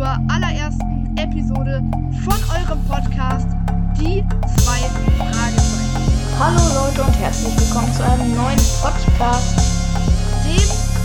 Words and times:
zur 0.00 0.08
allerersten 0.32 1.14
Episode 1.18 1.84
von 2.24 2.40
eurem 2.56 2.82
Podcast 2.88 3.48
Die 4.00 4.24
zwei 4.56 4.80
Fragezeichen. 5.18 6.00
Hallo 6.40 6.56
Leute 6.72 7.02
und 7.02 7.12
herzlich 7.20 7.54
willkommen 7.60 7.92
zu 7.92 8.02
einem 8.02 8.34
neuen 8.34 8.58
Podcast. 8.80 9.60
Dem 10.42 10.56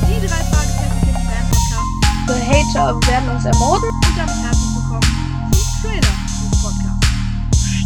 Die 0.08 0.20
drei 0.26 0.40
Fragezeichen 0.48 1.02
Kids 1.04 1.24
Fan 1.28 1.44
Podcast. 1.52 1.92
The 2.28 2.40
Hater 2.48 2.96
werden 3.12 3.28
uns 3.36 3.44
ermorden. 3.44 3.90
Und 3.90 4.16
damit 4.16 4.40
herzlich 4.42 4.72
willkommen 4.80 5.04
zum 5.52 5.68
Trailer 5.82 6.16
des 6.40 6.56
Podcasts. 6.64 7.04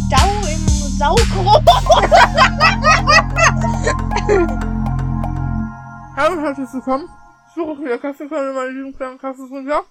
Stau 0.06 0.30
im 0.46 0.62
Saugrohr. 0.96 1.58
Hallo 6.16 6.32
und 6.36 6.42
herzlich 6.44 6.72
willkommen 6.72 7.08
zurück 7.52 7.80
wieder 7.80 7.98
Kaffeekanne, 7.98 8.52
meine 8.52 8.70
lieben 8.70 8.96
kleinen 8.96 9.18
Kaffeetrinker. 9.18 9.82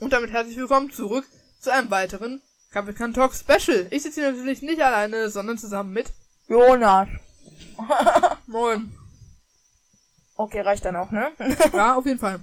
Und 0.00 0.12
damit 0.12 0.30
herzlich 0.32 0.56
willkommen 0.56 0.90
zurück 0.90 1.24
zu 1.60 1.72
einem 1.72 1.90
weiteren 1.90 2.42
Kaffeekan 2.70 3.14
Talk 3.14 3.32
Special. 3.34 3.86
Ich 3.90 4.02
sitze 4.02 4.20
hier 4.20 4.32
natürlich 4.32 4.62
nicht 4.62 4.82
alleine, 4.82 5.30
sondern 5.30 5.58
zusammen 5.58 5.92
mit 5.92 6.06
Jonas. 6.48 7.08
Moin. 8.46 8.92
Okay, 10.36 10.60
reicht 10.60 10.84
dann 10.84 10.96
auch, 10.96 11.10
ne? 11.10 11.30
Ja, 11.72 11.94
auf 11.94 12.06
jeden 12.06 12.18
Fall. 12.18 12.38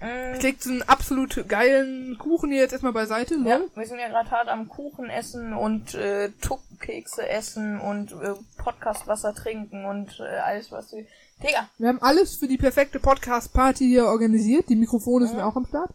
Mm, 0.00 0.34
Ich 0.36 0.42
leg 0.42 0.62
so 0.62 0.70
einen 0.70 0.82
absolut 0.82 1.46
geilen 1.48 2.16
Kuchen 2.18 2.50
hier 2.50 2.60
jetzt 2.62 2.72
erstmal 2.72 2.92
beiseite. 2.92 3.38
So. 3.38 3.48
ja, 3.48 3.60
wir 3.74 3.86
sind 3.86 3.98
ja 3.98 4.08
gerade 4.08 4.30
hart 4.30 4.48
am 4.48 4.68
Kuchen 4.68 5.10
essen 5.10 5.52
und 5.52 5.94
äh, 5.94 6.30
Tuckkekse 6.40 7.28
essen 7.28 7.78
und 7.80 8.12
äh, 8.12 8.34
Podcastwasser 8.56 9.34
trinken 9.34 9.84
und 9.84 10.18
äh, 10.20 10.38
alles, 10.38 10.72
was 10.72 10.92
wir... 10.92 11.04
Digga, 11.42 11.68
Wir 11.78 11.88
haben 11.88 12.02
alles 12.02 12.36
für 12.36 12.46
die 12.48 12.56
perfekte 12.58 12.98
Podcast-Party 13.00 13.84
hier 13.86 14.06
organisiert. 14.06 14.68
Die 14.68 14.76
Mikrofone 14.76 15.26
sind 15.26 15.40
auch 15.40 15.56
am 15.56 15.66
Start. 15.66 15.90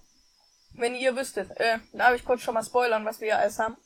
Wenn 0.78 0.96
ihr 0.96 1.16
wüsstet, 1.16 1.52
äh, 1.60 1.80
darf 1.94 2.16
ich 2.16 2.26
kurz 2.26 2.42
schon 2.42 2.54
mal 2.54 2.64
spoilern, 2.64 3.06
was 3.06 3.20
wir 3.20 3.28
hier 3.28 3.40
alles 3.40 3.60
haben? 3.60 3.78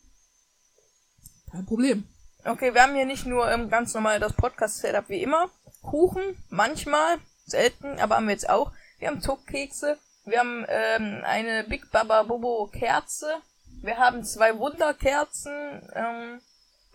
Kein 1.51 1.65
Problem. 1.65 2.07
Okay, 2.45 2.73
wir 2.73 2.81
haben 2.81 2.95
hier 2.95 3.05
nicht 3.05 3.25
nur 3.25 3.49
ähm, 3.51 3.69
ganz 3.69 3.93
normal 3.93 4.19
das 4.19 4.33
Podcast-Setup 4.33 5.09
wie 5.09 5.21
immer. 5.21 5.49
Kuchen, 5.81 6.37
manchmal, 6.49 7.19
selten, 7.45 7.99
aber 7.99 8.15
haben 8.15 8.27
wir 8.27 8.33
jetzt 8.33 8.49
auch. 8.49 8.71
Wir 8.99 9.09
haben 9.09 9.21
Tuckkekse. 9.21 9.97
Wir 10.25 10.39
haben 10.39 10.65
ähm, 10.67 11.21
eine 11.23 11.63
Big 11.63 11.91
Baba 11.91 12.23
Bobo 12.23 12.67
Kerze. 12.67 13.41
Wir 13.81 13.97
haben 13.97 14.23
zwei 14.23 14.57
Wunderkerzen. 14.57 15.51
Ähm, 15.93 16.41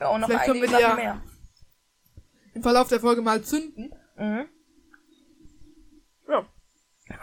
ja, 0.01 0.09
und 0.09 0.21
noch 0.21 0.29
Vielleicht 0.29 0.51
einige 0.51 0.69
Sachen 0.69 0.97
mehr. 0.97 1.23
Im 2.55 2.63
Verlauf 2.63 2.89
der 2.89 3.01
Folge 3.01 3.23
mal 3.23 3.43
zünden. 3.43 3.95
Mhm. 4.17 4.49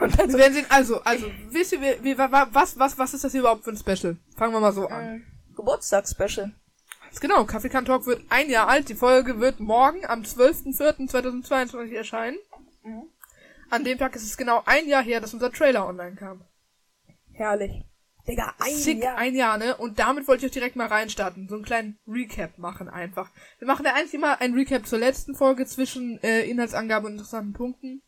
Und 0.00 0.18
dann 0.18 0.26
Wir 0.28 0.32
so, 0.32 0.38
werden 0.38 0.54
sehen, 0.54 0.66
also, 0.68 1.00
also, 1.02 1.30
wisst 1.50 1.72
ihr, 1.72 1.80
wie, 1.80 2.02
wie, 2.04 2.18
wa- 2.18 2.30
wa- 2.32 2.48
was, 2.50 2.78
was, 2.78 2.98
was 2.98 3.14
ist 3.14 3.24
das 3.24 3.32
hier 3.32 3.40
überhaupt 3.40 3.64
für 3.64 3.70
ein 3.70 3.76
Special? 3.76 4.16
Fangen 4.36 4.52
wir 4.52 4.60
mal 4.60 4.72
so 4.72 4.88
an. 4.88 5.04
ähm, 5.16 5.26
Geburtstagsspecial. 5.56 6.52
Genau, 7.20 7.44
Kaffee 7.44 7.68
Kann 7.68 7.84
Talk 7.84 8.06
wird 8.06 8.22
ein 8.28 8.50
Jahr 8.50 8.66
alt. 8.68 8.88
Die 8.88 8.96
Folge 8.96 9.38
wird 9.38 9.60
morgen 9.60 10.04
am 10.04 10.22
12.04.2022 10.22 11.92
erscheinen. 11.94 12.36
Mhm. 12.82 13.04
An 13.70 13.84
dem 13.84 13.98
Tag 13.98 14.14
ist 14.16 14.24
es 14.24 14.36
genau 14.36 14.62
ein 14.66 14.88
Jahr 14.88 15.02
her, 15.02 15.20
dass 15.20 15.32
unser 15.34 15.52
Trailer 15.52 15.86
online 15.86 16.16
kam. 16.16 16.42
Herrlich. 17.32 17.84
Digga, 18.26 18.54
ein 18.58 18.74
Sick, 18.74 19.02
Jahr. 19.02 19.16
ein 19.18 19.34
Jahr, 19.34 19.58
ne? 19.58 19.76
Und 19.76 19.98
damit 19.98 20.26
wollte 20.26 20.46
ich 20.46 20.50
auch 20.50 20.54
direkt 20.54 20.76
mal 20.76 20.86
reinstarten. 20.86 21.46
So 21.48 21.56
einen 21.56 21.64
kleinen 21.64 21.98
Recap 22.08 22.56
machen 22.58 22.88
einfach. 22.88 23.30
Wir 23.58 23.66
machen 23.68 23.84
ja 23.84 23.92
eigentlich 23.94 24.14
immer 24.14 24.40
ein 24.40 24.54
Recap 24.54 24.86
zur 24.86 24.98
letzten 24.98 25.34
Folge 25.34 25.66
zwischen 25.66 26.18
äh, 26.22 26.42
Inhaltsangabe 26.48 27.06
und 27.06 27.12
interessanten 27.12 27.52
Punkten. 27.52 28.02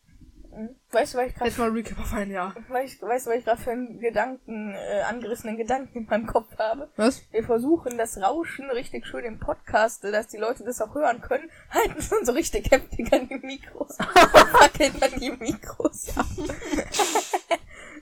Mhm. 0.56 0.74
Weißt 0.90 1.12
du, 1.12 1.18
was 1.18 1.26
ich 1.26 1.34
gerade 1.34 1.50
Jetzt 1.50 1.58
mal 1.58 1.68
Recap 1.68 1.98
auf 1.98 2.14
ein 2.14 2.30
Jahr. 2.30 2.54
weißt, 2.68 3.02
weißt 3.02 3.26
du, 3.26 3.30
was 3.30 3.38
ich 3.38 3.44
gerade 3.44 3.60
für 3.60 3.72
einen 3.72 4.00
Gedanken, 4.00 4.74
äh, 4.74 5.02
angerissenen 5.02 5.58
Gedanken 5.58 5.98
in 5.98 6.06
meinem 6.06 6.26
Kopf 6.26 6.56
habe? 6.58 6.90
Was? 6.96 7.30
Wir 7.30 7.44
versuchen 7.44 7.98
das 7.98 8.16
Rauschen 8.16 8.70
richtig 8.70 9.06
schön 9.06 9.26
im 9.26 9.38
Podcast, 9.38 10.03
dass 10.04 10.28
die 10.28 10.38
Leute 10.38 10.64
das 10.64 10.81
auch 10.81 10.94
hören 10.94 11.20
können, 11.20 11.50
halten 11.70 11.97
es 11.98 12.08
dann 12.08 12.25
so 12.25 12.32
richtig 12.32 12.70
heftig 12.70 13.12
an 13.12 13.28
die 13.28 13.34
Mikros 13.34 13.98
wackeln 13.98 14.94
dann 14.98 15.20
die 15.20 15.31
Mikros 15.31 16.16
ab. 16.16 16.26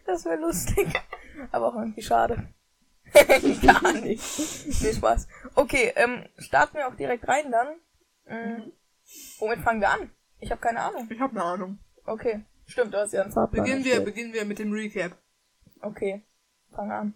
das 0.07 0.25
wäre 0.25 0.37
lustig. 0.37 0.87
Aber 1.51 1.69
auch 1.69 1.75
irgendwie 1.77 2.03
schade. 2.03 2.49
Gar 3.13 3.93
nicht. 3.95 4.83
Nee, 4.83 4.93
Spaß. 4.93 5.27
Okay, 5.57 5.93
ähm, 5.97 6.25
starten 6.39 6.77
wir 6.77 6.87
auch 6.89 6.95
direkt 6.95 7.27
rein 7.27 7.51
dann. 7.51 7.69
Ähm, 8.27 8.73
womit 9.39 9.61
fangen 9.61 9.81
wir 9.81 9.91
an? 9.91 10.11
Ich 10.41 10.51
habe 10.51 10.61
keine 10.61 10.81
Ahnung. 10.81 11.09
Ich 11.11 11.21
habe 11.21 11.33
eine 11.33 11.45
Ahnung. 11.45 11.79
Okay. 12.07 12.45
Stimmt, 12.67 12.95
du 12.95 12.99
hast 12.99 13.13
ja 13.13 13.23
einen 13.23 13.33
Fahrplan. 13.33 13.65
Beginnen 13.65 13.85
wir, 13.85 14.01
beginnen 14.01 14.33
wir 14.33 14.45
mit 14.45 14.59
dem 14.59 14.73
Recap. 14.73 15.17
Okay, 15.81 16.23
fang 16.71 16.91
an. 16.91 17.15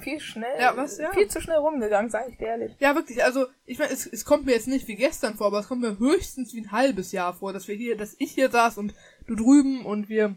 Viel 0.00 0.20
schnell. 0.20 0.60
Ja, 0.60 0.76
was, 0.76 0.98
ja. 0.98 1.12
Viel 1.12 1.28
zu 1.28 1.40
schnell 1.40 1.56
rumgegangen, 1.56 2.10
sag 2.10 2.28
ich 2.28 2.36
dir 2.36 2.48
ehrlich. 2.48 2.76
Ja, 2.78 2.94
wirklich, 2.94 3.24
also, 3.24 3.46
ich 3.64 3.78
meine, 3.78 3.92
es, 3.92 4.06
es 4.06 4.24
kommt 4.24 4.46
mir 4.46 4.52
jetzt 4.52 4.68
nicht 4.68 4.86
wie 4.86 4.94
gestern 4.94 5.36
vor, 5.36 5.48
aber 5.48 5.58
es 5.58 5.68
kommt 5.68 5.82
mir 5.82 5.98
höchstens 5.98 6.54
wie 6.54 6.60
ein 6.60 6.72
halbes 6.72 7.10
Jahr 7.10 7.34
vor, 7.34 7.52
dass 7.52 7.66
wir 7.66 7.74
hier, 7.74 7.96
dass 7.96 8.14
ich 8.18 8.32
hier 8.32 8.50
saß 8.50 8.78
und 8.78 8.94
du 9.26 9.34
drüben 9.34 9.84
und 9.84 10.08
wir 10.08 10.36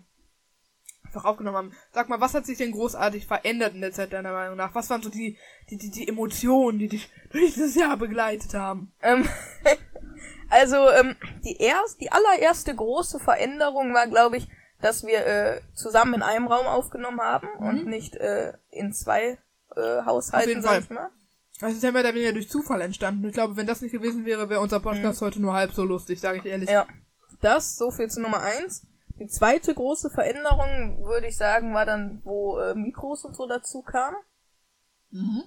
einfach 1.03 1.25
aufgenommen 1.25 1.58
haben. 1.58 1.74
Sag 1.91 2.09
mal, 2.09 2.20
was 2.20 2.34
hat 2.34 2.47
sich 2.47 2.58
denn 2.58 2.72
großartig 2.72 3.28
verändert 3.28 3.75
in 3.75 3.81
der 3.81 3.91
Zeit 3.91 4.14
deiner 4.14 4.34
Meinung 4.34 4.58
nach? 4.58 4.74
Was 4.74 4.90
waren 4.90 5.03
so 5.03 5.09
die, 5.09 5.38
die, 5.70 5.78
die, 5.78 5.91
die 5.91 6.08
Emotionen, 6.08 6.80
die 6.80 6.88
dich 6.88 7.09
durch 7.31 7.53
dieses 7.53 7.75
Jahr 7.75 7.97
begleitet 7.97 8.56
haben? 8.56 8.91
Ähm, 9.02 9.28
also, 10.53 10.90
ähm, 10.91 11.16
die 11.44 11.58
erst, 11.58 12.00
die 12.00 12.12
allererste 12.12 12.75
große 12.75 13.19
Veränderung 13.19 13.94
war, 13.94 14.08
glaube 14.08 14.38
ich, 14.38 14.47
dass 14.81 15.03
wir 15.03 15.25
äh, 15.25 15.62
zusammen 15.74 16.16
in 16.16 16.22
einem 16.22 16.47
Raum 16.47 16.68
aufgenommen 16.68 17.22
haben 17.22 17.47
und 17.58 17.86
nicht 17.86 18.16
äh, 18.16 18.53
in 18.69 18.94
zwei 18.94 19.38
äh, 19.75 20.02
Mhm. 20.02 20.06
Haushalten, 20.06 20.62
sag 20.62 20.72
Fall. 20.72 20.81
ich 20.81 20.90
mal. 20.90 21.09
Also, 21.62 21.68
es 21.72 21.74
ist 21.78 21.84
ja 21.84 21.91
mehr 21.91 22.02
oder 22.02 22.14
weniger 22.14 22.34
durch 22.34 22.50
Zufall 22.50 22.81
entstanden. 22.81 23.28
Ich 23.28 23.34
glaube, 23.34 23.56
wenn 23.56 23.68
das 23.68 23.81
nicht 23.81 23.91
gewesen 23.91 24.25
wäre, 24.25 24.50
wäre 24.50 24.59
unser 24.62 24.80
Podcast 24.80 25.22
heute 25.22 25.41
nur 25.41 25.53
halb 25.53 25.72
so 25.74 25.84
lustig, 25.84 26.19
sage 26.19 26.40
ich 26.40 26.46
ehrlich. 26.46 26.70
Mhm. 26.70 26.74
Ja. 26.74 26.88
Das, 27.41 27.75
so 27.75 27.91
viel 27.91 28.09
zu 28.09 28.22
Nummer 28.22 28.41
eins. 28.41 28.85
Die 29.20 29.28
zweite 29.28 29.74
große 29.74 30.09
Veränderung, 30.09 31.03
würde 31.06 31.28
ich 31.28 31.38
sagen, 31.38 31.74
war 31.74 31.85
dann, 31.85 32.22
wo 32.24 32.58
äh, 32.59 32.74
Mikros 32.75 33.25
und 33.25 33.35
so 33.35 33.47
dazu 33.47 33.81
kamen. 33.81 34.18
Mhm. 35.12 35.44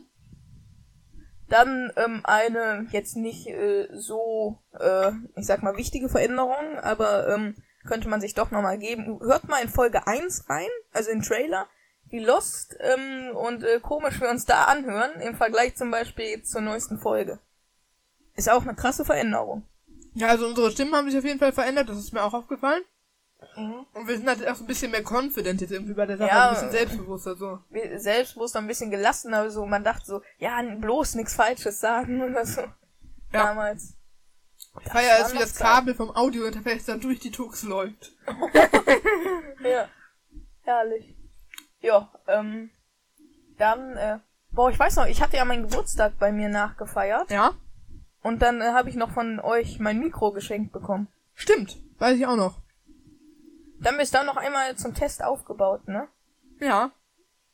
Dann 1.48 1.92
ähm, 1.96 2.20
eine 2.24 2.86
jetzt 2.90 3.16
nicht 3.16 3.46
äh, 3.46 3.88
so, 3.92 4.58
äh, 4.78 5.12
ich 5.36 5.46
sag 5.46 5.62
mal, 5.62 5.76
wichtige 5.76 6.08
Veränderung, 6.08 6.78
aber 6.80 7.28
ähm, 7.28 7.54
könnte 7.86 8.08
man 8.08 8.20
sich 8.20 8.34
doch 8.34 8.50
nochmal 8.50 8.78
geben. 8.78 9.20
Hört 9.20 9.48
mal 9.48 9.62
in 9.62 9.68
Folge 9.68 10.06
1 10.06 10.50
rein, 10.50 10.68
also 10.92 11.10
in 11.10 11.22
Trailer, 11.22 11.68
wie 12.08 12.18
lost 12.18 12.76
ähm, 12.80 13.36
und 13.36 13.62
äh, 13.62 13.80
komisch 13.80 14.20
wir 14.20 14.28
uns 14.28 14.44
da 14.44 14.64
anhören, 14.64 15.20
im 15.20 15.36
Vergleich 15.36 15.76
zum 15.76 15.90
Beispiel 15.90 16.42
zur 16.42 16.60
neuesten 16.62 16.98
Folge. 16.98 17.38
Ist 18.34 18.50
auch 18.50 18.62
eine 18.62 18.74
krasse 18.74 19.04
Veränderung. 19.04 19.62
Ja, 20.14 20.28
also 20.28 20.46
unsere 20.46 20.70
Stimmen 20.70 20.94
haben 20.94 21.08
sich 21.08 21.18
auf 21.18 21.24
jeden 21.24 21.38
Fall 21.38 21.52
verändert, 21.52 21.88
das 21.88 21.98
ist 21.98 22.12
mir 22.12 22.22
auch 22.22 22.34
aufgefallen. 22.34 22.82
Mhm. 23.56 23.86
Und 23.94 24.08
wir 24.08 24.16
sind 24.16 24.28
halt 24.28 24.46
auch 24.46 24.54
so 24.54 24.64
ein 24.64 24.66
bisschen 24.66 24.90
mehr 24.90 25.02
confident 25.02 25.60
jetzt 25.60 25.70
irgendwie 25.72 25.94
bei 25.94 26.06
der 26.06 26.16
Sache, 26.18 26.28
Ja, 26.30 26.48
ein 26.48 26.54
bisschen 26.54 26.70
selbstbewusster 26.70 27.36
so. 27.36 27.58
Wir- 27.70 27.98
Selbstbewusst 28.00 28.56
ein 28.56 28.66
bisschen 28.66 28.90
gelassener, 28.90 29.50
so 29.50 29.64
man 29.66 29.84
dachte 29.84 30.04
so, 30.06 30.22
ja, 30.38 30.60
bloß 30.62 31.14
nichts 31.14 31.34
Falsches 31.34 31.80
sagen 31.80 32.22
oder 32.22 32.44
so. 32.46 32.60
Ja. 32.60 32.70
Damals. 33.32 33.94
Ich 34.80 34.90
feier 34.90 35.18
war 35.20 35.26
es, 35.26 35.34
wie 35.34 35.38
das. 35.38 35.54
Kabel 35.56 35.94
vom 35.94 36.14
Audiointerface 36.14 36.84
dann 36.86 37.00
durch 37.00 37.18
die 37.18 37.30
Tux 37.30 37.62
läuft. 37.62 38.12
Ja. 39.62 39.88
Herrlich. 40.62 41.14
Ja, 41.80 42.10
ähm, 42.28 42.70
dann, 43.58 43.96
äh, 43.96 44.18
boah, 44.52 44.70
ich 44.70 44.78
weiß 44.78 44.96
noch, 44.96 45.06
ich 45.06 45.22
hatte 45.22 45.36
ja 45.36 45.44
meinen 45.44 45.68
Geburtstag 45.68 46.18
bei 46.18 46.32
mir 46.32 46.48
nachgefeiert 46.48 47.30
Ja? 47.30 47.52
und 48.22 48.42
dann 48.42 48.60
äh, 48.60 48.72
habe 48.72 48.88
ich 48.90 48.96
noch 48.96 49.10
von 49.12 49.40
euch 49.40 49.78
mein 49.78 49.98
Mikro 49.98 50.32
geschenkt 50.32 50.72
bekommen. 50.72 51.08
Stimmt. 51.34 51.78
Weiß 51.98 52.16
ich 52.16 52.26
auch 52.26 52.36
noch. 52.36 52.60
Dann 53.80 53.96
bist 53.98 54.14
du 54.14 54.18
dann 54.18 54.26
noch 54.26 54.36
einmal 54.36 54.76
zum 54.76 54.94
Test 54.94 55.22
aufgebaut, 55.22 55.86
ne? 55.88 56.08
Ja. 56.60 56.90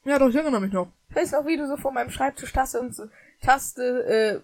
Ja, 0.05 0.19
doch, 0.19 0.29
ich 0.29 0.37
erinnere 0.37 0.61
mich 0.61 0.73
noch. 0.73 0.89
Ich 1.11 1.17
weiß 1.17 1.33
noch, 1.33 1.47
wie 1.47 1.57
du 1.57 1.67
so 1.67 1.77
vor 1.77 1.93
meinem 1.93 2.11
Schreibtisch 2.11 2.53
Taste 2.53 2.81
und 2.81 2.95
so, 2.95 3.05
Taste, 3.41 3.83
äh, 4.07 4.41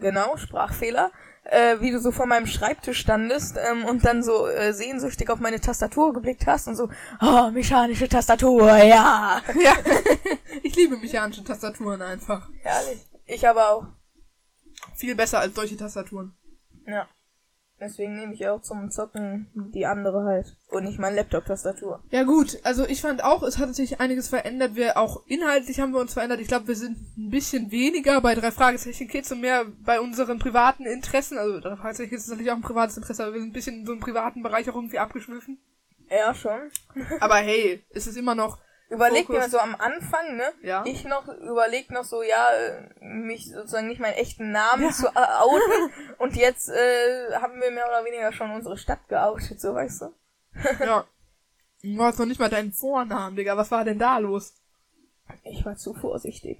genau, 0.00 0.36
Sprachfehler, 0.36 1.10
äh, 1.44 1.80
wie 1.80 1.90
du 1.90 2.00
so 2.00 2.10
vor 2.10 2.26
meinem 2.26 2.46
Schreibtisch 2.46 2.98
standest 2.98 3.56
ähm, 3.56 3.84
und 3.84 4.04
dann 4.04 4.22
so 4.22 4.46
äh, 4.46 4.72
sehnsüchtig 4.72 5.30
auf 5.30 5.40
meine 5.40 5.60
Tastatur 5.60 6.12
geblickt 6.12 6.46
hast 6.46 6.68
und 6.68 6.76
so, 6.76 6.88
oh, 7.20 7.50
mechanische 7.50 8.08
Tastatur, 8.08 8.76
ja. 8.76 9.42
Ja. 9.54 9.76
ich 10.62 10.74
liebe 10.74 10.96
mechanische 10.96 11.44
Tastaturen 11.44 12.02
einfach. 12.02 12.48
Herrlich. 12.62 13.06
Ich 13.26 13.48
aber 13.48 13.70
auch. 13.70 13.86
Viel 14.96 15.14
besser 15.14 15.40
als 15.40 15.54
solche 15.54 15.76
Tastaturen. 15.76 16.34
Ja. 16.86 17.08
Deswegen 17.84 18.16
nehme 18.16 18.32
ich 18.32 18.48
auch 18.48 18.62
zum 18.62 18.90
Zocken 18.90 19.48
die 19.54 19.84
andere 19.84 20.24
halt. 20.24 20.56
Und 20.70 20.84
nicht 20.84 20.98
meine 20.98 21.16
Laptop-Tastatur. 21.16 22.02
Ja 22.10 22.22
gut, 22.22 22.58
also 22.64 22.86
ich 22.86 23.00
fand 23.02 23.22
auch, 23.22 23.42
es 23.42 23.58
hat 23.58 23.74
sich 23.74 24.00
einiges 24.00 24.28
verändert. 24.28 24.74
Wir 24.74 24.96
auch 24.96 25.22
inhaltlich 25.26 25.80
haben 25.80 25.92
wir 25.92 26.00
uns 26.00 26.14
verändert. 26.14 26.40
Ich 26.40 26.48
glaube, 26.48 26.68
wir 26.68 26.76
sind 26.76 26.96
ein 27.18 27.30
bisschen 27.30 27.70
weniger 27.70 28.20
bei 28.20 28.34
drei 28.34 28.50
Fragezeichen 28.50 29.08
Kids 29.08 29.30
und 29.32 29.42
mehr 29.42 29.66
bei 29.84 30.00
unseren 30.00 30.38
privaten 30.38 30.86
Interessen. 30.86 31.36
Also 31.36 31.60
drei 31.60 31.76
Fragezeichen 31.76 32.10
Kids 32.10 32.24
ist 32.24 32.30
natürlich 32.30 32.50
auch 32.50 32.56
ein 32.56 32.62
privates 32.62 32.96
Interesse, 32.96 33.22
aber 33.22 33.34
wir 33.34 33.40
sind 33.40 33.50
ein 33.50 33.54
bisschen 33.54 33.80
in 33.80 33.86
so 33.86 33.92
einem 33.92 34.00
privaten 34.00 34.42
Bereich 34.42 34.68
auch 34.70 34.76
irgendwie 34.76 34.98
abgeschwiffen. 34.98 35.58
Ja, 36.10 36.34
schon. 36.34 36.70
Aber 37.20 37.36
hey, 37.36 37.84
es 37.90 38.06
ist 38.06 38.16
immer 38.16 38.34
noch. 38.34 38.58
Überleg 38.90 39.26
Fokus. 39.26 39.42
mir 39.44 39.48
so 39.50 39.58
am 39.58 39.74
Anfang, 39.76 40.36
ne? 40.36 40.52
Ja. 40.62 40.84
Ich 40.86 41.04
noch 41.04 41.26
überleg 41.28 41.90
noch 41.90 42.04
so, 42.04 42.22
ja, 42.22 42.48
äh, 42.52 42.88
mich 43.00 43.50
sozusagen 43.50 43.88
nicht 43.88 44.00
meinen 44.00 44.14
echten 44.14 44.52
Namen 44.52 44.92
zu 44.92 45.06
äh, 45.06 45.10
outen. 45.40 45.90
Und 46.18 46.36
jetzt 46.36 46.68
äh, 46.68 47.32
haben 47.34 47.60
wir 47.60 47.70
mehr 47.70 47.86
oder 47.88 48.04
weniger 48.04 48.32
schon 48.32 48.50
unsere 48.50 48.76
Stadt 48.78 49.08
geoutet, 49.08 49.60
so 49.60 49.74
weißt 49.74 50.02
du. 50.02 50.14
Ja. 50.80 51.04
Du 51.86 52.02
hast 52.02 52.18
noch 52.18 52.24
nicht 52.24 52.40
mal 52.40 52.48
deinen 52.48 52.72
Vornamen, 52.72 53.36
Digga. 53.36 53.58
Was 53.58 53.70
war 53.70 53.84
denn 53.84 53.98
da 53.98 54.16
los? 54.16 54.54
Ich 55.42 55.66
war 55.66 55.76
zu 55.76 55.92
vorsichtig. 55.92 56.58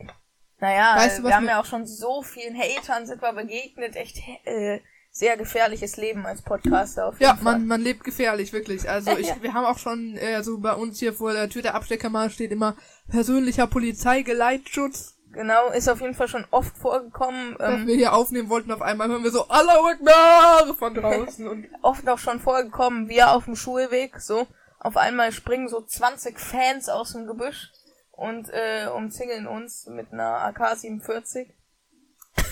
Naja, 0.58 0.96
Weißt 0.96 1.14
äh, 1.14 1.20
du, 1.20 1.24
was 1.24 1.30
wir 1.30 1.36
haben 1.36 1.44
mir- 1.44 1.50
ja 1.52 1.60
auch 1.62 1.64
schon 1.64 1.86
so 1.86 2.22
vielen 2.22 2.54
Hatern 2.54 3.06
sind 3.06 3.22
wir 3.22 3.32
begegnet. 3.32 3.96
Echt 3.96 4.18
äh, 4.44 4.80
sehr 5.16 5.36
gefährliches 5.36 5.96
Leben 5.96 6.26
als 6.26 6.42
Podcaster 6.42 7.06
auf 7.06 7.14
jeden 7.20 7.22
Ja, 7.22 7.34
Fall. 7.36 7.44
man, 7.44 7.66
man 7.68 7.80
lebt 7.80 8.02
gefährlich, 8.02 8.52
wirklich. 8.52 8.90
Also 8.90 9.12
ich, 9.12 9.28
Ja. 9.28 9.36
wir 9.42 9.54
haben 9.54 9.64
auch 9.64 9.78
schon, 9.78 10.16
äh, 10.16 10.42
so 10.42 10.58
bei 10.58 10.72
uns 10.72 10.98
hier 10.98 11.12
vor 11.12 11.32
der 11.32 11.48
Tür 11.48 11.62
der 11.62 11.76
Abstellkammer 11.76 12.30
steht 12.30 12.50
immer 12.50 12.74
persönlicher 13.08 13.68
Polizeigeleitschutz. 13.68 15.14
Genau, 15.32 15.68
ist 15.70 15.88
auf 15.88 16.00
jeden 16.00 16.14
Fall 16.14 16.26
schon 16.26 16.44
oft 16.50 16.76
vorgekommen. 16.76 17.56
Dass 17.58 17.74
Ähm, 17.74 17.86
wir 17.86 17.94
hier 17.94 18.12
aufnehmen 18.12 18.48
wollten, 18.48 18.72
auf 18.72 18.82
einmal 18.82 19.08
hören 19.08 19.22
wir 19.22 19.30
so 19.30 19.46
Allahu 19.48 19.86
Akbar 19.86 20.74
von 20.74 20.94
draußen 20.94 21.46
und 21.46 21.66
oft 21.82 22.08
auch 22.08 22.18
schon 22.18 22.40
vorgekommen, 22.40 23.08
wir 23.08 23.30
auf 23.32 23.44
dem 23.44 23.54
Schulweg, 23.56 24.20
so. 24.20 24.46
Auf 24.80 24.96
einmal 24.96 25.30
springen 25.32 25.68
so 25.68 25.80
20 25.80 26.38
Fans 26.40 26.88
aus 26.88 27.12
dem 27.12 27.26
Gebüsch 27.28 27.70
und 28.10 28.48
äh, 28.50 28.86
umzingeln 28.94 29.46
uns 29.46 29.86
mit 29.86 30.12
einer 30.12 30.44
AK-47. 30.46 31.46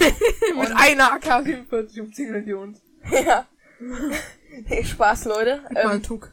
mit 0.59 0.73
einer 0.77 1.13
AK-47 1.15 2.01
umzingeln 2.01 2.45
die 2.47 2.53
uns. 2.55 2.81
ja. 3.11 3.47
nee, 4.69 4.85
Spaß, 4.85 5.25
Leute. 5.27 5.63
Mal 5.73 5.83
Ähm, 5.83 5.91
einen 5.91 6.03
Tuck. 6.03 6.31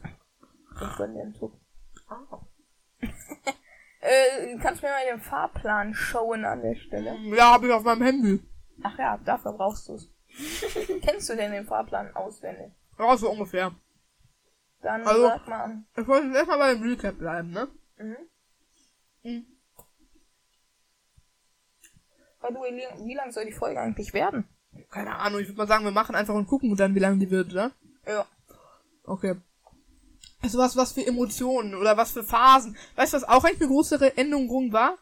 ich 0.82 0.98
gönn 0.98 1.14
dir 1.14 1.22
einen 1.24 1.34
Tuck. 1.34 1.54
Äh, 4.02 4.58
kannst 4.60 4.82
du 4.82 4.88
mir 4.88 4.94
mal 4.94 5.06
den 5.12 5.20
Fahrplan 5.20 5.94
showen 5.94 6.46
an 6.46 6.62
der 6.62 6.76
Stelle? 6.76 7.18
Ja, 7.36 7.52
hab 7.52 7.64
ich 7.64 7.72
auf 7.72 7.84
meinem 7.84 8.02
Handy. 8.02 8.42
Ach 8.82 8.98
ja, 8.98 9.18
dafür 9.26 9.52
brauchst 9.52 9.90
du's. 9.90 10.10
Kennst 11.02 11.28
du 11.30 11.36
denn 11.36 11.52
den 11.52 11.66
Fahrplan 11.66 12.16
auswendig? 12.16 12.72
Ja, 12.98 13.18
so 13.18 13.30
ungefähr. 13.32 13.74
Dann 14.82 15.06
Also- 15.06 15.24
sag 15.28 15.46
mal. 15.50 15.84
Ich 15.98 16.08
wollte 16.08 16.28
jetzt 16.28 16.36
erstmal 16.38 16.58
bei 16.60 16.74
dem 16.76 16.84
Recap 16.84 17.18
bleiben, 17.18 17.50
ne? 17.52 17.68
Mhm. 17.98 18.18
Mhm. 19.24 19.46
The 22.50 22.56
way, 22.56 22.84
wie- 23.06 23.14
lang 23.16 23.32
soll 23.32 23.46
die 23.46 23.52
Folge 23.52 23.80
eigentlich 23.80 24.14
werden? 24.14 24.46
Keine 24.92 25.16
Ahnung, 25.16 25.40
ich 25.42 25.48
würde 25.48 25.58
mal 25.58 25.68
sagen, 25.68 25.84
wir 25.84 25.92
machen 25.92 26.16
einfach 26.16 26.34
und 26.34 26.48
gucken 26.48 26.76
dann, 26.76 26.96
wie 26.96 27.00
lange 27.00 27.18
die 27.18 27.30
wird, 27.32 27.54
ne? 27.54 27.72
Ja. 28.08 28.26
Okay. 29.04 29.36
Also 30.42 30.58
was, 30.58 30.78
was 30.78 30.94
für 30.94 31.06
Emotionen 31.06 31.76
oder 31.76 31.98
was 31.98 32.12
für 32.12 32.24
Phasen. 32.24 32.78
Weißt 32.96 33.14
du, 33.14 33.18
was 33.18 33.24
auch 33.28 33.44
eigentlich 33.44 33.62
eine 33.62 33.70
größere 33.72 34.18
Änderung 34.18 34.72
war? 34.72 34.96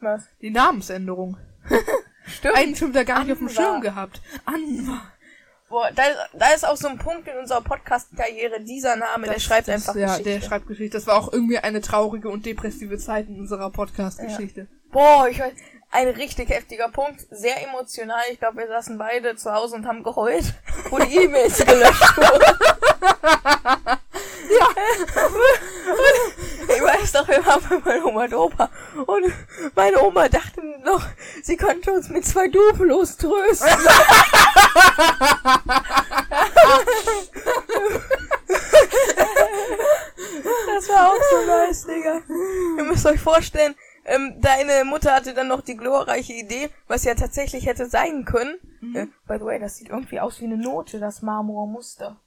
Was? 0.00 0.22
Die 0.40 0.50
Namensänderung. 0.50 1.36
Stimmt. 2.26 2.54
Einen 2.56 2.76
schon 2.76 2.90
wieder 2.90 3.04
gar 3.04 3.22
nicht 3.24 3.32
auf 3.32 3.38
dem. 3.38 3.48
Schirm 3.48 3.80
gehabt. 3.80 4.20
Anwar. 4.44 5.12
Boah, 5.68 5.90
da, 5.94 6.02
da 6.32 6.48
ist 6.48 6.66
auch 6.66 6.76
so 6.76 6.88
ein 6.88 6.98
Punkt 6.98 7.28
in 7.28 7.36
unserer 7.38 7.60
Podcast-Karriere. 7.60 8.60
Dieser 8.62 8.96
Name, 8.96 9.24
der 9.26 9.34
Das- 9.34 9.42
schreibt 9.44 9.68
das, 9.68 9.74
einfach 9.88 9.94
Ja, 10.00 10.08
Geschichte. 10.08 10.30
der 10.30 10.40
schreibt 10.40 10.66
Geschichte. 10.66 10.96
Das 10.96 11.06
war 11.06 11.16
auch 11.16 11.32
irgendwie 11.32 11.58
eine 11.58 11.80
traurige 11.80 12.28
und 12.28 12.44
depressive 12.46 12.98
Zeit 12.98 13.28
in 13.28 13.38
unserer 13.38 13.70
Podcast-Geschichte. 13.70 14.66
Boah, 14.90 15.28
ich 15.28 15.38
weiß, 15.38 15.52
ein 15.90 16.08
richtig 16.08 16.48
heftiger 16.50 16.88
Punkt. 16.88 17.26
Sehr 17.30 17.62
emotional. 17.66 18.22
Ich 18.30 18.38
glaube, 18.38 18.58
wir 18.58 18.68
saßen 18.68 18.96
beide 18.98 19.36
zu 19.36 19.52
Hause 19.52 19.76
und 19.76 19.86
haben 19.86 20.02
geheult, 20.02 20.54
wo 20.90 20.98
die 20.98 21.16
E-Mails 21.16 21.58
gelöscht 21.66 22.16
wurden. 22.16 22.58
ja. 24.58 24.68
ich 26.74 26.82
weiß 26.82 27.12
doch, 27.12 27.28
wir 27.28 27.44
waren 27.44 27.62
bei 27.68 27.78
meiner 27.78 28.06
Oma 28.06 28.24
und 28.24 28.34
Opa. 28.34 28.70
Und 29.06 29.32
meine 29.74 30.00
Oma 30.00 30.28
dachte 30.28 30.62
noch, 30.84 31.04
sie 31.42 31.56
könnte 31.56 31.92
uns 31.92 32.08
mit 32.08 32.24
zwei 32.24 32.48
Duplos 32.48 33.16
trösten. 33.16 33.68
Das 40.66 40.88
war 40.88 41.08
auch 41.08 41.22
so 41.30 41.46
nice, 41.46 41.84
Digga. 41.86 42.22
Ihr 42.78 42.84
müsst 42.84 43.04
euch 43.06 43.20
vorstellen, 43.20 43.74
ähm, 44.10 44.34
deine 44.40 44.84
Mutter 44.84 45.14
hatte 45.14 45.32
dann 45.34 45.48
noch 45.48 45.62
die 45.62 45.76
glorreiche 45.76 46.32
Idee, 46.34 46.68
was 46.88 47.04
ja 47.04 47.14
tatsächlich 47.14 47.66
hätte 47.66 47.86
sein 47.88 48.24
können. 48.24 48.58
Äh, 48.94 49.06
by 49.26 49.38
the 49.38 49.44
way, 49.44 49.58
das 49.58 49.76
sieht 49.76 49.88
irgendwie 49.88 50.20
aus 50.20 50.40
wie 50.40 50.44
eine 50.44 50.56
Note, 50.58 50.98
das 51.00 51.22
Marmormuster. 51.22 52.20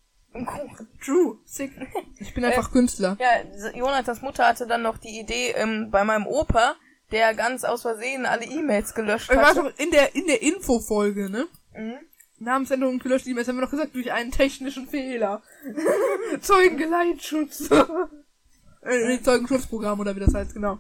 True. 1.06 1.38
Sick. 1.46 1.72
Ich 2.20 2.34
bin 2.34 2.44
einfach 2.44 2.72
Künstler. 2.72 3.18
Ja, 3.20 3.42
S- 3.54 3.72
Jonathans 3.76 4.22
Mutter 4.24 4.48
hatte 4.48 4.66
dann 4.66 4.82
noch 4.82 4.98
die 4.98 5.20
Idee, 5.20 5.52
ähm, 5.52 5.90
bei 5.92 6.04
meinem 6.04 6.26
Opa, 6.26 6.76
der 7.12 7.36
ganz 7.36 7.64
aus 7.64 7.84
Versehen 7.84 8.26
alle 8.26 8.46
E-Mails 8.46 8.96
gelöscht 8.96 9.30
Ich 9.32 9.38
weiß 9.38 9.50
hatte. 9.50 9.64
noch, 9.64 9.78
in 9.78 9.92
der, 9.92 10.16
in 10.16 10.26
der 10.26 10.42
Infofolge, 10.42 11.30
ne? 11.30 11.46
Mhm. 11.78 11.94
Namensänderung 12.40 12.96
und 12.96 13.04
gelöschte 13.04 13.30
E-Mails 13.30 13.48
haben 13.48 13.58
wir 13.58 13.62
noch 13.62 13.70
gesagt, 13.72 13.94
durch 13.94 14.12
einen 14.12 14.32
technischen 14.32 14.88
Fehler. 14.88 15.44
Zeugengeleitschutz. 16.42 17.70
äh, 18.82 19.22
Zeugenschutzprogramm 19.22 20.00
oder 20.00 20.16
wie 20.16 20.20
das 20.20 20.34
heißt, 20.34 20.54
genau. 20.54 20.80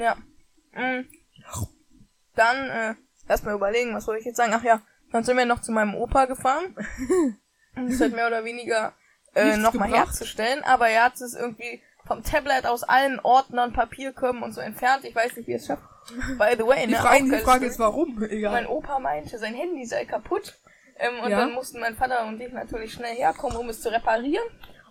Ja. 0.00 0.16
Mhm. 0.72 1.08
Dann, 2.34 2.70
äh, 2.70 2.94
mal 3.44 3.54
überlegen, 3.54 3.94
was 3.94 4.04
soll 4.04 4.16
ich 4.16 4.24
jetzt 4.24 4.36
sagen? 4.36 4.52
Ach 4.54 4.62
ja, 4.62 4.82
dann 5.12 5.24
sind 5.24 5.36
wir 5.36 5.46
noch 5.46 5.60
zu 5.60 5.72
meinem 5.72 5.94
Opa 5.94 6.26
gefahren. 6.26 6.74
Um 7.76 7.86
es 7.86 8.00
halt 8.00 8.12
mehr 8.12 8.26
oder 8.26 8.44
weniger 8.44 8.92
äh, 9.36 9.56
nochmal 9.56 9.88
herzustellen. 9.92 10.64
Aber 10.64 10.88
er 10.88 11.04
hat 11.04 11.20
es 11.20 11.34
irgendwie 11.34 11.80
vom 12.06 12.24
Tablet 12.24 12.66
aus 12.66 12.82
allen 12.82 13.20
Ordnern, 13.20 13.72
Papierkörben 13.72 14.42
und 14.42 14.52
so 14.52 14.60
entfernt. 14.60 15.04
Ich 15.04 15.14
weiß 15.14 15.36
nicht, 15.36 15.46
wie 15.46 15.52
er 15.52 15.58
es 15.58 15.66
schafft. 15.66 15.84
By 16.38 16.56
the 16.56 16.66
way, 16.66 16.86
Die 16.86 16.92
ne, 16.94 16.98
Frage, 16.98 17.22
die 17.24 17.38
Frage 17.38 17.66
ist, 17.66 17.78
warum? 17.78 18.16
Mein 18.16 18.30
Egal. 18.30 18.66
Opa 18.66 18.98
meinte, 18.98 19.38
sein 19.38 19.54
Handy 19.54 19.84
sei 19.86 20.06
kaputt. 20.06 20.58
Ähm, 20.96 21.20
und 21.22 21.30
Ja. 21.30 21.40
dann 21.40 21.52
mussten 21.52 21.78
mein 21.78 21.94
Vater 21.94 22.26
und 22.26 22.40
ich 22.40 22.52
natürlich 22.52 22.92
schnell 22.92 23.14
herkommen, 23.14 23.56
um 23.56 23.68
es 23.68 23.80
zu 23.80 23.90
reparieren. 23.92 24.44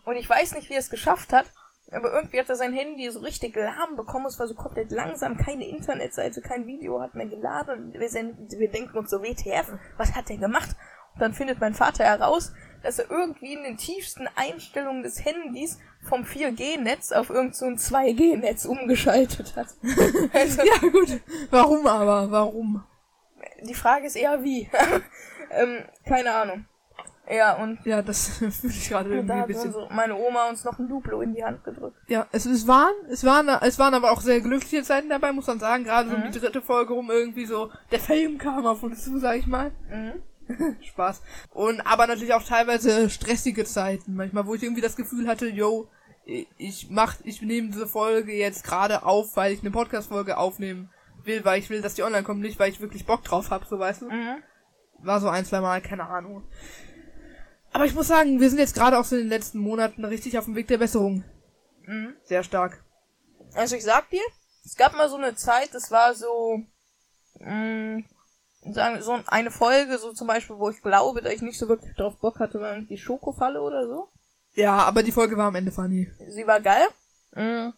Und 0.06 0.15
ich 0.15 0.30
weiß 0.30 0.53
nicht, 0.56 0.69
wie 0.69 0.75
er 0.75 0.80
es 0.80 0.89
geschafft 0.89 1.33
hat. 1.33 1.48
Aber 1.92 2.13
irgendwie 2.13 2.39
hat 2.39 2.50
er 2.50 2.56
sein 2.56 2.74
Handy 2.74 3.10
so 3.10 3.19
richtig 3.19 3.56
lahm 3.56 3.95
bekommen. 3.95 4.25
Es 4.25 4.39
war 4.39 4.48
so 4.48 4.56
komplett 4.56 4.92
langsam. 4.92 5.38
Keine 5.38 5.68
Internetseite, 5.68 6.42
kein 6.42 6.68
Video 6.68 7.00
hat 7.00 7.16
mehr 7.16 7.28
geladen. 7.28 7.94
Wir, 7.94 8.10
sind, 8.10 8.51
wir 8.51 8.69
denken 8.69 8.98
uns 8.98 9.10
so, 9.10 9.22
WTF, 9.24 9.72
was 9.98 10.13
hat 10.13 10.30
der 10.30 10.38
gemacht? 10.38 10.75
Und 11.13 11.22
dann 11.22 11.34
findet 11.34 11.62
mein 11.62 11.74
Vater 11.74 12.04
heraus, 12.04 12.51
dass 12.84 13.00
er 13.00 13.10
irgendwie 13.10 13.54
in 13.54 13.63
den 13.63 13.78
tiefsten 13.78 14.28
Einstellungen 14.36 15.04
des 15.04 15.24
Handys 15.24 15.80
vom 16.07 16.24
4G-Netz 16.24 17.12
auf 17.12 17.30
irgendein 17.30 17.53
so 17.53 17.65
ein 17.65 17.77
2G-Netz 17.77 18.65
umgeschaltet 18.65 19.56
hat. 19.56 19.67
also, 20.34 20.62
Ja, 20.63 20.77
gut. 20.89 21.22
Warum 21.50 21.88
aber? 21.88 22.29
Warum? 22.32 22.84
die 23.63 23.74
Frage 23.74 24.06
ist 24.06 24.15
eher 24.15 24.44
wie. 24.44 24.70
ähm, 25.51 25.86
keine 26.06 26.34
Ahnung. 26.34 26.65
Ja, 27.29 27.55
und 27.57 27.79
Ja, 27.86 28.01
das 28.01 28.27
fühle 28.38 28.51
ich 28.74 28.89
gerade 28.89 29.10
irgendwie 29.13 29.34
ein 29.34 29.48
bisschen. 29.48 29.67
unsere, 29.74 29.93
meine 29.93 30.15
Oma 30.15 30.50
uns 30.50 30.63
noch 30.63 30.79
ein 30.79 30.88
Duplo 30.88 31.22
in 31.22 31.34
die 31.34 31.43
Hand 31.43 31.63
gedrückt. 31.63 31.98
Ja, 32.07 32.27
es, 32.31 32.46
es 32.46 32.67
waren, 32.67 32.93
es 33.10 33.24
waren, 33.25 33.50
es 33.50 33.77
waren 33.79 33.93
aber 33.93 34.12
auch 34.12 34.22
sehr 34.22 34.39
glückliche 34.41 34.84
Zeiten 34.84 35.10
dabei, 35.10 35.31
muss 35.34 35.48
man 35.48 35.60
sagen. 35.60 35.84
Gerade 35.84 36.10
so 36.10 36.15
um 36.15 36.22
Mhm. 36.24 36.31
die 36.31 36.39
dritte 36.39 36.62
Folge 36.62 36.93
rum 36.93 37.10
irgendwie 37.12 37.46
so, 37.46 37.69
der 37.91 38.00
Film 38.00 38.38
kam 38.38 38.65
auf 38.65 38.81
uns 38.84 39.03
zu, 39.03 39.17
sag 39.19 39.38
ich 39.38 39.48
mal. 39.48 39.72
Mhm. 39.89 40.13
Spaß. 40.81 41.22
Und 41.53 41.81
aber 41.81 42.07
natürlich 42.07 42.34
auch 42.34 42.43
teilweise 42.43 43.10
stressige 43.10 43.65
Zeiten, 43.65 44.15
manchmal, 44.15 44.46
wo 44.48 44.55
ich 44.55 44.63
irgendwie 44.63 44.81
das 44.81 44.96
Gefühl 44.96 45.27
hatte, 45.27 45.48
yo, 45.48 45.89
ich 46.57 46.88
mach, 46.89 47.15
ich 47.24 47.41
nehme 47.41 47.69
diese 47.69 47.88
Folge 47.88 48.34
jetzt 48.34 48.63
gerade 48.65 49.03
auf, 49.03 49.36
weil 49.36 49.51
ich 49.53 49.62
eine 49.62 49.72
Podcast-Folge 49.72 50.38
aufnehmen 50.38 50.89
will, 51.24 51.43
weil 51.43 51.60
ich 51.60 51.69
will, 51.69 51.81
dass 51.81 51.96
die 51.96 52.03
online 52.03 52.24
kommt, 52.24 52.39
nicht 52.41 52.60
weil 52.60 52.69
ich 52.72 52.79
wirklich 52.79 53.05
Bock 53.05 53.24
drauf 53.25 53.50
hab, 53.51 53.65
so 53.65 53.77
weißt 53.79 54.03
du. 54.03 54.10
Mhm. 54.10 54.38
War 55.00 55.19
so 55.19 55.27
ein, 55.29 55.46
zwei 55.46 55.60
Mal, 55.62 55.81
keine 55.81 56.07
Ahnung. 56.10 56.43
Aber 57.77 57.86
ich 57.86 57.93
muss 57.93 58.07
sagen, 58.07 58.39
wir 58.39 58.50
sind 58.50 58.57
jetzt 58.57 58.74
gerade 58.74 58.98
auch 58.98 59.05
so 59.05 59.15
in 59.15 59.22
den 59.22 59.29
letzten 59.29 59.60
Monaten 59.60 60.03
richtig 60.03 60.36
auf 60.39 60.46
dem 60.46 60.55
Weg 60.55 60.67
der 60.67 60.79
Besserung. 60.79 61.24
Mhm. 61.86 62.15
Sehr 62.24 62.41
stark. 62.41 62.84
Also 63.53 63.75
ich 63.75 63.84
sag 63.84 64.10
dir, 64.10 64.24
es 64.65 64.75
gab 64.75 64.98
mal 64.98 65.07
so 65.10 65.15
eine 65.15 65.36
Zeit, 65.36 65.75
das 65.75 65.91
war 65.91 66.15
so, 66.15 66.60
mh, 67.36 68.01
sagen, 68.72 69.03
so 69.03 69.19
eine 69.27 69.51
Folge, 69.51 70.00
so 70.00 70.12
zum 70.12 70.25
Beispiel, 70.25 70.57
wo 70.57 70.72
ich 70.72 70.81
glaube, 70.81 71.22
dass 71.22 71.31
ich 71.31 71.43
nicht 71.43 71.60
so 71.60 71.69
wirklich 71.69 71.93
drauf 71.96 72.17
Bock 72.17 72.39
hatte, 72.39 72.60
war 72.60 72.81
die 72.81 72.98
Schokofalle 72.98 73.62
oder 73.62 73.86
so. 73.86 74.10
Ja, 74.55 74.77
aber 74.77 75.03
die 75.03 75.12
Folge 75.12 75.38
war 75.38 75.50
am 75.50 75.55
Ende 75.55 75.72
funny. 75.72 76.12
Sie 76.29 76.48
war 76.48 76.60
geil. 76.60 76.88
Mhm. 77.36 77.74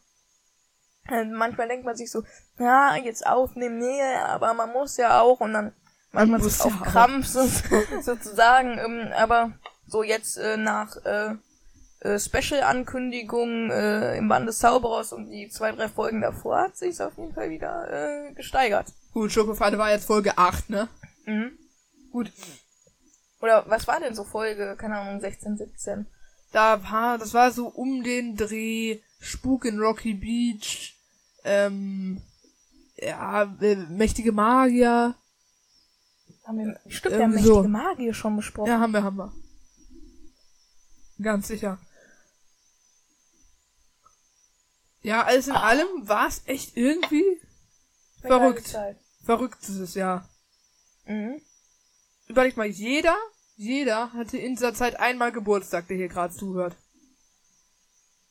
Und 1.10 1.34
manchmal 1.34 1.68
denkt 1.68 1.84
man 1.84 1.98
sich 1.98 2.10
so, 2.10 2.24
ja, 2.58 2.96
jetzt 2.96 3.27
aufnehmen, 3.27 3.79
nee, 3.79 4.01
aber 4.01 4.53
man 4.53 4.72
muss 4.72 4.96
ja 4.96 5.20
auch 5.20 5.41
und 5.41 5.51
dann 5.51 5.74
macht 6.13 6.27
man 6.29 6.39
muss 6.39 6.53
es 6.53 6.62
auf. 6.62 6.72
Krampf 6.84 7.27
so, 7.27 7.46
sozusagen. 8.01 8.77
Ähm, 8.77 9.12
aber 9.13 9.51
so 9.89 10.03
jetzt 10.03 10.38
äh, 10.38 10.58
nach 10.58 10.96
äh, 11.05 11.36
äh, 12.01 12.17
Special-Ankündigungen 12.17 13.72
äh, 13.72 14.17
im 14.17 14.29
Band 14.29 14.48
des 14.48 14.60
Zauberers 14.60 15.12
und 15.12 15.29
die 15.29 15.50
zwei, 15.50 15.72
drei 15.74 15.89
Folgen 15.89 16.22
davor 16.22 16.60
hat 16.62 16.77
sich 16.77 17.01
auf 17.01 17.17
jeden 17.17 17.34
Fall 17.34 17.50
wieder 17.50 18.29
äh, 18.29 18.34
gesteigert. 18.34 18.93
Gut, 19.13 19.31
Schokofalle 19.31 19.77
war 19.77 19.91
jetzt 19.91 20.05
Folge 20.05 20.38
8, 20.38 20.69
ne? 20.69 20.88
Mhm. 21.25 21.51
Gut. 22.12 22.31
Oder 23.41 23.65
was 23.67 23.88
war 23.88 24.00
denn 24.00 24.15
so 24.15 24.24
Folge, 24.24 24.75
keine 24.77 24.98
Ahnung, 24.98 25.19
16, 25.19 25.58
17? 25.58 26.05
Da 26.51 26.81
war, 26.89 27.17
das 27.17 27.34
war 27.34 27.51
so 27.51 27.67
um 27.67 28.03
den 28.03 28.36
Dreh 28.36 29.00
Spuk 29.19 29.65
in 29.65 29.79
Rocky 29.79 30.13
Beach, 30.13 30.96
ähm, 31.43 32.22
ja, 32.96 33.43
äh, 33.62 33.75
mächtige 33.75 34.31
Magier. 34.31 35.15
Haben 36.46 36.58
wir, 36.60 36.79
stimmt, 36.88 37.15
wir 37.15 37.24
haben 37.24 37.31
Irgendwie 37.31 37.48
so. 37.48 37.55
mächtige 37.55 37.69
Magie 37.69 38.13
schon 38.13 38.36
besprochen. 38.38 38.69
Ja, 38.69 38.79
haben 38.79 38.93
wir, 38.93 39.03
haben 39.03 39.17
wir. 39.17 39.34
Ganz 41.22 41.48
sicher. 41.48 41.80
Ja, 45.02 45.24
alles 45.24 45.48
in 45.48 45.54
allem 45.56 45.88
war 46.08 46.28
es 46.28 46.42
echt 46.46 46.76
irgendwie 46.76 47.24
verrückt. 48.22 48.68
Zeit. 48.68 48.98
verrückt 49.26 49.60
dieses 49.68 49.96
Jahr. 49.96 50.28
Mhm. 51.06 51.42
Überleg 52.28 52.58
mal, 52.58 52.68
jeder, 52.68 53.16
jeder 53.56 54.12
hatte 54.14 54.38
in 54.38 54.56
dieser 54.56 54.74
Zeit 54.74 55.00
einmal 55.00 55.32
Geburtstag, 55.32 55.88
der 55.88 55.98
hier 55.98 56.10
gerade 56.10 56.34
zuhört. 56.34 56.76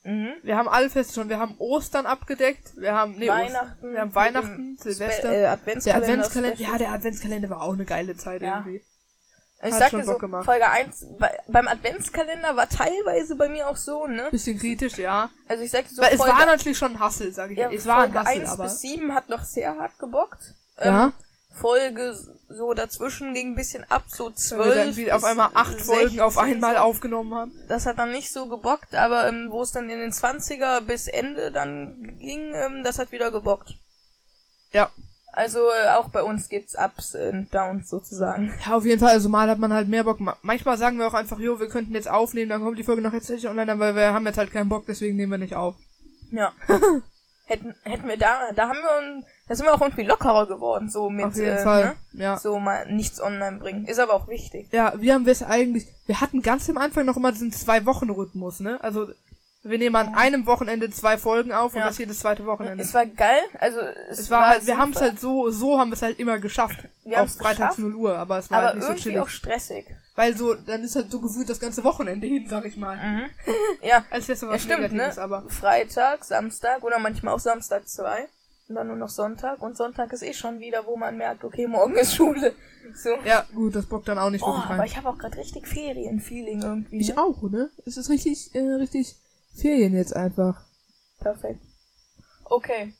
Mhm. 0.04 0.33
Wir 0.42 0.57
haben 0.57 0.68
alle 0.68 0.88
fest 0.90 1.14
schon, 1.14 1.28
wir 1.28 1.38
haben 1.38 1.57
Ostern 1.59 2.07
abgedeckt, 2.07 2.76
wir 2.76 2.95
haben, 2.95 3.16
nee, 3.16 3.28
Weihnachten. 3.28 3.85
Ost- 3.87 3.92
wir 3.95 4.00
haben 4.00 4.14
Weihnachten, 4.14 4.76
Silvester. 4.78 5.28
Spe 5.28 5.37
äh, 5.37 5.40
der 5.40 5.52
Adventskalender. 5.52 6.07
Adventskalender, 6.07 6.57
Special. 6.57 6.73
ja, 6.73 6.78
der 6.78 6.92
Adventskalender 6.92 7.50
war 7.50 7.62
auch 7.62 7.73
eine 7.73 7.85
geile 7.85 8.16
Zeit 8.16 8.42
Ja. 8.42 8.59
irgendwie. 8.59 8.85
Ich 9.60 9.72
hat 9.72 9.78
sag 9.80 9.90
schon 9.90 10.00
dir 10.00 10.06
Bock 10.06 10.14
so, 10.16 10.20
gemacht. 10.20 10.44
Folge 10.44 10.68
1, 10.68 11.06
bei, 11.18 11.36
beim 11.48 11.66
Adventskalender 11.66 12.56
war 12.56 12.68
teilweise 12.68 13.34
bei 13.34 13.48
mir 13.48 13.68
auch 13.68 13.76
so, 13.76 14.06
ne? 14.06 14.28
Bisschen 14.30 14.58
kritisch, 14.58 14.98
ja. 14.98 15.30
Also 15.48 15.64
ich 15.64 15.70
sag 15.70 15.88
dir 15.88 15.94
so, 15.94 16.02
Weil 16.02 16.12
es 16.12 16.18
Folge, 16.18 16.32
war 16.32 16.46
natürlich 16.46 16.78
schon 16.78 16.92
ein 16.92 17.00
Hassel, 17.00 17.32
sag 17.32 17.50
ich. 17.50 17.58
ja, 17.58 17.70
es 17.70 17.84
war 17.84 18.02
ein 18.04 18.12
Folge 18.12 18.28
Hassel, 18.28 18.40
1 18.42 18.50
aber. 18.50 18.64
bis 18.64 18.80
7 18.80 19.14
hat 19.14 19.28
noch 19.28 19.42
sehr 19.42 19.76
hart 19.76 19.98
gebockt. 19.98 20.54
Ja. 20.82 21.06
Ähm, 21.06 21.12
Folge 21.58 22.16
so 22.48 22.72
dazwischen 22.72 23.34
ging 23.34 23.52
ein 23.52 23.54
bisschen 23.56 23.84
ab, 23.90 24.04
so 24.06 24.26
Weil 24.26 24.34
12. 24.34 24.96
wir 24.96 25.06
dann 25.06 25.16
auf 25.16 25.24
einmal 25.24 25.50
acht 25.54 25.80
Folgen 25.80 26.20
auf 26.20 26.34
16 26.34 26.54
einmal 26.54 26.76
aufgenommen 26.76 27.34
haben. 27.34 27.52
Das 27.66 27.86
hat 27.86 27.98
dann 27.98 28.12
nicht 28.12 28.32
so 28.32 28.46
gebockt, 28.46 28.94
aber 28.94 29.28
ähm, 29.28 29.48
wo 29.50 29.62
es 29.62 29.72
dann 29.72 29.90
in 29.90 29.98
den 29.98 30.12
20er 30.12 30.82
bis 30.82 31.08
Ende 31.08 31.50
dann 31.50 32.16
ging, 32.18 32.54
ähm, 32.54 32.84
das 32.84 32.98
hat 32.98 33.10
wieder 33.10 33.32
gebockt. 33.32 33.74
Ja. 34.72 34.90
Also 35.32 35.58
äh, 35.58 35.90
auch 35.97 36.08
bei 36.08 36.23
uns 36.23 36.49
gibt's 36.49 36.75
Ups 36.76 37.14
und 37.14 37.52
Downs 37.54 37.88
sozusagen. 37.90 38.52
Ja, 38.66 38.76
auf 38.76 38.85
jeden 38.85 38.99
Fall, 38.99 39.11
also 39.11 39.28
mal 39.28 39.49
hat 39.49 39.58
man 39.58 39.73
halt 39.73 39.88
mehr 39.88 40.04
Bock. 40.04 40.20
Ma- 40.20 40.37
Manchmal 40.42 40.76
sagen 40.78 40.99
wir 40.99 41.06
auch 41.06 41.14
einfach, 41.14 41.38
jo, 41.38 41.61
wir 41.61 41.68
könnten 41.68 41.94
jetzt 41.94 42.11
aufnehmen, 42.11 42.49
dann 42.49 42.62
kommt 42.62 42.78
die 42.78 42.85
Folge 42.85 43.02
noch 43.02 43.12
jetzt 43.12 43.30
nicht 43.30 43.47
online, 43.47 43.70
aber 43.70 43.94
wir 43.94 44.12
haben 44.12 44.26
jetzt 44.26 44.38
halt 44.38 44.52
keinen 44.52 44.68
Bock, 44.68 44.85
deswegen 44.87 45.16
nehmen 45.16 45.32
wir 45.32 45.38
nicht 45.38 45.54
auf. 45.54 45.76
Ja. 46.32 46.52
hätten, 47.49 47.75
hätten 47.82 48.08
wir 48.08 48.16
da, 48.16 48.52
da 48.54 48.68
haben 48.68 48.78
wir 48.78 49.16
uns, 49.16 49.26
da 49.49 49.54
sind 49.54 49.66
wir 49.66 49.75
auch 49.75 49.80
irgendwie 49.80 50.02
lockerer 50.04 50.47
geworden, 50.47 50.90
so 50.90 51.08
mit, 51.11 51.25
auf 51.26 51.37
jeden 51.37 51.56
äh, 51.56 51.62
Fall. 51.62 51.97
Ne? 52.12 52.23
Ja. 52.23 52.37
so 52.38 52.58
mal 52.58 52.90
nichts 52.92 53.20
online 53.20 53.58
bringen. 53.58 53.87
Ist 53.87 53.99
aber 53.99 54.14
auch 54.14 54.28
wichtig. 54.28 54.68
Ja, 54.73 54.92
wie 54.99 55.12
haben 55.12 55.25
wir 55.25 55.32
es 55.32 55.42
eigentlich? 55.42 55.87
Wir 56.06 56.20
hatten 56.20 56.42
ganz 56.42 56.68
am 56.68 56.78
Anfang 56.78 57.06
noch 57.06 57.16
immer 57.16 57.32
diesen 57.32 57.52
Zwei-Wochen-Rhythmus, 57.52 58.61
ne? 58.61 58.82
Also, 58.82 59.08
wir 59.62 59.76
nehmen 59.78 59.96
an 59.96 60.14
einem 60.14 60.46
Wochenende 60.46 60.88
zwei 60.90 61.18
Folgen 61.18 61.52
auf 61.52 61.74
und 61.74 61.80
Ja. 61.80 61.86
das 61.88 61.98
jedes 61.98 62.20
zweite 62.20 62.46
Wochenende. 62.46 62.82
Es 62.82 62.94
war 62.94 63.04
geil, 63.06 63.40
also 63.58 63.80
es, 64.08 64.20
Es 64.20 64.30
war 64.30 64.48
halt, 64.48 64.66
wir 64.66 64.78
haben 64.78 64.92
es 64.92 65.00
halt 65.00 65.18
so, 65.20 65.50
so 65.50 65.78
haben 65.78 65.90
wir 65.90 65.94
es 65.94 66.02
halt 66.02 66.18
immer 66.20 66.38
geschafft. 66.38 66.78
Wir 67.04 67.22
auf 67.22 67.30
freitags 67.34 67.76
geschafft, 67.76 67.78
0 67.80 67.94
Uhr, 67.94 68.16
aber 68.16 68.38
es 68.38 68.50
war 68.50 68.58
aber 68.58 68.66
halt 68.68 68.76
nicht 68.76 68.84
so 68.84 68.90
irgendwie 68.92 69.02
chillig. 69.02 69.18
auch 69.20 69.28
stressig. 69.28 69.86
Weil 70.14 70.36
so, 70.36 70.54
dann 70.54 70.82
ist 70.84 70.94
halt 70.96 71.10
so 71.10 71.20
gefühlt 71.20 71.48
das 71.50 71.58
ganze 71.60 71.82
Wochenende 71.84 72.26
hin, 72.26 72.46
sag 72.48 72.64
ich 72.64 72.76
mal. 72.76 72.96
Mhm. 72.96 73.30
Ja, 73.82 74.04
Als 74.10 74.28
wäre 74.28 74.38
so 74.38 74.46
ja 74.46 74.52
was 74.52 74.62
stimmt, 74.62 74.92
ne? 74.92 75.12
Aber. 75.18 75.44
Freitag, 75.48 76.24
Samstag 76.24 76.82
oder 76.82 76.98
manchmal 76.98 77.34
auch 77.34 77.40
Samstag 77.40 77.88
zwei 77.88 78.28
und 78.68 78.74
dann 78.74 78.86
nur 78.86 78.96
noch 78.96 79.08
Sonntag 79.08 79.62
und 79.62 79.76
Sonntag 79.76 80.12
ist 80.12 80.22
eh 80.22 80.34
schon 80.34 80.60
wieder, 80.60 80.84
wo 80.86 80.96
man 80.96 81.16
merkt, 81.16 81.42
okay, 81.44 81.66
morgen 81.66 81.94
ist 81.96 82.14
Schule. 82.14 82.54
So. 82.94 83.10
Ja, 83.26 83.44
gut, 83.54 83.74
das 83.76 83.84
bockt 83.84 84.08
dann 84.08 84.18
auch 84.18 84.30
nicht 84.30 84.42
Oh, 84.42 84.46
wirklich 84.46 84.64
rein. 84.64 84.76
aber 84.76 84.86
ich 84.86 84.96
habe 84.96 85.10
auch 85.10 85.18
gerade 85.18 85.36
richtig 85.36 85.68
Ferien-Feeling 85.68 86.62
irgendwie. 86.62 87.00
Ich 87.00 87.08
ne? 87.08 87.18
auch, 87.18 87.42
ne? 87.42 87.68
Es 87.84 87.98
ist 87.98 88.08
richtig, 88.08 88.54
äh, 88.54 88.60
richtig 88.60 89.14
Ferien 89.60 89.94
jetzt 89.94 90.14
einfach. 90.14 90.64
Perfekt. 91.20 91.60
Okay. 92.44 92.94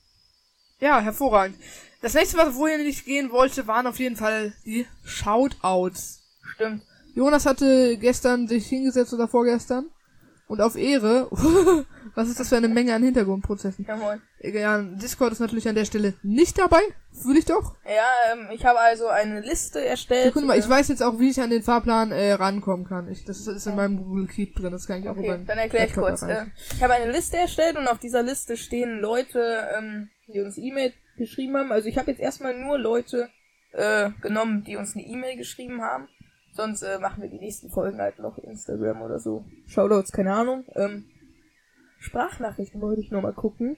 Ja, 0.81 1.01
hervorragend. 1.01 1.57
Das 2.01 2.15
nächste, 2.15 2.37
was 2.37 2.55
wohin 2.55 2.81
ich 2.81 3.05
gehen 3.05 3.31
wollte, 3.33 3.67
waren 3.67 3.87
auf 3.87 3.99
jeden 3.99 4.17
Fall 4.17 4.53
die 4.65 4.87
Shoutouts. 5.05 6.23
Stimmt. 6.55 6.83
Jonas 7.15 7.47
hatte 7.47 7.97
gestern 7.99 8.47
sich 8.47 8.67
hingesetzt 8.69 9.13
oder 9.13 9.27
vorgestern 9.27 9.91
und 10.47 10.61
auf 10.61 10.77
Ehre, 10.77 11.29
was 12.19 12.29
ist 12.29 12.41
das 12.41 12.49
für 12.49 12.57
eine 12.57 12.67
Menge 12.67 12.93
an 12.93 13.03
Hintergrundprozessen? 13.05 13.87
Ja, 13.87 13.95
moin. 13.95 14.21
Ja, 14.41 14.83
Discord 14.83 15.31
ist 15.31 15.39
natürlich 15.39 15.69
an 15.69 15.77
der 15.77 15.85
Stelle 15.85 16.15
nicht 16.25 16.59
dabei, 16.59 16.81
fühle 17.13 17.39
ich 17.39 17.45
doch. 17.45 17.77
Ja, 17.85 18.33
ähm, 18.33 18.49
ich 18.53 18.67
habe 18.67 18.81
also 18.81 19.07
eine 19.07 19.41
Liste 19.41 19.85
erstellt. 19.85 20.25
Sekunde 20.25 20.49
mal, 20.49 20.59
ich 20.59 20.67
äh, 20.67 20.69
weiß 20.69 20.89
jetzt 20.89 21.01
auch, 21.01 21.21
wie 21.21 21.31
ich 21.31 21.41
an 21.41 21.51
den 21.51 21.63
Fahrplan 21.63 22.11
äh, 22.11 22.33
rankommen 22.33 22.87
kann. 22.89 23.09
Ich, 23.09 23.25
das 23.25 23.47
ist 23.47 23.67
in 23.69 23.77
meinem 23.77 23.99
Google 23.99 24.27
Keep 24.27 24.57
drin, 24.57 24.73
das 24.73 24.89
kann 24.89 25.01
ich 25.01 25.09
auch 25.09 25.17
über 25.17 25.29
Okay, 25.29 25.37
den 25.37 25.47
dann 25.47 25.59
erkläre 25.59 25.87
ich 25.87 25.95
kurz. 25.95 26.23
Äh, 26.23 26.47
ich 26.73 26.83
habe 26.83 26.95
eine 26.95 27.13
Liste 27.13 27.37
erstellt 27.37 27.77
und 27.77 27.87
auf 27.87 28.01
dieser 28.01 28.25
Liste 28.25 28.57
stehen 28.57 28.99
Leute, 28.99 29.69
ähm, 29.79 30.11
die 30.27 30.41
uns 30.41 30.59
E-Mail 30.59 30.93
geschrieben 31.19 31.57
haben. 31.57 31.71
Also 31.71 31.89
ich 31.89 31.99
habe 31.99 32.11
jetzt 32.11 32.21
erstmal 32.21 32.59
nur 32.59 32.79
Leute 32.79 33.29
äh, 33.71 34.11
genommen, 34.23 34.65
die 34.65 34.75
uns 34.75 34.97
eine 34.97 35.05
E-Mail 35.05 35.37
geschrieben 35.37 35.83
haben. 35.83 36.09
Sonst 36.53 36.83
äh, 36.83 36.99
machen 36.99 37.23
wir 37.23 37.31
die 37.31 37.39
nächsten 37.39 37.71
Folgen 37.71 38.01
halt 38.01 38.19
noch 38.19 38.39
Instagram 38.39 39.03
oder 39.03 39.21
so. 39.21 39.45
Shoutouts, 39.69 40.11
keine 40.11 40.35
Ahnung. 40.35 40.65
Ähm, 40.75 41.05
Sprachnachrichten 41.99 42.81
wollte 42.81 43.01
ich 43.01 43.11
nur 43.11 43.23
mal 43.23 43.33
gucken. 43.33 43.77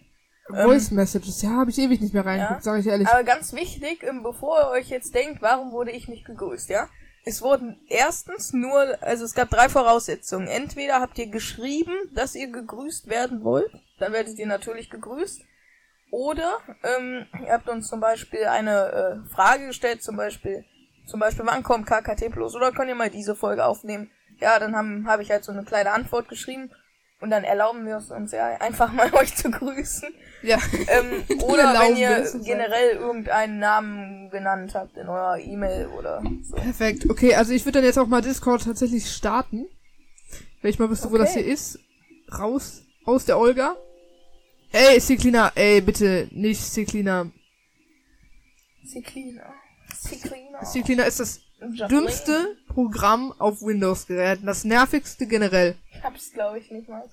Voice 0.49 0.91
Messages, 0.91 1.43
ja, 1.43 1.51
habe 1.51 1.71
ich 1.71 1.79
ewig 1.79 2.01
nicht 2.01 2.13
mehr 2.13 2.27
reingeguckt, 2.27 2.61
Ja. 2.61 2.73
sag 2.73 2.81
ich 2.81 2.87
ehrlich. 2.87 3.07
Aber 3.09 3.23
ganz 3.23 3.53
wichtig, 3.53 4.03
ähm, 4.03 4.23
bevor 4.23 4.59
ihr 4.61 4.69
euch 4.71 4.89
jetzt 4.89 5.15
denkt, 5.15 5.43
warum 5.43 5.71
wurde 5.71 5.93
ich 5.93 6.09
nicht 6.09 6.25
gegrüßt, 6.25 6.71
ja? 6.71 6.89
Es 7.25 7.43
wurden 7.43 7.79
erstens 7.89 8.53
nur, 8.53 8.97
also 9.03 9.25
es 9.25 9.35
gab 9.35 9.51
drei 9.51 9.69
Voraussetzungen. 9.69 10.49
Entweder 10.49 11.01
habt 11.01 11.19
ihr 11.19 11.29
geschrieben, 11.29 11.93
dass 12.15 12.35
ihr 12.35 12.51
gegrüßt 12.51 13.09
werden 13.09 13.45
wollt, 13.45 13.71
dann 13.99 14.13
werdet 14.13 14.39
ihr 14.39 14.47
natürlich 14.47 14.91
gegrüßt. 14.91 15.43
Oder 16.11 16.59
ähm, 16.83 17.27
ihr 17.45 17.53
habt 17.53 17.69
uns 17.69 17.89
zum 17.89 18.01
Beispiel 18.01 18.45
eine 18.47 19.23
äh, 19.27 19.29
Frage 19.33 19.67
gestellt, 19.69 20.03
zum 20.03 20.17
Beispiel, 20.17 20.65
zum 21.07 21.21
Beispiel, 21.21 21.47
wann 21.47 21.63
kommt 21.63 21.87
KKT 21.87 22.31
Plus? 22.31 22.57
Oder 22.57 22.73
könnt 22.73 22.89
ihr 22.89 22.95
mal 22.97 23.11
diese 23.11 23.37
Folge 23.37 23.65
aufnehmen? 23.65 24.11
Ja, 24.41 24.59
dann 24.59 24.75
habe 24.75 25.05
hab 25.07 25.21
ich 25.21 25.31
halt 25.31 25.45
so 25.45 25.53
eine 25.53 25.65
kleine 25.65 25.93
Antwort 25.93 26.29
geschrieben. 26.29 26.71
Und 27.21 27.29
dann 27.31 27.45
erlauben 27.45 27.85
wir 27.85 27.99
es 27.99 28.11
uns 28.11 28.33
ja 28.33 28.47
einfach 28.61 28.93
mal 28.93 29.13
euch 29.15 29.37
zu 29.37 29.51
grüßen. 29.51 30.09
ja. 30.43 30.59
Ähm, 30.89 31.25
oder 31.43 31.75
wenn 31.81 31.97
ihr 31.97 32.27
generell 32.45 32.97
irgendeinen 32.97 33.59
Namen 33.59 34.31
genannt 34.31 34.75
habt 34.75 34.97
in 34.97 35.07
eurer 35.09 35.39
E-Mail 35.39 35.89
oder 35.89 36.23
so. 36.43 36.57
Perfekt. 36.57 37.09
Okay, 37.11 37.35
also 37.35 37.53
ich 37.53 37.65
würde 37.67 37.79
dann 37.79 37.85
jetzt 37.85 37.99
auch 37.99 38.07
mal 38.07 38.23
Discord 38.23 38.65
tatsächlich 38.65 39.11
starten. 39.11 39.67
Wenn 40.63 40.71
ich 40.71 40.79
mal 40.79 40.89
wüsste, 40.91 41.11
wo 41.11 41.15
Okay. 41.15 41.25
das 41.25 41.35
hier 41.35 41.45
ist. 41.45 41.79
Raus 42.39 42.83
aus 43.05 43.25
der 43.27 43.39
Olga. 43.39 43.77
Ey, 44.73 45.01
Ciklina, 45.01 45.51
ey, 45.57 45.81
bitte 45.81 46.29
nicht 46.31 46.63
Ciklina. 46.63 47.31
Ciklina. 48.87 49.43
Ciklina. 50.01 50.65
Ciklina 50.65 51.03
ist 51.05 51.21
das 51.21 51.41
dümmste 51.91 52.57
Programm 52.69 53.35
auf 53.39 53.63
Windows-Geräten. 53.63 54.47
Das 54.47 54.65
nervigste 54.65 55.27
generell. 55.27 55.77
Ich 56.01 56.05
hab's, 56.07 56.33
glaube 56.33 56.59
ich, 56.59 56.71
nicht 56.71 56.89
mal. 56.89 57.05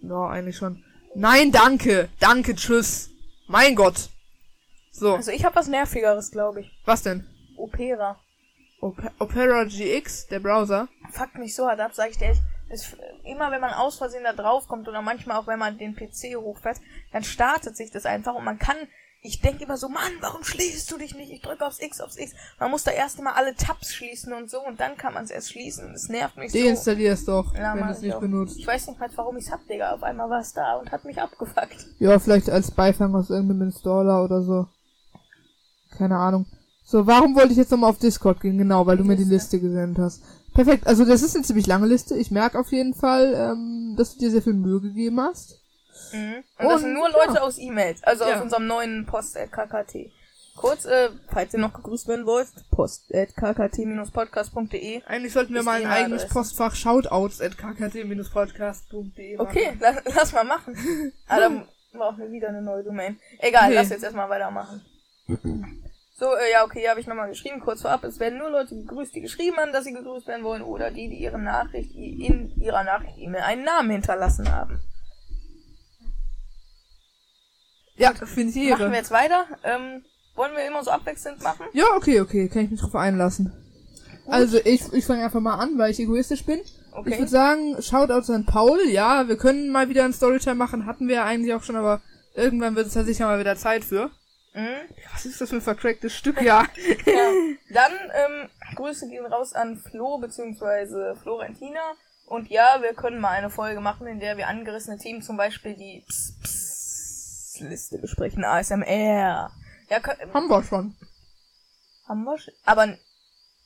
Ja, 0.00 0.28
eigentlich 0.28 0.56
schon. 0.56 0.82
Nein, 1.14 1.52
danke. 1.52 2.08
Danke, 2.20 2.54
tschüss. 2.54 3.10
Mein 3.48 3.74
Gott. 3.74 4.08
So, 4.92 5.14
Also 5.16 5.30
ich 5.30 5.44
hab 5.44 5.54
was 5.56 5.68
Nervigeres, 5.68 6.30
glaube 6.30 6.62
ich. 6.62 6.70
was 6.86 7.02
denn? 7.02 7.26
Opera. 7.58 8.18
Op 8.80 8.96
Opera 9.18 9.64
GX, 9.64 10.28
der 10.28 10.40
Browser. 10.40 10.88
Fuckt 11.12 11.36
mich 11.36 11.54
so 11.54 11.66
hart 11.66 11.80
ab, 11.80 11.90
sag 11.94 12.10
ich 12.10 12.16
dir 12.16 12.26
ehrlich. 12.26 12.40
Es, 12.70 12.96
immer 13.24 13.50
wenn 13.50 13.60
man 13.60 13.74
aus 13.74 13.98
Versehen 13.98 14.24
da 14.24 14.32
draufkommt 14.32 14.88
oder 14.88 15.02
manchmal 15.02 15.36
auch 15.36 15.46
wenn 15.46 15.58
man 15.58 15.76
den 15.76 15.94
PC 15.94 16.36
hochfährt, 16.36 16.80
dann 17.12 17.24
startet 17.24 17.76
sich 17.76 17.90
das 17.90 18.06
einfach 18.06 18.34
und 18.34 18.44
man 18.44 18.58
kann, 18.58 18.76
ich 19.22 19.40
denke 19.42 19.64
immer 19.64 19.76
so, 19.76 19.88
Mann, 19.88 20.12
warum 20.20 20.42
schließt 20.42 20.90
du 20.90 20.96
dich 20.96 21.14
nicht? 21.14 21.30
Ich 21.30 21.42
drücke 21.42 21.66
aufs 21.66 21.80
X, 21.80 22.00
aufs 22.00 22.16
X. 22.16 22.32
Man 22.58 22.70
muss 22.70 22.84
da 22.84 22.90
erst 22.90 23.18
immer 23.18 23.36
alle 23.36 23.54
Tabs 23.54 23.92
schließen 23.92 24.32
und 24.32 24.50
so 24.50 24.64
und 24.66 24.80
dann 24.80 24.96
kann 24.96 25.12
man 25.12 25.24
es 25.24 25.30
erst 25.30 25.50
schließen. 25.50 25.92
Das 25.92 26.08
nervt 26.08 26.36
mich 26.38 26.52
so. 26.52 26.58
Deinstallier 26.58 27.12
es 27.12 27.24
doch, 27.26 27.54
Ja, 27.54 27.74
wenn 27.74 27.84
du 27.86 27.90
es 27.90 27.98
ich 27.98 28.04
nicht 28.04 28.14
auch. 28.14 28.20
benutzt. 28.20 28.56
Ich 28.58 28.66
weiß 28.66 28.86
nicht 28.86 28.98
mal, 28.98 29.10
warum 29.16 29.36
ich's 29.36 29.50
hab, 29.50 29.66
Digga. 29.68 29.92
Auf 29.92 30.02
einmal 30.02 30.30
war 30.30 30.40
es 30.40 30.52
da 30.54 30.76
und 30.76 30.90
hat 30.90 31.04
mich 31.04 31.20
abgefuckt. 31.20 31.86
Ja, 31.98 32.18
vielleicht 32.18 32.48
als 32.48 32.70
Beifang 32.70 33.14
aus 33.14 33.28
irgendeinem 33.28 33.68
Installer 33.68 34.24
oder 34.24 34.42
so. 34.42 34.66
Keine 35.98 36.16
Ahnung. 36.16 36.46
So, 36.84 37.06
warum 37.06 37.36
wollte 37.36 37.52
ich 37.52 37.58
jetzt 37.58 37.70
nochmal 37.70 37.90
auf 37.90 37.98
Discord 37.98 38.40
gehen? 38.40 38.58
Genau, 38.58 38.86
weil 38.86 38.96
du 38.96 39.04
mir 39.04 39.16
die 39.16 39.24
Liste 39.24 39.60
gesendet 39.60 40.02
hast. 40.02 40.22
Perfekt, 40.54 40.86
also 40.86 41.04
das 41.04 41.22
ist 41.22 41.36
eine 41.36 41.44
ziemlich 41.44 41.66
lange 41.66 41.86
Liste. 41.86 42.16
Ich 42.16 42.30
merke 42.30 42.58
auf 42.58 42.72
jeden 42.72 42.94
Fall, 42.94 43.34
ähm, 43.34 43.94
dass 43.96 44.14
du 44.14 44.18
dir 44.18 44.30
sehr 44.30 44.42
viel 44.42 44.54
Mühe 44.54 44.80
gegeben 44.80 45.20
hast. 45.20 45.59
Mhm. 46.12 46.44
Und, 46.58 46.68
das 46.68 46.80
sind 46.80 46.90
Und, 46.90 46.94
nur 46.96 47.08
Leute 47.10 47.34
ja. 47.34 47.40
aus 47.42 47.58
E-Mails, 47.58 48.02
also 48.04 48.24
Ja. 48.24 48.36
aus 48.36 48.42
unserem 48.42 48.66
neuen 48.66 49.06
Post 49.06 49.36
at 49.36 49.52
KKT. 49.52 50.10
Kurz, 50.56 50.84
äh, 50.84 51.10
falls 51.32 51.54
ihr 51.54 51.60
noch 51.60 51.72
gegrüßt 51.72 52.08
werden 52.08 52.26
wollt, 52.26 52.48
post 52.70 53.14
at 53.14 53.34
kkt-podcast.de. 53.34 55.02
Eigentlich 55.06 55.32
sollten 55.32 55.54
wir 55.54 55.62
mal 55.62 55.80
ein 55.80 55.86
eigenes. 55.86 56.26
Postfach 56.28 56.74
shoutouts 56.74 57.40
at 57.40 57.56
kkt-podcast.de 57.56 59.36
machen. 59.36 59.46
Okay, 59.48 59.72
lass, 59.80 59.96
lass 60.14 60.32
mal 60.32 60.44
machen. 60.44 61.12
Aber 61.28 61.40
dann 61.40 61.68
brauchen 61.92 62.18
wir 62.18 62.30
wieder 62.30 62.48
eine 62.48 62.62
neue 62.62 62.82
Domain. 62.84 63.18
Egal, 63.38 63.66
Okay. 63.66 63.74
lass 63.74 63.88
jetzt 63.90 64.02
erstmal 64.04 64.28
weitermachen. 64.28 64.82
So, 66.18 66.26
äh, 66.34 66.50
ja, 66.52 66.64
okay, 66.64 66.86
habe 66.88 67.00
ich 67.00 67.06
nochmal 67.06 67.28
geschrieben, 67.30 67.60
kurz 67.60 67.80
vorab. 67.82 68.04
Es 68.04 68.20
werden 68.20 68.38
nur 68.38 68.50
Leute 68.50 68.74
gegrüßt, 68.74 69.14
die 69.14 69.22
geschrieben 69.22 69.56
haben, 69.56 69.72
dass 69.72 69.84
sie 69.84 69.92
gegrüßt 69.94 70.26
werden 70.26 70.44
wollen, 70.44 70.60
oder 70.62 70.90
die, 70.90 71.08
die 71.08 71.16
ihre 71.22 71.38
Nachricht, 71.38 71.94
in 71.94 72.52
ihrer 72.60 72.84
Nachricht 72.84 73.16
E-Mail 73.16 73.42
einen 73.42 73.64
Namen 73.64 73.90
hinterlassen 73.90 74.52
haben. 74.52 74.82
Ja, 78.00 78.14
finde 78.14 78.58
ich 78.58 78.70
Machen 78.70 78.90
wir 78.90 78.98
jetzt 78.98 79.10
weiter. 79.10 79.46
Ähm, 79.64 80.04
wollen 80.34 80.56
wir 80.56 80.66
immer 80.66 80.82
so 80.82 80.90
abwechselnd 80.90 81.42
machen? 81.42 81.66
Ja, 81.72 81.84
okay, 81.96 82.20
okay, 82.20 82.48
kann 82.48 82.64
ich 82.64 82.70
mich 82.70 82.80
drauf 82.80 82.94
einlassen. 82.94 83.52
Also 84.26 84.58
ich, 84.64 84.92
ich 84.92 85.04
fange 85.04 85.24
einfach 85.24 85.40
mal 85.40 85.56
an, 85.56 85.76
weil 85.76 85.90
ich 85.90 86.00
egoistisch 86.00 86.44
bin. 86.44 86.60
Okay. 86.92 87.10
Ich 87.10 87.18
würde 87.18 87.30
sagen, 87.30 87.80
Shoutouts 87.80 88.30
an 88.30 88.46
Paul. 88.46 88.80
Ja, 88.88 89.28
wir 89.28 89.36
können 89.36 89.70
mal 89.70 89.88
wieder 89.88 90.04
ein 90.04 90.12
Storytime 90.12 90.54
machen. 90.54 90.86
Hatten 90.86 91.08
wir 91.08 91.16
ja 91.16 91.24
eigentlich 91.24 91.54
auch 91.54 91.62
schon, 91.62 91.76
aber 91.76 92.00
irgendwann 92.34 92.76
wird 92.76 92.86
es 92.86 92.94
da 92.94 93.04
sicher 93.04 93.26
mal 93.26 93.38
wieder 93.40 93.56
Zeit 93.56 93.84
für. 93.84 94.10
Mhm. 94.54 94.76
Was 95.12 95.26
ist 95.26 95.40
das 95.40 95.50
für 95.50 95.56
ein 95.56 95.62
vercracktes 95.62 96.14
Stück? 96.14 96.40
Ja. 96.40 96.64
Ja. 97.06 97.30
Dann 97.72 97.92
ähm, 97.92 98.48
Grüße 98.76 99.08
gehen 99.08 99.26
raus 99.26 99.52
an 99.52 99.76
Flo 99.76 100.18
bzw. 100.18 101.14
Florentina. 101.20 101.80
Und 102.26 102.48
ja, 102.48 102.78
wir 102.80 102.94
können 102.94 103.20
mal 103.20 103.30
eine 103.30 103.50
Folge 103.50 103.80
machen, 103.80 104.06
in 104.06 104.20
der 104.20 104.36
wir 104.36 104.48
angerissene 104.48 104.98
Themen, 104.98 105.22
zum 105.22 105.36
Beispiel 105.36 105.74
die 105.74 106.04
Ps 106.06 106.38
Ps 106.42 106.69
Liste 107.68 107.98
besprechen, 107.98 108.44
ASMR. 108.44 109.50
Ja, 109.88 110.00
können, 110.00 110.32
Haben 110.32 110.48
wir 110.48 110.62
schon. 110.62 110.96
haben 112.06 112.24
wir 112.24 112.38
schon. 112.38 112.54
Aber 112.64 112.96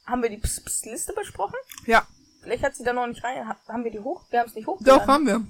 haben 0.06 0.22
wir 0.22 0.30
die 0.30 0.38
Ps 0.38 0.60
Ps 0.62 0.84
Liste 0.84 1.12
besprochen? 1.12 1.56
Ja. 1.86 2.06
Vielleicht 2.42 2.62
hat 2.62 2.76
sie 2.76 2.84
da 2.84 2.92
noch 2.92 3.06
nicht 3.06 3.22
rein. 3.24 3.48
Ha 3.48 3.56
haben 3.68 3.84
wir 3.84 3.90
die 3.90 4.00
hoch? 4.00 4.24
Wir 4.30 4.40
haben 4.40 4.48
es 4.48 4.54
nicht 4.54 4.66
hochgeladen. 4.66 5.00
Doch, 5.00 5.06
haben 5.08 5.26
wir. 5.26 5.46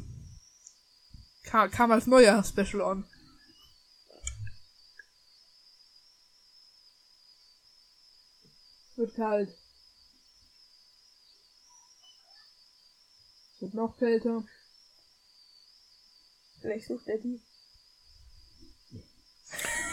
Kam, 1.45 1.71
kam 1.71 1.91
als 1.93 2.07
Neujahr-Special 2.07 2.81
on. 2.81 3.05
Wird 8.97 9.15
kalt. 9.17 9.51
Es 13.55 13.61
wird 13.63 13.75
noch 13.75 13.97
kälter. 13.99 14.45
Vielleicht 16.61 16.87
sucht 16.87 17.09
er 17.09 17.19
die. 17.19 17.43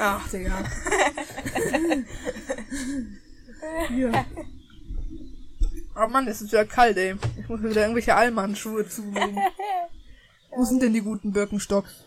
Ach, 0.04 0.28
Digga. 0.30 0.58
Hier. 3.90 4.26
Oh 5.96 6.08
Mann, 6.08 6.28
es 6.28 6.42
ist 6.42 6.52
wieder 6.52 6.66
kalt, 6.66 6.98
ey. 6.98 7.16
Ich 7.38 7.48
muss 7.48 7.60
mir 7.60 7.70
wieder 7.70 7.82
irgendwelche 7.82 8.16
Allmann-Schuhe 8.16 8.90
zulegen. 8.90 9.38
Wo 10.56 10.64
sind 10.64 10.82
denn 10.82 10.94
die 10.94 11.02
guten 11.02 11.32
Birkenstocks? 11.32 12.04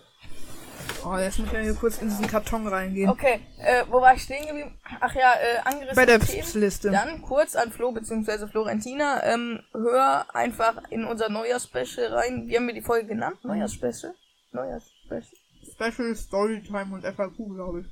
Oh, 1.05 1.17
jetzt 1.19 1.39
muss 1.39 1.47
ich 1.49 1.55
ja 1.55 1.61
hier 1.61 1.75
kurz 1.75 2.03
in 2.03 2.09
diesen 2.09 2.27
Karton 2.27 2.67
reingehen. 2.67 3.11
Okay, 3.11 3.41
äh, 3.59 3.85
wo 3.91 4.01
war 4.01 4.15
ich 4.15 4.23
stehen 4.23 4.47
geblieben? 4.47 4.77
Ach 5.01 5.15
ja, 5.15 5.35
äh, 5.35 5.59
angerissene 5.65 5.95
Bei 5.95 6.07
der. 6.07 6.19
Liste. 6.55 6.91
Dann 6.91 7.23
kurz 7.23 7.55
an 7.55 7.71
Flo 7.71 7.93
bzw. 7.93 8.49
Florentina. 8.49 9.23
Ähm, 9.23 9.61
hör 9.73 10.35
einfach 10.35 10.83
in 10.91 11.05
unser 11.05 11.29
Neujahrs-Special 11.29 12.13
rein. 12.13 12.49
Wie 12.49 12.57
haben 12.57 12.67
wir 12.67 12.75
die 12.75 12.83
Folge 12.83 13.07
genannt? 13.07 13.37
Neujahrs-Special? 13.45 14.15
Neujahrs-Special. 14.53 15.34
Special 15.75 16.15
Storytime 16.15 16.95
und 16.95 17.05
FAQ, 17.05 17.37
glaube 17.55 17.81
ich. 17.81 17.87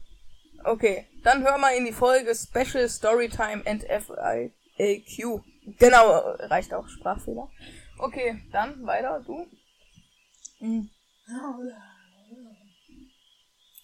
Okay, 0.65 1.07
dann 1.25 1.43
hör 1.43 1.59
mal 1.59 1.75
in 1.77 1.85
die 1.85 1.93
Folge 1.93 2.35
Special 2.35 2.89
Storytime 2.89 3.63
and 3.67 3.83
FAQ. 3.85 5.43
Genau, 5.79 6.21
reicht 6.39 6.73
auch 6.73 6.89
Sprachfehler. 6.89 7.49
Okay, 7.99 8.41
dann 8.53 8.87
weiter, 8.87 9.23
du. 9.27 9.47
Mhm. 10.61 10.91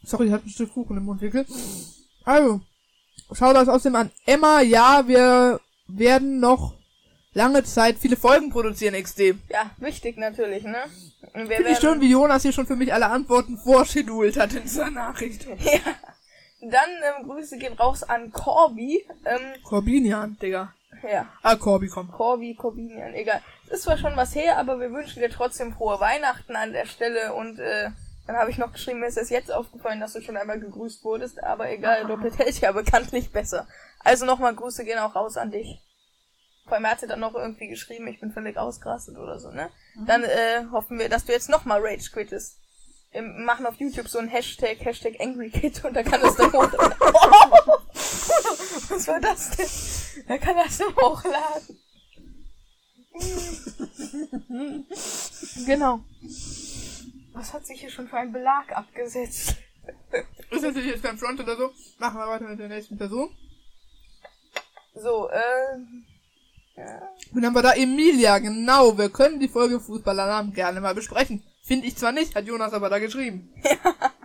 Sorry, 0.02 0.26
ich 0.26 0.32
hatte 0.32 0.46
ein 0.46 0.50
Stück 0.50 0.72
Kuchen 0.72 0.96
im 0.96 1.04
Mundwinkel. 1.04 1.44
Also, 2.24 2.60
schau 3.32 3.52
das 3.52 3.68
außerdem 3.68 3.96
an. 3.96 4.10
Emma, 4.26 4.60
ja, 4.60 5.06
wir 5.06 5.60
werden 5.88 6.38
noch 6.40 6.77
lange 7.38 7.62
Zeit 7.64 7.96
viele 7.98 8.16
Folgen 8.16 8.50
produzieren, 8.50 9.00
XD. 9.00 9.20
Ja, 9.48 9.70
wichtig 9.78 10.18
natürlich, 10.18 10.64
ne? 10.64 10.82
Finde 11.32 11.70
ich 11.70 11.78
schön, 11.78 12.00
wie 12.00 12.10
Jonas 12.10 12.42
hier 12.42 12.52
schon 12.52 12.66
für 12.66 12.76
mich 12.76 12.92
alle 12.92 13.06
Antworten 13.06 13.56
vorschedult 13.56 14.38
hat 14.38 14.52
in 14.54 14.62
dieser 14.64 14.90
Nachricht. 14.90 15.46
Ja. 15.60 15.80
Dann 16.60 16.90
ähm, 17.20 17.28
Grüße 17.28 17.56
gehen 17.56 17.74
raus 17.74 18.02
an 18.02 18.32
Corby. 18.32 19.06
Ähm, 19.24 19.62
Corbinian, 19.62 20.36
Digga. 20.42 20.74
ja, 21.08 21.26
Ah, 21.42 21.54
Corby, 21.54 21.86
komm. 21.86 22.10
Corby, 22.10 22.56
Corbinian, 22.56 23.14
egal. 23.14 23.40
Es 23.68 23.74
ist 23.74 23.82
zwar 23.84 23.96
schon 23.96 24.16
was 24.16 24.34
her, 24.34 24.58
aber 24.58 24.80
wir 24.80 24.90
wünschen 24.90 25.20
dir 25.20 25.30
trotzdem 25.30 25.72
frohe 25.72 26.00
Weihnachten 26.00 26.56
an 26.56 26.72
der 26.72 26.86
Stelle 26.86 27.32
und 27.34 27.60
äh, 27.60 27.90
dann 28.26 28.36
habe 28.36 28.50
ich 28.50 28.58
noch 28.58 28.72
geschrieben, 28.72 28.98
mir 28.98 29.06
ist 29.06 29.18
es 29.18 29.30
jetzt 29.30 29.52
aufgefallen, 29.52 30.00
dass 30.00 30.14
du 30.14 30.20
schon 30.20 30.36
einmal 30.36 30.58
gegrüßt 30.58 31.04
wurdest, 31.04 31.40
aber 31.44 31.70
egal, 31.70 32.06
doppelt 32.06 32.36
hält 32.38 32.60
ja 32.60 32.72
bekanntlich 32.72 33.30
besser. 33.30 33.68
Also 34.00 34.26
nochmal 34.26 34.56
Grüße 34.56 34.84
gehen 34.84 34.98
auch 34.98 35.14
raus 35.14 35.36
an 35.36 35.52
dich. 35.52 35.80
Vor 36.68 36.74
allem 36.74 36.84
er 36.84 36.90
hatte 36.92 37.06
dann 37.06 37.20
noch 37.20 37.34
irgendwie 37.34 37.68
geschrieben, 37.68 38.06
ich 38.08 38.20
bin 38.20 38.30
völlig 38.30 38.56
ausgerastet 38.58 39.16
oder 39.16 39.38
so, 39.38 39.50
ne? 39.50 39.70
Dann 40.06 40.22
äh, 40.22 40.64
hoffen 40.70 40.98
wir, 40.98 41.08
dass 41.08 41.24
du 41.24 41.32
jetzt 41.32 41.48
nochmal 41.48 41.80
Rage 41.82 42.10
quittest. 42.12 42.58
Wir 43.10 43.22
machen 43.22 43.64
auf 43.64 43.76
YouTube 43.76 44.06
so 44.06 44.18
ein 44.18 44.28
Hashtag, 44.28 44.84
Hashtag 44.84 45.18
AngryKid 45.18 45.82
und 45.84 45.94
da 45.94 46.02
kann 46.02 46.20
das 46.20 46.36
dann 46.36 46.52
hoch... 46.52 46.70
Was 48.88 49.08
war 49.08 49.20
das 49.20 49.50
denn? 49.50 50.24
Da 50.26 50.38
kann 50.38 50.56
das 50.56 50.78
dann 50.78 50.94
hochladen. 50.96 51.78
Genau. 55.66 56.00
Was 57.32 57.52
hat 57.52 57.66
sich 57.66 57.80
hier 57.80 57.90
schon 57.90 58.08
für 58.08 58.18
ein 58.18 58.32
Belag 58.32 58.76
abgesetzt? 58.76 59.56
Ist 60.50 60.62
natürlich 60.62 60.90
jetzt 60.90 61.02
kein 61.02 61.18
Front 61.18 61.40
oder 61.40 61.56
so. 61.56 61.70
Machen 61.98 62.18
wir 62.18 62.28
weiter 62.28 62.44
mit 62.44 62.58
der 62.58 62.68
nächsten 62.68 62.98
Person. 62.98 63.34
So, 64.94 65.28
äh. 65.30 65.78
Ja. 66.78 67.02
Und 67.32 67.42
dann 67.42 67.46
haben 67.46 67.54
wir 67.54 67.62
da 67.62 67.72
Emilia, 67.72 68.38
genau. 68.38 68.96
Wir 68.96 69.10
können 69.10 69.40
die 69.40 69.48
Folge 69.48 69.80
Fußballalarm 69.80 70.52
gerne 70.52 70.80
mal 70.80 70.94
besprechen. 70.94 71.42
Finde 71.62 71.86
ich 71.86 71.96
zwar 71.96 72.12
nicht, 72.12 72.34
hat 72.34 72.46
Jonas 72.46 72.72
aber 72.72 72.88
da 72.88 72.98
geschrieben. 72.98 73.52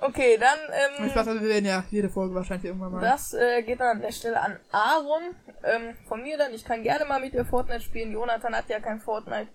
Okay, 0.00 0.38
dann, 0.38 0.58
ähm. 1.00 1.10
Spaß, 1.10 1.26
also 1.28 1.40
wir 1.40 1.48
werden 1.48 1.64
ja 1.64 1.84
jede 1.90 2.08
Folge 2.08 2.32
wahrscheinlich 2.34 2.66
irgendwann 2.66 2.92
mal. 2.92 3.00
Das 3.00 3.34
äh, 3.34 3.62
geht 3.62 3.80
dann 3.80 3.96
an 3.96 4.02
der 4.02 4.12
Stelle 4.12 4.40
an 4.40 4.56
Aaron. 4.70 5.34
Ähm, 5.64 5.96
von 6.06 6.22
mir 6.22 6.38
dann. 6.38 6.54
Ich 6.54 6.64
kann 6.64 6.84
gerne 6.84 7.04
mal 7.04 7.20
mit 7.20 7.34
dir 7.34 7.44
Fortnite 7.44 7.80
spielen. 7.80 8.12
Jonathan 8.12 8.54
hat 8.54 8.68
ja 8.68 8.78
kein 8.78 9.00
Fortnite. 9.00 9.48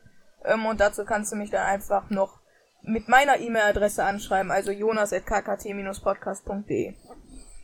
Ähm, 0.43 0.65
und 0.65 0.81
dazu 0.81 1.05
kannst 1.05 1.31
du 1.31 1.37
mich 1.37 1.49
dann 1.49 1.65
einfach 1.65 2.09
noch 2.09 2.41
mit 2.81 3.07
meiner 3.07 3.39
E-Mail-Adresse 3.39 4.03
anschreiben. 4.03 4.51
Also 4.51 4.71
jonas.kkt-podcast.de. 4.71 6.95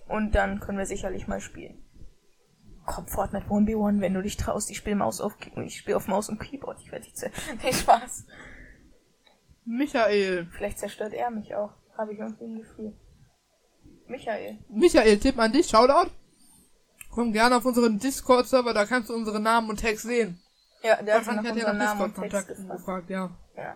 Und 0.07 0.35
dann 0.35 0.61
können 0.61 0.77
wir 0.77 0.85
sicherlich 0.85 1.27
mal 1.27 1.41
spielen. 1.41 1.83
Komm, 2.89 3.05
Fortnite 3.07 3.45
1v1, 3.45 4.01
wenn 4.01 4.15
du 4.15 4.23
dich 4.23 4.35
traust. 4.35 4.71
Ich 4.71 4.77
spiele 4.77 4.95
Maus 4.95 5.21
auf, 5.21 5.35
ich 5.63 5.77
spiele 5.77 5.95
auf 5.95 6.07
Maus 6.07 6.27
und 6.27 6.39
Keyboard. 6.39 6.79
Ich 6.81 6.91
werde 6.91 7.05
dich 7.05 7.15
zer 7.15 7.29
Nee, 7.63 7.71
Spaß. 7.71 8.25
Michael. 9.63 10.47
Vielleicht 10.57 10.79
zerstört 10.79 11.13
er 11.13 11.29
mich 11.29 11.53
auch. 11.53 11.71
Habe 11.95 12.13
ich 12.13 12.19
irgendwie 12.19 12.45
ein 12.45 12.57
Gefühl. 12.57 12.93
Michael. 14.07 14.57
Michael, 14.69 15.19
Tipp 15.19 15.37
an 15.37 15.51
dich, 15.51 15.67
Shoutout. 15.69 16.09
Komm 17.11 17.31
gerne 17.31 17.57
auf 17.57 17.65
unseren 17.65 17.99
Discord-Server, 17.99 18.73
da 18.73 18.85
kannst 18.85 19.09
du 19.09 19.13
unsere 19.13 19.39
Namen 19.39 19.69
und 19.69 19.79
Tags 19.79 20.01
sehen. 20.01 20.41
Ja, 20.81 21.01
der 21.03 21.15
hat 21.15 21.27
Wahrscheinlich 21.27 21.51
hat 21.51 21.55
unserem 21.57 21.77
nach 21.77 21.95
Namen 21.95 22.01
und 22.01 22.15
Text 22.15 22.49
Discord-Kontakt 22.49 22.57
gefragt. 22.79 22.79
gefragt, 22.79 23.09
ja. 23.11 23.29
Ja. 23.55 23.75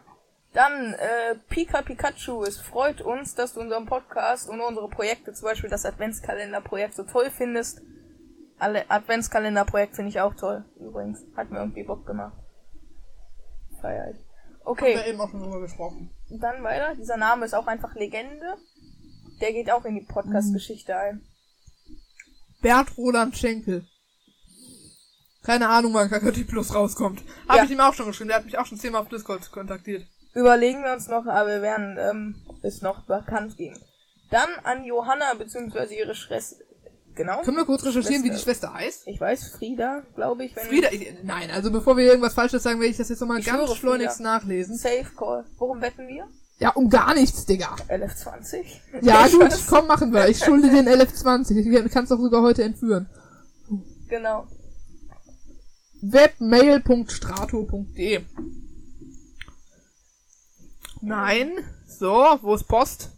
Dann, 0.53 0.93
äh, 0.93 1.35
Pika 1.49 1.81
Pikachu, 1.83 2.43
es 2.43 2.59
freut 2.59 3.01
uns, 3.01 3.35
dass 3.35 3.53
du 3.53 3.59
unseren 3.59 3.85
Podcast 3.85 4.49
und 4.49 4.59
unsere 4.61 4.87
Projekte, 4.89 5.33
zum 5.33 5.45
Beispiel 5.45 5.69
das 5.69 5.85
Adventskalender-Projekt, 5.85 6.95
so 6.95 7.03
toll 7.03 7.29
findest. 7.29 7.81
Alle 8.63 8.89
Adventskalender-Projekt 8.89 9.95
finde 9.97 10.09
ich 10.09 10.21
auch 10.21 10.33
toll, 10.35 10.63
übrigens. 10.79 11.19
Hat 11.35 11.51
mir 11.51 11.59
irgendwie 11.59 11.83
Bock 11.83 12.05
gemacht. 12.05 12.37
Feier 13.81 14.09
ich. 14.11 14.15
Haben 14.17 14.23
wir 14.63 14.67
Okay, 14.71 15.09
eben 15.09 15.19
auch 15.19 15.29
schon 15.29 15.41
drüber 15.41 15.59
gesprochen. 15.59 16.09
dann 16.29 16.63
weiter. 16.63 16.95
Dieser 16.95 17.17
Name 17.17 17.43
ist 17.45 17.53
auch 17.53 17.67
einfach 17.67 17.93
Legende. 17.95 18.55
Der 19.41 19.51
geht 19.51 19.69
auch 19.69 19.83
in 19.83 19.95
die 19.95 20.05
Podcast-Geschichte 20.05 20.95
ein. 20.95 21.21
Bert 22.61 22.97
Roland 22.97 23.35
Schenkel. 23.35 23.85
Keine 25.43 25.67
Ahnung, 25.67 25.93
wann 25.93 26.09
KKT 26.09 26.45
Plus 26.47 26.73
rauskommt. 26.73 27.21
Habe 27.49 27.57
Ja. 27.57 27.63
ich 27.65 27.71
ihm 27.71 27.81
auch 27.81 27.93
schon 27.93 28.05
geschrieben. 28.05 28.29
Der 28.29 28.37
hat 28.37 28.45
mich 28.45 28.57
auch 28.57 28.65
schon 28.65 28.77
zehnmal 28.77 29.01
auf 29.01 29.09
Discord 29.09 29.51
kontaktiert. 29.51 30.07
Überlegen 30.33 30.81
wir 30.83 30.93
uns 30.93 31.09
noch, 31.09 31.25
aber 31.25 31.49
wir 31.49 31.61
werden 31.61 31.97
ähm, 31.99 32.35
es 32.61 32.81
noch 32.81 33.05
bekannt 33.05 33.57
geben. 33.57 33.77
Dann 34.31 34.47
an 34.63 34.85
Johanna, 34.85 35.33
beziehungsweise 35.33 35.93
ihre 35.95 36.15
Schwester. 36.15 36.62
Genau. 37.15 37.41
Können 37.41 37.57
wir 37.57 37.65
kurz 37.65 37.83
recherchieren, 37.85 38.23
wie 38.23 38.29
die 38.29 38.37
Schwester. 38.37 38.69
Schwester 38.69 38.73
heißt? 38.73 39.07
Ich 39.07 39.21
weiß, 39.21 39.49
Frieda, 39.49 40.01
glaube 40.15 40.45
ich. 40.45 40.55
Wenn 40.55 40.65
Frieda, 40.65 40.89
ich, 40.91 41.13
nein, 41.23 41.51
also 41.51 41.69
bevor 41.71 41.95
wir 41.97 42.05
irgendwas 42.05 42.33
Falsches 42.33 42.63
sagen, 42.63 42.79
werde 42.79 42.91
ich 42.91 42.97
das 42.97 43.09
jetzt 43.09 43.19
nochmal 43.19 43.41
ganz 43.41 43.75
schleunigst 43.75 44.19
nachlesen. 44.19 44.75
Safe 44.77 45.05
Call. 45.15 45.45
Worum 45.57 45.81
wetten 45.81 46.07
wir? 46.07 46.27
Ja, 46.59 46.69
um 46.71 46.89
gar 46.89 47.13
nichts, 47.13 47.45
Digga. 47.45 47.75
LF20. 47.89 48.65
Ja, 49.01 49.27
gut, 49.27 49.51
komm, 49.67 49.87
machen 49.87 50.13
wir. 50.13 50.29
Ich 50.29 50.39
schulde 50.39 50.69
den 50.69 50.87
LF20. 50.89 51.57
Ich 51.57 51.91
kann 51.91 52.03
es 52.03 52.09
doch 52.09 52.19
sogar 52.19 52.41
heute 52.41 52.63
entführen. 52.63 53.09
Genau. 54.07 54.47
webmail.strato.de 56.01 58.21
Nein. 61.01 61.51
So, 61.85 62.39
wo 62.41 62.55
ist 62.55 62.67
Post? 62.67 63.11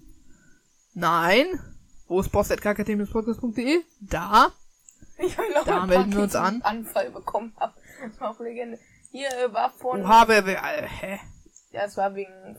Nein. 0.94 1.46
Wo 2.08 2.20
ist 2.20 2.30
post.kkt-podcast.de? 2.30 3.84
Da. 4.02 4.52
Ich 5.18 5.38
hab 5.38 5.46
noch 5.54 5.64
Da 5.66 5.86
melden 5.86 6.14
wir 6.14 6.24
uns 6.24 6.36
an. 6.36 6.62
Anfall 6.62 7.10
bekommen 7.12 7.54
hab. 7.58 7.76
Das 8.06 8.20
war 8.20 8.32
auch 8.32 8.40
Legende. 8.42 8.78
Hier 9.12 9.30
äh, 9.30 9.54
war 9.54 9.70
von. 9.72 10.02
Oha, 10.04 10.26
wer, 10.28 10.46
wer, 10.46 10.62
äh, 10.62 10.86
hä? 10.88 11.20
Ja, 11.72 11.84
es 11.86 11.96
war 11.96 12.14
wegen 12.14 12.58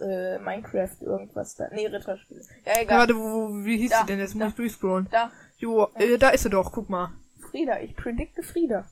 äh, 0.00 0.38
Minecraft 0.38 0.96
irgendwas 1.02 1.54
da. 1.56 1.68
Nee, 1.72 1.86
Ritterspiel. 1.86 2.40
Ja, 2.64 2.72
Ja, 2.72 2.80
egal. 2.82 2.98
warte, 3.00 3.14
wo, 3.16 3.20
wo, 3.50 3.64
wie 3.64 3.76
hieß 3.76 3.90
Da, 3.90 4.00
sie 4.00 4.06
denn? 4.06 4.18
Jetzt 4.18 4.34
muss 4.34 4.44
da. 4.44 4.48
ich 4.48 4.54
durchscrollen. 4.54 5.08
Da, 5.10 5.30
Jo, 5.58 5.88
äh, 5.96 6.16
da 6.16 6.30
ist 6.30 6.44
sie 6.44 6.50
doch, 6.50 6.72
guck 6.72 6.88
mal. 6.88 7.10
Frieda. 7.50 7.78
Ich 7.80 7.94
predikte 7.94 8.42
Frieda. 8.42 8.86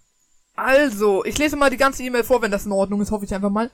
Also, 0.54 1.24
ich 1.24 1.38
lese 1.38 1.56
mal 1.56 1.70
die 1.70 1.76
ganze 1.78 2.02
E-Mail 2.02 2.24
vor, 2.24 2.42
wenn 2.42 2.50
das 2.50 2.66
in 2.66 2.72
Ordnung 2.72 3.00
ist, 3.00 3.10
hoffe 3.10 3.24
ich 3.24 3.34
einfach 3.34 3.50
mal. 3.50 3.70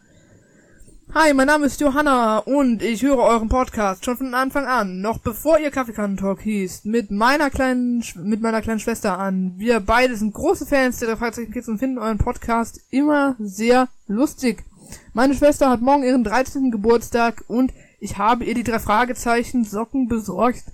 Hi, 1.15 1.33
mein 1.33 1.47
Name 1.47 1.67
ist 1.67 1.81
Johanna 1.81 2.39
und 2.39 2.83
ich 2.83 3.03
höre 3.03 3.19
euren 3.19 3.49
Podcast 3.49 4.05
schon 4.05 4.17
von 4.17 4.35
Anfang 4.35 4.67
an, 4.67 5.01
noch 5.01 5.19
bevor 5.19 5.59
ihr 5.61 5.71
Kaffeekannentalk 5.71 6.41
hieß, 6.41 6.85
mit 6.85 7.13
meiner 7.13 7.51
kleinen, 7.51 8.03
Sch- 8.03 8.19
mit 8.21 8.41
meiner 8.43 8.61
kleinen 8.63 8.81
Schwester 8.81 9.17
an. 9.19 9.53
Wir 9.57 9.79
beide 9.79 10.17
sind 10.17 10.35
große 10.35 10.67
Fans 10.67 10.99
der 10.99 11.17
Fragezeichen 11.17 11.53
Kids 11.53 11.69
und 11.69 11.79
finden 11.79 11.99
euren 11.99 12.19
Podcast 12.19 12.81
immer 12.91 13.37
sehr 13.39 13.89
lustig. 14.09 14.65
Meine 15.13 15.35
Schwester 15.35 15.71
hat 15.71 15.81
morgen 15.81 16.03
ihren 16.03 16.25
13. 16.25 16.73
Geburtstag 16.73 17.45
und 17.47 17.73
ich 18.01 18.19
habe 18.19 18.45
ihr 18.45 18.55
die 18.55 18.65
drei 18.65 18.81
Fragezeichen 18.81 19.65
Socken 19.65 20.09
besorgt 20.09 20.65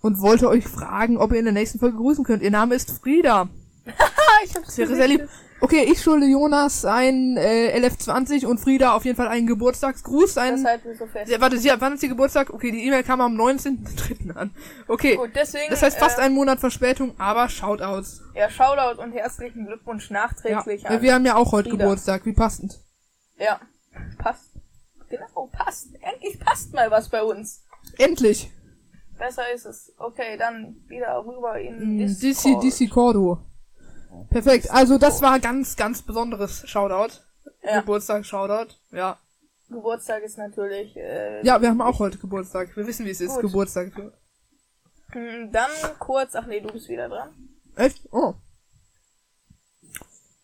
und 0.00 0.20
wollte 0.22 0.48
euch 0.48 0.66
fragen, 0.66 1.18
ob 1.18 1.32
ihr 1.32 1.38
in 1.40 1.44
der 1.44 1.52
nächsten 1.54 1.78
Folge 1.78 1.98
grüßen 1.98 2.24
könnt. 2.24 2.42
Ihr 2.42 2.50
Name 2.50 2.74
ist 2.74 2.90
Frieda. 3.02 3.48
Ich 4.44 4.54
hab's 4.56 4.68
Das 4.68 4.78
wäre 4.78 4.94
sehr 4.96 5.08
lieb. 5.08 5.28
Okay, 5.62 5.84
ich 5.84 6.02
schulde 6.02 6.26
Jonas 6.26 6.84
ein 6.86 7.36
äh, 7.36 7.78
LF20 7.78 8.46
und 8.46 8.58
Frieda 8.58 8.94
auf 8.94 9.04
jeden 9.04 9.16
Fall 9.16 9.28
einen 9.28 9.46
Geburtstagsgruß. 9.46 10.34
Das 10.34 10.42
Ein, 10.42 10.64
halten 10.66 10.88
wir 10.88 10.96
so 10.96 11.06
fest. 11.06 11.30
ja, 11.30 11.40
warte, 11.40 11.58
sie, 11.58 11.70
wann 11.78 11.92
ist 11.94 12.02
ihr 12.02 12.08
Geburtstag? 12.08 12.50
Okay, 12.50 12.70
die 12.70 12.86
E-Mail 12.86 13.02
kam 13.02 13.20
am 13.20 13.36
19.3. 13.38 14.34
an. 14.36 14.54
Okay, 14.88 15.16
Gut, 15.16 15.30
deswegen. 15.34 15.68
das 15.70 15.82
heißt 15.82 15.98
fast 15.98 16.18
äh, 16.18 16.22
einen 16.22 16.34
Monat 16.34 16.60
Verspätung, 16.60 17.12
aber 17.18 17.48
Shoutouts. 17.50 18.22
Ja, 18.34 18.48
Shoutout 18.48 19.02
und 19.02 19.12
herzlichen 19.12 19.66
Glückwunsch 19.66 20.10
Ja, 20.10 20.20
nachträglich 20.22 20.84
weil 20.84 20.96
an. 20.96 21.02
wir 21.02 21.14
haben 21.14 21.26
ja 21.26 21.36
auch 21.36 21.52
heute 21.52 21.68
Frieda. 21.70 21.84
Geburtstag, 21.84 22.24
wie 22.24 22.32
passend. 22.32 22.80
Ja, 23.38 23.60
passt. 24.18 24.52
Genau, 25.10 25.50
passt. 25.52 25.88
Endlich 26.00 26.38
passt 26.40 26.72
mal 26.72 26.90
was 26.90 27.08
bei 27.10 27.22
uns. 27.22 27.64
Endlich. 27.98 28.50
Besser 29.18 29.42
ist 29.54 29.66
es. 29.66 29.92
Okay, 29.98 30.38
dann 30.38 30.76
wieder 30.88 31.22
rüber 31.26 31.58
in 31.60 31.96
Mm, 31.96 31.98
Discord. 31.98 32.62
DC, 32.64 32.78
DC 32.86 32.90
Cordo. 32.90 33.38
Perfekt, 34.30 34.70
also 34.70 34.98
das 34.98 35.22
war 35.22 35.38
ganz, 35.40 35.76
ganz 35.76 36.02
besonderes 36.02 36.68
Shoutout. 36.68 37.14
Ja. 37.62 37.80
Geburtstag, 37.80 38.24
Shoutout. 38.24 38.74
Ja. 38.90 39.18
Geburtstag 39.68 40.22
ist 40.22 40.36
natürlich. 40.38 40.96
Äh, 40.96 41.44
Ja, 41.44 41.60
wir 41.60 41.68
haben 41.68 41.80
auch 41.80 41.98
heute 41.98 42.18
Geburtstag. 42.18 42.76
Wir 42.76 42.86
wissen, 42.86 43.06
wie 43.06 43.10
es 43.10 43.20
ist, 43.20 43.34
Gut. 43.34 43.42
Geburtstag. 43.42 43.96
mm, 43.96 45.52
Dann 45.52 45.70
kurz. 45.98 46.34
Ach 46.34 46.46
nee, 46.46 46.60
du 46.60 46.72
bist 46.72 46.88
wieder 46.88 47.08
dran. 47.08 47.30
Echt? 47.76 48.00
Oh. 48.12 48.34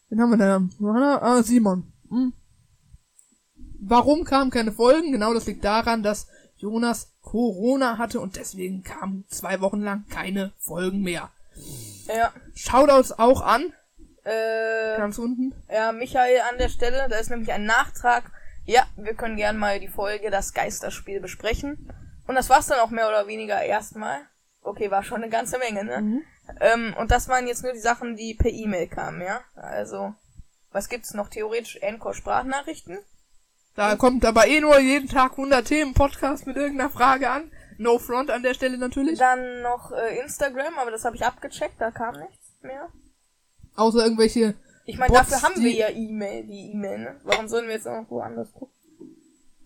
Wen 0.08 0.20
haben 0.20 0.30
wir 0.30 0.36
denn? 0.38 0.70
Johanna? 0.78 1.20
Ah, 1.20 1.42
Simon. 1.42 1.92
Hm. 2.08 2.32
Warum 3.80 4.24
kamen 4.24 4.50
keine 4.50 4.72
Folgen? 4.72 5.12
Genau, 5.12 5.34
das 5.34 5.46
liegt 5.46 5.64
daran, 5.64 6.02
dass 6.02 6.28
Jonas 6.56 7.12
Corona 7.20 7.98
hatte 7.98 8.20
und 8.20 8.36
deswegen 8.36 8.82
kamen 8.84 9.24
zwei 9.28 9.60
Wochen 9.60 9.80
lang 9.82 10.06
keine 10.08 10.52
Folgen 10.58 11.02
mehr. 11.02 11.30
Ja. 12.08 12.32
Shoutouts 12.54 13.12
auch 13.18 13.40
an, 13.42 13.72
Äh, 14.24 14.96
ganz 14.96 15.18
unten. 15.18 15.54
ja, 15.70 15.92
Michael 15.92 16.40
an 16.50 16.58
der 16.58 16.68
Stelle. 16.68 17.06
Da 17.08 17.16
ist 17.18 17.30
nämlich 17.30 17.52
ein 17.52 17.64
Nachtrag. 17.64 18.24
Ja, 18.64 18.86
wir 18.96 19.14
können 19.14 19.36
gern 19.36 19.56
mal 19.56 19.78
die 19.80 19.88
Folge 19.88 20.30
Das 20.30 20.52
Geisterspiel 20.52 21.20
besprechen. 21.20 21.92
Und 22.26 22.34
das 22.34 22.48
war's 22.50 22.66
dann 22.66 22.80
auch 22.80 22.90
mehr 22.90 23.08
oder 23.08 23.26
weniger 23.28 23.62
erstmal. 23.62 24.18
Okay, 24.62 24.90
war 24.90 25.04
schon 25.04 25.22
eine 25.22 25.30
ganze 25.30 25.58
Menge, 25.58 25.84
ne? 25.84 26.00
Mhm. 26.00 26.22
Ähm, 26.60 26.94
und 26.98 27.10
das 27.12 27.28
waren 27.28 27.46
jetzt 27.46 27.62
nur 27.62 27.72
die 27.72 27.78
Sachen, 27.78 28.16
die 28.16 28.34
per 28.34 28.50
E-Mail 28.50 28.88
kamen, 28.88 29.20
ja? 29.20 29.40
Also, 29.54 30.14
was 30.72 30.88
gibt's 30.88 31.14
noch? 31.14 31.28
Theoretisch 31.28 31.76
Encore-Sprachnachrichten? 31.80 32.98
Da 33.76 33.94
kommt 33.96 34.24
aber 34.24 34.46
eh 34.48 34.60
nur 34.60 34.78
jeden 34.80 35.08
Tag 35.08 35.32
100 35.32 35.66
Themen 35.66 35.94
Podcast 35.94 36.46
mit 36.46 36.56
irgendeiner 36.56 36.90
Frage 36.90 37.30
an. 37.30 37.50
No 37.78 37.98
front 37.98 38.30
an 38.30 38.42
der 38.42 38.54
Stelle 38.54 38.78
natürlich. 38.78 39.18
Dann 39.18 39.62
noch 39.62 39.92
äh, 39.92 40.18
Instagram, 40.20 40.78
aber 40.78 40.90
das 40.90 41.04
habe 41.04 41.16
ich 41.16 41.24
abgecheckt, 41.24 41.80
da 41.80 41.90
kam 41.90 42.18
nichts 42.20 42.54
mehr. 42.62 42.88
Außer 43.74 44.02
irgendwelche 44.04 44.54
Ich 44.86 44.98
meine, 44.98 45.12
dafür 45.12 45.42
haben 45.42 45.62
wir 45.62 45.72
ja 45.72 45.88
E-Mail, 45.90 46.44
die 46.46 46.72
E-Mail, 46.72 46.98
ne? 46.98 47.20
Warum 47.24 47.48
sollen 47.48 47.66
wir 47.66 47.74
jetzt 47.74 47.86
noch 47.86 48.08
woanders 48.10 48.52
gucken? 48.52 48.74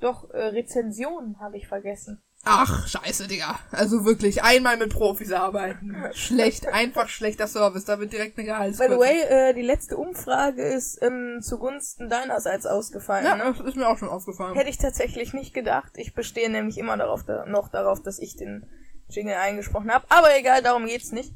Doch, 0.01 0.31
äh, 0.31 0.46
Rezensionen 0.46 1.38
habe 1.40 1.59
ich 1.59 1.68
vergessen. 1.68 2.23
Ach, 2.42 2.87
scheiße, 2.88 3.29
Digga. 3.29 3.59
Also 3.70 4.07
wirklich, 4.07 4.42
einmal 4.42 4.79
mit 4.79 4.92
Profis 4.94 5.31
arbeiten. 5.31 5.94
Schlecht, 6.14 6.66
einfach 6.68 7.09
schlechter 7.11 7.46
Service. 7.46 7.85
Da 7.85 8.00
wird 8.00 8.12
direkt 8.14 8.38
eine 8.38 8.46
By 8.46 8.50
Gehaltskürzung. 8.53 8.94
the 8.96 9.00
way, 9.00 9.20
äh, 9.50 9.55
die 9.55 9.61
letzte 9.62 9.98
Umfrage 9.98 10.62
ist 10.62 11.03
ähm, 11.03 11.40
zugunsten 11.42 12.09
deinerseits 12.09 12.64
ausgefallen, 12.64 13.26
Ja, 13.26 13.37
ne? 13.37 13.55
das 13.57 13.66
ist 13.66 13.76
mir 13.76 13.87
auch 13.88 13.98
schon 13.98 14.09
aufgefallen. 14.09 14.55
Hätte 14.55 14.70
ich 14.70 14.79
tatsächlich 14.79 15.35
nicht 15.35 15.53
gedacht. 15.53 15.92
Ich 15.96 16.14
bestehe 16.14 16.48
nämlich 16.50 16.79
immer 16.79 16.96
darauf, 16.96 17.24
da, 17.24 17.44
noch 17.44 17.68
darauf, 17.68 18.03
dass 18.03 18.18
ich 18.18 18.37
den 18.37 18.66
Jingle 19.09 19.35
eingesprochen 19.35 19.92
habe. 19.92 20.07
Aber 20.09 20.35
egal, 20.38 20.62
darum 20.62 20.87
geht's 20.87 21.12
nicht. 21.12 21.35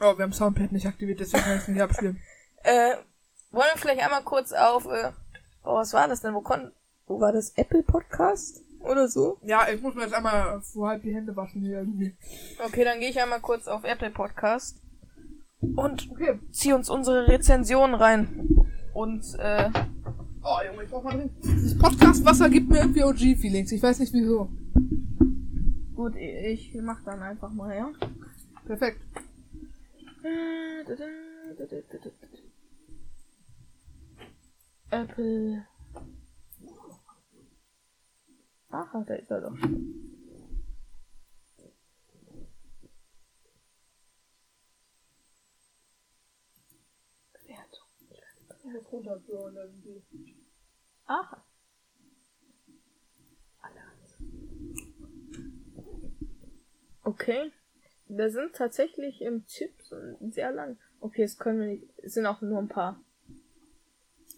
Oh, 0.00 0.16
wir 0.16 0.22
haben 0.24 0.32
Soundpad 0.32 0.72
nicht 0.72 0.86
aktiviert, 0.86 1.20
deswegen 1.20 1.44
kann 1.44 1.56
ich 1.56 1.62
es 1.62 1.68
nicht 1.68 1.82
abspielen. 1.82 2.20
Äh, 2.66 2.96
wollen 3.50 3.66
wir 3.74 3.78
vielleicht 3.78 4.02
einmal 4.02 4.22
kurz 4.22 4.52
auf, 4.52 4.86
äh, 4.86 5.12
oh, 5.64 5.74
was 5.74 5.92
war 5.92 6.08
das 6.08 6.22
denn? 6.22 6.32
Wo 6.32 6.40
kon, 6.40 6.72
wo 7.06 7.20
war 7.20 7.30
das? 7.30 7.50
Apple 7.56 7.82
Podcast? 7.82 8.62
Oder 8.84 9.08
so? 9.08 9.38
Ja, 9.42 9.66
ich 9.72 9.80
muss 9.80 9.94
mir 9.94 10.02
jetzt 10.02 10.14
einmal 10.14 10.60
vor 10.60 10.88
halb 10.88 11.02
die 11.02 11.14
Hände 11.14 11.34
waschen 11.36 11.62
hier 11.62 11.78
irgendwie. 11.78 12.14
Okay, 12.64 12.84
dann 12.84 13.00
gehe 13.00 13.08
ich 13.10 13.20
einmal 13.20 13.40
kurz 13.40 13.66
auf 13.66 13.82
Apple 13.84 14.10
Podcast 14.10 14.80
und 15.60 16.10
Okay. 16.10 16.38
zieh 16.52 16.72
uns 16.74 16.90
unsere 16.90 17.28
Rezension 17.28 17.94
rein. 17.94 18.48
Und, 18.92 19.24
äh, 19.38 19.70
Oh, 20.46 20.58
Junge, 20.70 20.84
ich 20.84 20.90
brauch 20.90 21.02
mal 21.02 21.16
drin. 21.16 21.30
Das 21.42 21.78
Podcast-Wasser 21.78 22.50
gibt 22.50 22.68
mir 22.68 22.80
irgendwie 22.80 23.02
OG-Feelings. 23.02 23.72
Ich 23.72 23.82
weiß 23.82 23.98
nicht 24.00 24.12
wieso. 24.12 24.50
gut, 25.94 26.14
ich 26.16 26.74
mach 26.82 27.02
dann 27.04 27.22
einfach 27.22 27.50
mal, 27.50 27.74
ja? 27.74 27.90
Perfekt. 28.66 29.00
Apple. 34.90 35.64
Ach, 38.76 38.92
da 39.06 39.14
ist 39.14 39.30
er 39.30 39.40
doch. 39.40 39.56
Ach. 51.06 51.36
Okay. 57.04 57.52
Da 58.08 58.28
sind 58.28 58.54
tatsächlich 58.54 59.22
im 59.22 59.46
Chips 59.46 59.92
und 59.92 60.34
sehr 60.34 60.50
lang. 60.50 60.78
Okay, 60.98 61.22
es 61.22 61.38
können 61.38 61.60
wir 61.60 61.66
nicht. 61.68 61.84
Es 61.98 62.14
sind 62.14 62.26
auch 62.26 62.40
nur 62.40 62.58
ein 62.58 62.68
paar. 62.68 63.00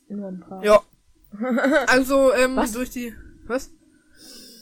Nur 0.09 0.29
ein 0.29 0.41
paar. 0.41 0.63
Ja. 0.63 0.83
Also, 1.89 2.33
ähm, 2.35 2.57
Was? 2.57 2.73
durch 2.73 2.91
die... 2.91 3.15
Was? 3.47 3.76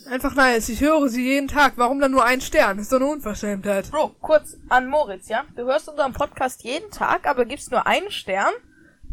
Einfach 0.08 0.34
nice. 0.34 0.68
Ich 0.68 0.80
höre 0.80 1.08
sie 1.08 1.24
jeden 1.24 1.48
Tag. 1.48 1.74
Warum 1.76 1.98
dann 2.00 2.10
nur 2.12 2.24
ein 2.24 2.40
Stern? 2.40 2.78
ist 2.78 2.92
doch 2.92 2.96
eine 3.00 3.06
Unverschämtheit. 3.06 3.90
Bro, 3.90 4.14
kurz 4.20 4.56
an 4.68 4.88
Moritz, 4.88 5.28
ja? 5.28 5.44
Du 5.56 5.64
hörst 5.64 5.88
unseren 5.88 6.12
Podcast 6.12 6.62
jeden 6.62 6.90
Tag, 6.90 7.26
aber 7.26 7.44
gibst 7.44 7.70
nur 7.70 7.86
einen 7.86 8.10
Stern? 8.10 8.52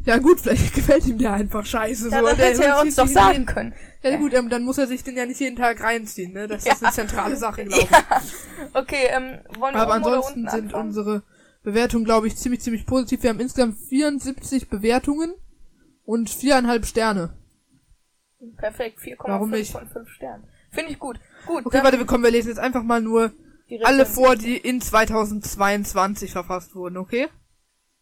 Ja 0.06 0.18
gut, 0.18 0.42
vielleicht 0.42 0.74
gefällt 0.76 1.06
ihm 1.06 1.18
der 1.18 1.34
einfach 1.34 1.66
scheiße. 1.66 2.10
Ja, 2.10 2.20
so. 2.20 2.26
dann 2.26 2.38
Der 2.38 2.46
hätte 2.48 2.66
er 2.66 2.82
uns 2.82 2.96
doch 2.96 3.08
sagen 3.08 3.32
jeden- 3.34 3.46
können. 3.46 3.74
Ja 4.04 4.18
gut, 4.18 4.34
ähm, 4.34 4.50
dann 4.50 4.64
muss 4.64 4.80
er 4.80 4.88
sich 4.88 5.04
den 5.04 5.16
ja 5.16 5.26
nicht 5.28 5.40
jeden 5.40 5.56
Tag 5.56 5.82
reinziehen, 5.82 6.34
ne? 6.34 6.48
Das 6.48 6.66
ist 6.66 6.82
Ja. 6.82 6.88
eine 6.88 6.92
zentrale 6.92 7.36
Sache, 7.38 7.66
glaube 7.66 7.84
ich. 7.86 7.90
Ja. 7.92 8.22
Okay, 8.74 9.08
ähm, 9.12 9.40
wollen 9.60 9.76
wir 9.76 9.82
Aber 9.82 9.94
ansonsten 9.94 10.50
sind 10.50 10.66
anfangen? 10.66 10.88
unsere 10.88 11.24
Bewertungen, 11.64 12.04
glaube 12.04 12.26
ich, 12.28 12.36
ziemlich, 12.36 12.62
ziemlich 12.62 12.86
positiv. 12.88 13.22
Wir 13.22 13.30
haben 13.30 13.40
insgesamt 13.40 13.78
74 13.78 14.70
Bewertungen 14.70 15.34
und 16.04 16.32
viereinhalb 16.32 16.86
Sterne. 16.88 17.38
Perfekt, 18.58 19.00
Warum 19.20 19.52
4,5 19.52 19.56
nicht? 19.56 19.72
von 19.72 19.88
5 19.88 20.10
Sternen. 20.10 20.44
Finde 20.72 20.92
ich 20.92 21.00
gut. 21.00 21.20
Gut, 21.46 21.66
Okay, 21.66 21.80
warte, 21.84 21.98
wir 21.98 22.06
kommen, 22.06 22.24
wir 22.24 22.32
lesen 22.32 22.50
jetzt 22.50 22.60
einfach 22.60 22.84
mal 22.84 23.02
nur 23.02 23.32
alle 23.84 24.06
vor, 24.06 24.36
die 24.36 24.58
in 24.58 24.82
2022 24.82 26.32
verfasst 26.32 26.76
wurden, 26.76 26.98
okay? 26.98 27.28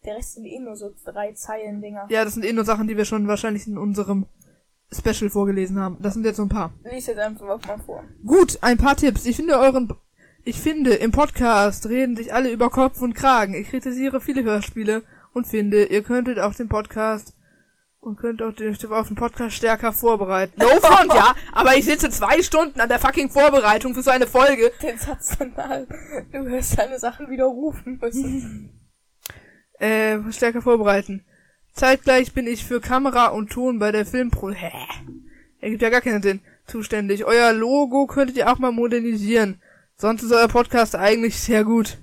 Der 0.06 0.16
Rest 0.16 0.36
sind 0.36 0.46
eh 0.46 0.60
nur 0.60 0.76
so 0.76 0.94
drei 1.06 1.34
Zeilen-Dinger. 1.34 2.08
Ja, 2.10 2.24
das 2.24 2.34
sind 2.34 2.46
eh 2.46 2.54
nur 2.54 2.66
Sachen, 2.66 2.88
die 2.88 2.98
wir 2.98 3.06
schon 3.06 3.28
wahrscheinlich 3.28 3.68
in 3.68 3.78
unserem 3.78 4.26
Special 4.92 5.30
vorgelesen 5.30 5.80
haben. 5.80 5.98
Das 6.02 6.14
sind 6.14 6.26
jetzt 6.26 6.38
so 6.38 6.44
ein 6.44 6.50
paar. 6.50 6.74
Lies 6.84 7.08
jetzt 7.08 7.20
einfach 7.20 7.46
mal 7.68 7.80
vor. 7.86 8.04
Gut, 8.26 8.58
ein 8.62 8.78
paar 8.78 8.96
Tipps. 8.96 9.26
Ich 9.26 9.36
finde 9.36 9.60
euren, 9.60 9.94
ich 10.44 10.60
finde, 10.60 10.94
im 10.94 11.12
Podcast 11.12 11.88
reden 11.88 12.16
sich 12.16 12.34
alle 12.34 12.50
über 12.50 12.70
Kopf 12.70 13.02
und 13.02 13.14
Kragen. 13.14 13.54
Ich 13.54 13.70
kritisiere 13.70 14.22
viele 14.22 14.44
Hörspiele 14.44 15.04
und 15.34 15.46
finde, 15.46 15.86
ihr 15.86 16.02
könntet 16.02 16.40
auch 16.40 16.56
den 16.56 16.70
Podcast 16.70 17.34
Und 18.10 18.16
könnt 18.16 18.42
auch 18.42 18.54
den 18.54 18.76
auf 18.90 19.08
den 19.08 19.16
Podcast 19.16 19.56
stärker 19.56 19.94
vorbereiten. 19.94 20.60
No 20.60 20.68
front, 20.82 21.14
ja, 21.14 21.36
aber 21.52 21.76
ich 21.76 21.86
sitze 21.86 22.10
zwei 22.10 22.42
Stunden 22.42 22.80
an 22.80 22.90
der 22.90 22.98
fucking 22.98 23.30
Vorbereitung 23.30 23.94
für 23.94 24.02
so 24.02 24.10
eine 24.10 24.26
Folge. 24.26 24.72
Den 24.82 24.98
Satz 24.98 25.38
danach. 25.38 25.86
Du 26.32 26.44
wirst 26.48 26.80
deine 26.80 26.98
Sachen 26.98 27.30
widerrufen 27.30 28.00
müssen. 28.02 28.74
Äh, 29.80 30.20
stärker 30.32 30.62
vorbereiten. 30.62 31.24
Zeitgleich 31.72 32.34
bin 32.34 32.48
ich 32.48 32.66
für 32.66 32.82
Kamera 32.82 33.28
und 33.28 33.50
Ton 33.50 33.80
bei 33.80 33.94
der 33.94 34.06
Filmpro... 34.06 34.50
Hä? 34.50 34.74
Ergibt 35.62 35.82
ja 35.82 35.90
gar 35.90 36.02
keinen 36.02 36.22
Sinn. 36.22 36.42
Zuständig. 36.66 37.24
Euer 37.24 37.54
Logo 37.54 38.06
könntet 38.06 38.36
ihr 38.36 38.52
auch 38.52 38.60
mal 38.60 38.74
modernisieren. 38.74 39.62
Sonst 39.96 40.24
ist 40.24 40.34
euer 40.34 40.50
Podcast 40.50 40.98
eigentlich 40.98 41.40
sehr 41.40 41.64
gut. 41.64 41.98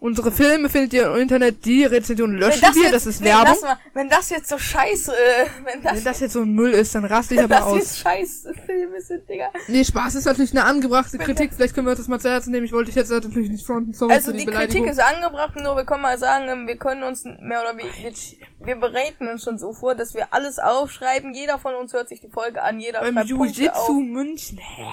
Unsere 0.00 0.32
Filme 0.32 0.70
findet 0.70 0.94
ihr 0.94 1.08
im 1.12 1.16
Internet, 1.20 1.62
die 1.66 1.84
Rezension 1.84 2.34
löschen 2.34 2.74
wir, 2.74 2.82
jetzt- 2.84 2.94
das 2.94 3.06
ist 3.06 3.20
nee, 3.20 3.26
Werbung. 3.26 3.60
mal, 3.60 3.76
wenn 3.92 4.08
das 4.08 4.30
jetzt 4.30 4.48
so 4.48 4.56
scheiße, 4.56 5.12
äh, 5.12 5.46
wenn 5.64 5.82
das, 5.82 5.94
Wenn 5.96 6.04
das 6.04 6.20
jetzt 6.20 6.32
so 6.32 6.40
ein 6.40 6.52
Müll 6.54 6.70
ist, 6.72 6.94
dann 6.94 7.04
raste 7.04 7.34
ich 7.34 7.38
wenn 7.38 7.44
aber 7.44 7.56
das 7.56 7.64
aus. 7.64 7.76
jetzt 7.78 7.98
scheiße 7.98 8.54
Filme 8.64 8.98
sind, 9.02 9.28
Digga. 9.28 9.50
Nee, 9.68 9.84
Spaß 9.84 10.14
ist 10.14 10.24
natürlich 10.24 10.52
eine 10.52 10.64
angebrachte 10.64 11.18
Kritik. 11.18 11.52
Vielleicht 11.54 11.74
können 11.74 11.86
wir 11.86 11.94
das 11.94 12.08
mal 12.08 12.18
zu 12.18 12.30
Herzen 12.30 12.50
nehmen. 12.50 12.64
Ich 12.64 12.72
wollte 12.72 12.86
dich 12.86 12.94
jetzt 12.96 13.10
natürlich 13.10 13.50
nicht 13.50 13.66
fronten. 13.66 13.92
Sorry 13.92 14.14
Also 14.14 14.32
die 14.32 14.46
Beleidigung. 14.46 14.86
Kritik 14.86 14.90
ist 14.90 15.00
angebracht, 15.04 15.54
nur 15.56 15.76
wir 15.76 15.84
können 15.84 16.00
mal 16.02 16.16
sagen, 16.18 16.48
ähm, 16.48 16.66
wir 16.66 16.76
können 16.78 17.02
uns 17.02 17.24
mehr 17.24 17.60
oder 17.60 17.76
weniger, 17.76 17.94
wir, 18.02 18.66
wir 18.66 18.76
bereiten 18.76 19.28
uns 19.28 19.44
schon 19.44 19.58
so 19.58 19.74
vor, 19.74 19.94
dass 19.94 20.14
wir 20.14 20.32
alles 20.32 20.58
aufschreiben. 20.58 21.34
Jeder 21.34 21.58
von 21.58 21.74
uns 21.74 21.92
hört 21.92 22.08
sich 22.08 22.22
die 22.22 22.30
Folge 22.30 22.62
an, 22.62 22.80
jeder 22.80 23.00
Beim 23.00 23.12
schreibt 23.14 23.28
Punkte 23.28 23.74
auf. 23.74 23.88
Jiu-Jitsu 23.90 24.00
München. 24.00 24.58
Hä? 24.58 24.84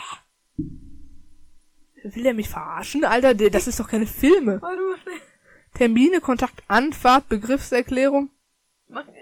Will 2.15 2.23
der 2.23 2.33
mich 2.33 2.49
verarschen? 2.49 3.03
Alter, 3.03 3.33
das 3.33 3.67
ist 3.67 3.79
doch 3.79 3.87
keine 3.87 4.07
Filme. 4.07 4.61
Warte 4.61 4.81
mal, 4.81 4.97
Termine, 5.73 6.21
Kontakt, 6.21 6.63
Anfahrt, 6.67 7.29
Begriffserklärung. 7.29 8.29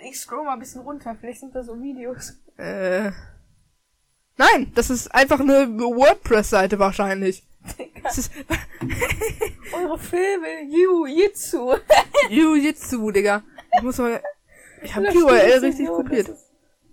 Ich 0.08 0.19
scroll 0.19 0.45
mal 0.45 0.54
ein 0.54 0.60
bisschen 0.60 0.82
runter, 0.82 1.15
vielleicht 1.19 1.39
sind 1.39 1.56
da 1.56 1.63
so 1.63 1.82
Videos. 1.82 2.34
Äh. 2.58 3.12
Nein, 4.38 4.71
das 4.76 4.89
ist 4.89 5.13
einfach 5.13 5.39
eine 5.39 5.67
WordPress-Seite 5.78 6.78
wahrscheinlich. 6.80 7.43
Das 8.04 8.17
ist 8.17 8.32
Eure 9.74 9.98
Filme, 9.98 10.48
Jiu-Jitsu. 10.69 11.76
Jiu-Jitsu, 12.30 13.12
Digga. 13.12 13.43
Ich 13.76 13.82
muss 13.82 13.98
mal. 13.98 14.21
Ich 14.84 14.95
habe 14.95 15.08
URL 15.08 15.60
richtig 15.60 15.88
so, 15.88 15.95
kopiert. 15.95 16.30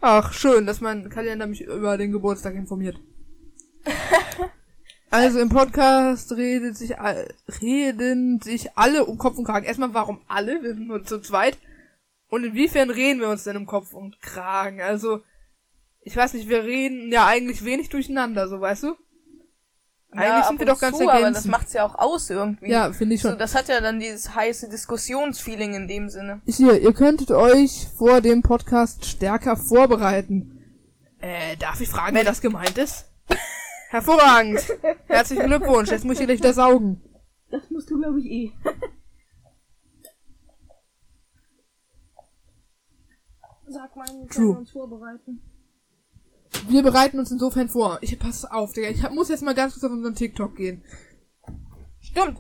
Ach, 0.01 0.33
schön, 0.33 0.67
dass 0.67 0.81
mein 0.81 1.09
Kalender 1.11 1.47
mich 1.47 1.63
über 1.63 1.99
den 1.99 2.11
Geburtstag 2.11 2.55
informiert. 2.55 2.99
Also 5.13 5.41
im 5.41 5.51
Podcast 5.51 6.33
redet 6.33 6.75
sich 6.77 6.95
reden 7.61 8.41
sich 8.41 8.77
alle 8.79 9.05
um 9.05 9.19
Kopf 9.19 9.37
und 9.37 9.45
Kragen. 9.45 9.67
Erstmal, 9.67 9.93
warum 9.93 10.21
alle? 10.27 10.63
Wir 10.63 10.75
sind 10.75 10.89
nur 10.89 11.05
zu 11.05 11.21
zweit. 11.21 11.59
Und 12.29 12.45
inwiefern 12.45 12.89
reden 12.89 13.21
wir 13.21 13.29
uns 13.29 13.45
denn 13.45 13.59
um 13.59 13.67
Kopf 13.67 13.93
und 13.93 14.21
Kragen? 14.23 14.81
Also, 14.81 15.21
ich 16.01 16.17
weiß 16.17 16.33
nicht, 16.33 16.49
wir 16.49 16.65
reden 16.65 17.13
ja 17.13 17.27
eigentlich 17.27 17.63
wenig 17.63 17.91
durcheinander, 17.91 18.49
so 18.49 18.59
weißt 18.59 18.85
du? 18.85 18.95
Eigentlich 20.13 20.29
Ja, 20.29 20.45
sind 20.49 20.59
wir 20.59 20.67
doch 20.67 20.81
ganz 20.81 20.97
zu, 20.97 21.03
aber 21.05 21.13
das 21.13 21.21
ergänzend. 21.25 21.51
macht's 21.53 21.73
ja 21.75 21.85
auch 21.85 21.95
aus 21.95 22.31
irgendwie. 22.31 22.71
Ja, 22.71 22.91
finde 22.93 23.15
ich 23.15 23.21
So, 23.21 23.29
schon. 23.31 23.39
das 23.39 23.55
hat 23.55 23.69
ja 23.69 23.83
dann 23.83 24.01
dieses 24.01 24.35
heiße 24.35 24.71
Diskussionsfeeling 24.71 25.75
in 25.75 25.89
dem 25.89 26.09
Sinne. 26.09 26.41
Hier, 26.47 26.81
ihr 26.81 26.93
könntet 26.95 27.31
euch 27.31 27.87
vor 27.99 28.23
dem 28.23 28.41
Podcast 28.43 29.05
stärker 29.05 29.59
vorbereiten. 29.59 30.59
Äh, 31.21 31.57
darf 31.59 31.83
ich 31.83 31.89
fragen, 31.91 32.17
wer 32.17 32.25
das 32.25 32.41
gemeint 32.41 32.79
ist? 32.79 33.11
Hervorragend. 33.93 34.59
Herzlichen 35.07 35.47
Glückwunsch. 35.49 35.91
Jetzt 35.91 36.07
muss 36.07 36.19
ich 36.19 36.25
gleich 36.25 36.41
das 36.41 36.57
saugen. 36.57 37.03
Das 37.51 37.69
musst 37.69 37.91
du, 37.91 38.01
glaube 38.01 38.21
ich, 38.21 38.27
eh. 38.27 38.53
Sag 43.69 43.95
mal, 43.95 44.07
wir 44.07 44.29
True. 44.29 44.47
können 44.47 44.57
uns 44.57 44.71
vorbereiten. 44.71 45.43
Wir 46.69 46.83
bereiten 46.83 47.19
uns 47.19 47.31
insofern 47.33 47.69
vor. 47.69 47.99
Ich 48.01 48.19
pass 48.19 48.47
auf, 48.47 48.73
Digga. 48.73 48.89
Ich 48.89 49.03
hab, 49.03 49.13
muss 49.13 49.29
jetzt 49.29 49.43
mal 49.43 49.55
ganz 49.55 49.75
kurz 49.75 49.85
auf 49.85 49.93
unseren 49.93 50.15
TikTok 50.15 50.57
gehen. 50.57 50.83
Stimmt. 52.01 52.39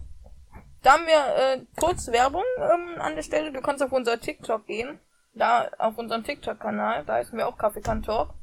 Da 0.80 0.94
haben 0.94 1.04
wir 1.04 1.36
äh, 1.36 1.66
kurz 1.78 2.08
Werbung 2.08 2.44
ähm, 2.56 2.98
an 2.98 3.14
der 3.14 3.22
Stelle. 3.22 3.52
Du 3.52 3.60
kannst 3.60 3.82
auf 3.82 3.92
unser 3.92 4.18
TikTok 4.18 4.66
gehen. 4.66 4.98
Da 5.34 5.70
auf 5.78 5.98
unserem 5.98 6.24
TikTok-Kanal, 6.24 7.04
da 7.04 7.14
heißen 7.14 7.36
wir 7.36 7.46
auch 7.46 7.58
Kaffeekantalk. 7.58 8.30
Mm, 8.30 8.41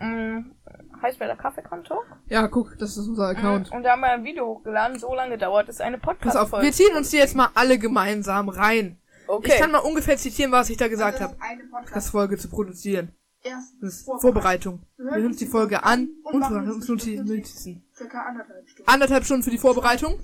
heißt 0.00 1.20
wir 1.20 1.26
da 1.26 1.36
Kaffeekantalk? 1.36 2.06
Ja, 2.26 2.46
guck, 2.48 2.78
das 2.78 2.96
ist 2.96 3.06
unser 3.08 3.28
Account. 3.28 3.70
Und 3.72 3.82
da 3.82 3.92
haben 3.92 4.00
wir 4.00 4.08
ein 4.08 4.24
Video 4.24 4.46
hochgeladen. 4.46 4.98
So 4.98 5.14
lange 5.14 5.38
dauert 5.38 5.68
es 5.68 5.80
eine 5.80 5.98
Pass 5.98 6.16
Podcast-Folge. 6.16 6.56
auf, 6.56 6.62
wir 6.62 6.72
ziehen 6.72 6.96
uns 6.96 7.10
die 7.10 7.18
jetzt 7.18 7.36
mal 7.36 7.48
alle 7.54 7.78
gemeinsam 7.78 8.48
rein. 8.48 8.98
Okay. 9.26 9.52
Ich 9.52 9.60
kann 9.60 9.70
mal 9.70 9.78
ungefähr 9.78 10.16
zitieren, 10.16 10.50
was 10.52 10.70
ich 10.70 10.76
da 10.76 10.88
gesagt 10.88 11.20
habe. 11.20 11.36
eine 11.40 11.62
Das 11.62 11.70
Podcast. 11.70 12.10
Folge 12.10 12.38
zu 12.38 12.48
produzieren. 12.48 13.12
Erst 13.42 13.74
Das 13.80 13.94
ist 13.94 14.04
Vorbereitung. 14.04 14.82
Wir 14.96 15.12
hören 15.12 15.26
uns 15.26 15.36
die 15.38 15.46
Folge 15.46 15.82
an 15.82 16.10
und 16.24 16.40
machen 16.40 16.70
uns 16.70 16.88
Notizen. 16.88 17.84
circa 17.94 18.22
anderthalb 18.22 18.68
Stunden. 18.68 18.90
Anderthalb 18.90 19.24
Stunden 19.24 19.42
für 19.42 19.50
die 19.50 19.58
Vorbereitung. 19.58 20.18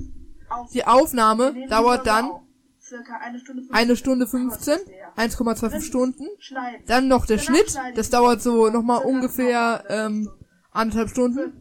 Auf 0.49 0.71
Die 0.73 0.87
Aufnahme 0.87 1.67
dauert 1.69 2.07
dann. 2.07 2.31
Circa 2.88 3.16
eine 3.16 3.40
Stunde 3.40 3.62
eine 3.72 3.96
Stunde 3.96 4.27
15, 4.29 4.75
1,25 5.16 5.81
Stunden. 5.83 6.25
Schneiden. 6.38 6.85
Dann 6.87 7.09
noch 7.09 7.27
der 7.27 7.38
Schnitt, 7.38 7.75
das 7.96 8.11
dauert 8.11 8.40
so 8.40 8.70
nochmal 8.70 9.05
ungefähr 9.05 9.83
ähm, 9.88 10.31
anderthalb 10.70 11.11
Stunden. 11.11 11.53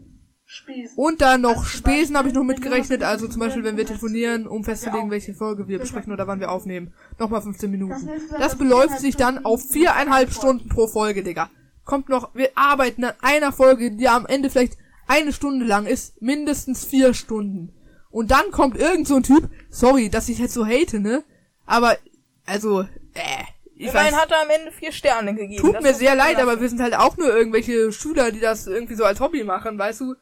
Spesen. 0.45 0.95
Und 0.95 1.21
dann 1.21 1.41
noch 1.41 1.65
Spesen 1.65 2.15
habe 2.15 2.27
ich 2.27 2.35
noch 2.35 2.43
mitgerechnet, 2.43 3.01
also 3.01 3.27
zum 3.27 3.39
Beispiel, 3.39 3.63
wenn 3.63 3.75
wir 3.75 3.87
telefonieren, 3.87 4.45
um 4.45 4.63
festzulegen, 4.63 5.09
welche 5.09 5.33
Folge 5.33 5.67
wir 5.67 5.79
besprechen 5.79 6.13
oder 6.13 6.27
wann 6.27 6.39
wir 6.39 6.51
aufnehmen. 6.51 6.93
Nochmal 7.17 7.41
15 7.41 7.71
Minuten. 7.71 8.07
Das 8.37 8.55
beläuft 8.55 8.99
sich 8.99 9.15
dann 9.15 9.43
auf 9.43 9.67
viereinhalb 9.67 10.31
Stunden 10.31 10.69
pro 10.69 10.85
Folge, 10.85 11.23
Digga. 11.23 11.49
Kommt 11.85 12.09
noch, 12.09 12.35
wir 12.35 12.51
arbeiten 12.53 13.03
an 13.03 13.13
einer 13.21 13.51
Folge, 13.51 13.95
die 13.95 14.07
am 14.07 14.27
Ende 14.27 14.51
vielleicht 14.51 14.77
eine 15.07 15.33
Stunde 15.33 15.65
lang 15.65 15.87
ist, 15.87 16.21
mindestens 16.21 16.85
vier 16.85 17.15
Stunden. 17.15 17.73
Und 18.15 18.31
dann 18.31 18.49
kommt 18.51 18.77
irgend 18.77 19.09
so 19.09 19.17
ein 19.17 19.23
Typ, 19.23 19.49
sorry, 19.69 20.09
dass 20.09 20.29
ich 20.29 20.39
jetzt 20.39 20.53
so 20.53 20.65
hate, 20.65 21.01
ne? 21.01 21.25
Aber, 21.65 21.97
also, 22.45 22.83
äh, 22.83 23.43
ich 23.75 23.89
Immerhin 23.89 24.13
weiß, 24.13 24.21
hat 24.21 24.31
er 24.31 24.43
am 24.43 24.49
Ende 24.49 24.71
vier 24.71 24.93
Sterne 24.93 25.35
gegeben. 25.35 25.61
tut 25.61 25.81
mir 25.81 25.93
sehr 25.93 26.15
leid, 26.15 26.37
aber 26.37 26.61
wir 26.61 26.69
sind 26.69 26.79
halt 26.79 26.95
auch 26.95 27.17
nur 27.17 27.35
irgendwelche 27.35 27.91
Schüler, 27.91 28.31
die 28.31 28.39
das 28.39 28.67
irgendwie 28.67 28.95
so 28.95 29.03
als 29.03 29.19
Hobby 29.19 29.43
machen, 29.43 29.77
weißt 29.77 29.99
du? 29.99 30.15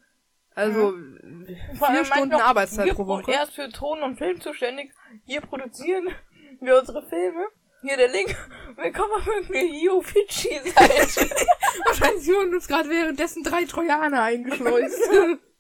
Also, 0.56 0.88
allem 0.88 1.46
vier 1.72 2.04
Stunden 2.04 2.34
Arbeitszeit 2.34 2.96
pro 2.96 3.06
Woche. 3.06 3.32
Er 3.32 3.44
ist 3.44 3.54
für 3.54 3.70
Ton 3.70 4.02
und 4.02 4.18
Film 4.18 4.42
zuständig. 4.42 4.92
Hier 5.28 5.42
produzieren 5.42 6.08
wir 6.62 6.80
unsere 6.80 7.08
Filme. 7.08 7.46
Hier 7.84 7.98
der 7.98 8.08
Link. 8.08 8.36
Willkommen 8.76 9.14
auf 9.18 9.28
irgendwie 9.28 9.86
Yo 9.86 10.02
Fidschi 10.02 10.50
Seite. 10.64 11.30
Wahrscheinlich 11.86 12.28
wurden 12.28 12.56
uns 12.56 12.68
gerade 12.68 12.90
währenddessen 12.90 13.44
drei 13.44 13.66
Trojaner 13.66 14.24
eingeschleust. 14.24 14.98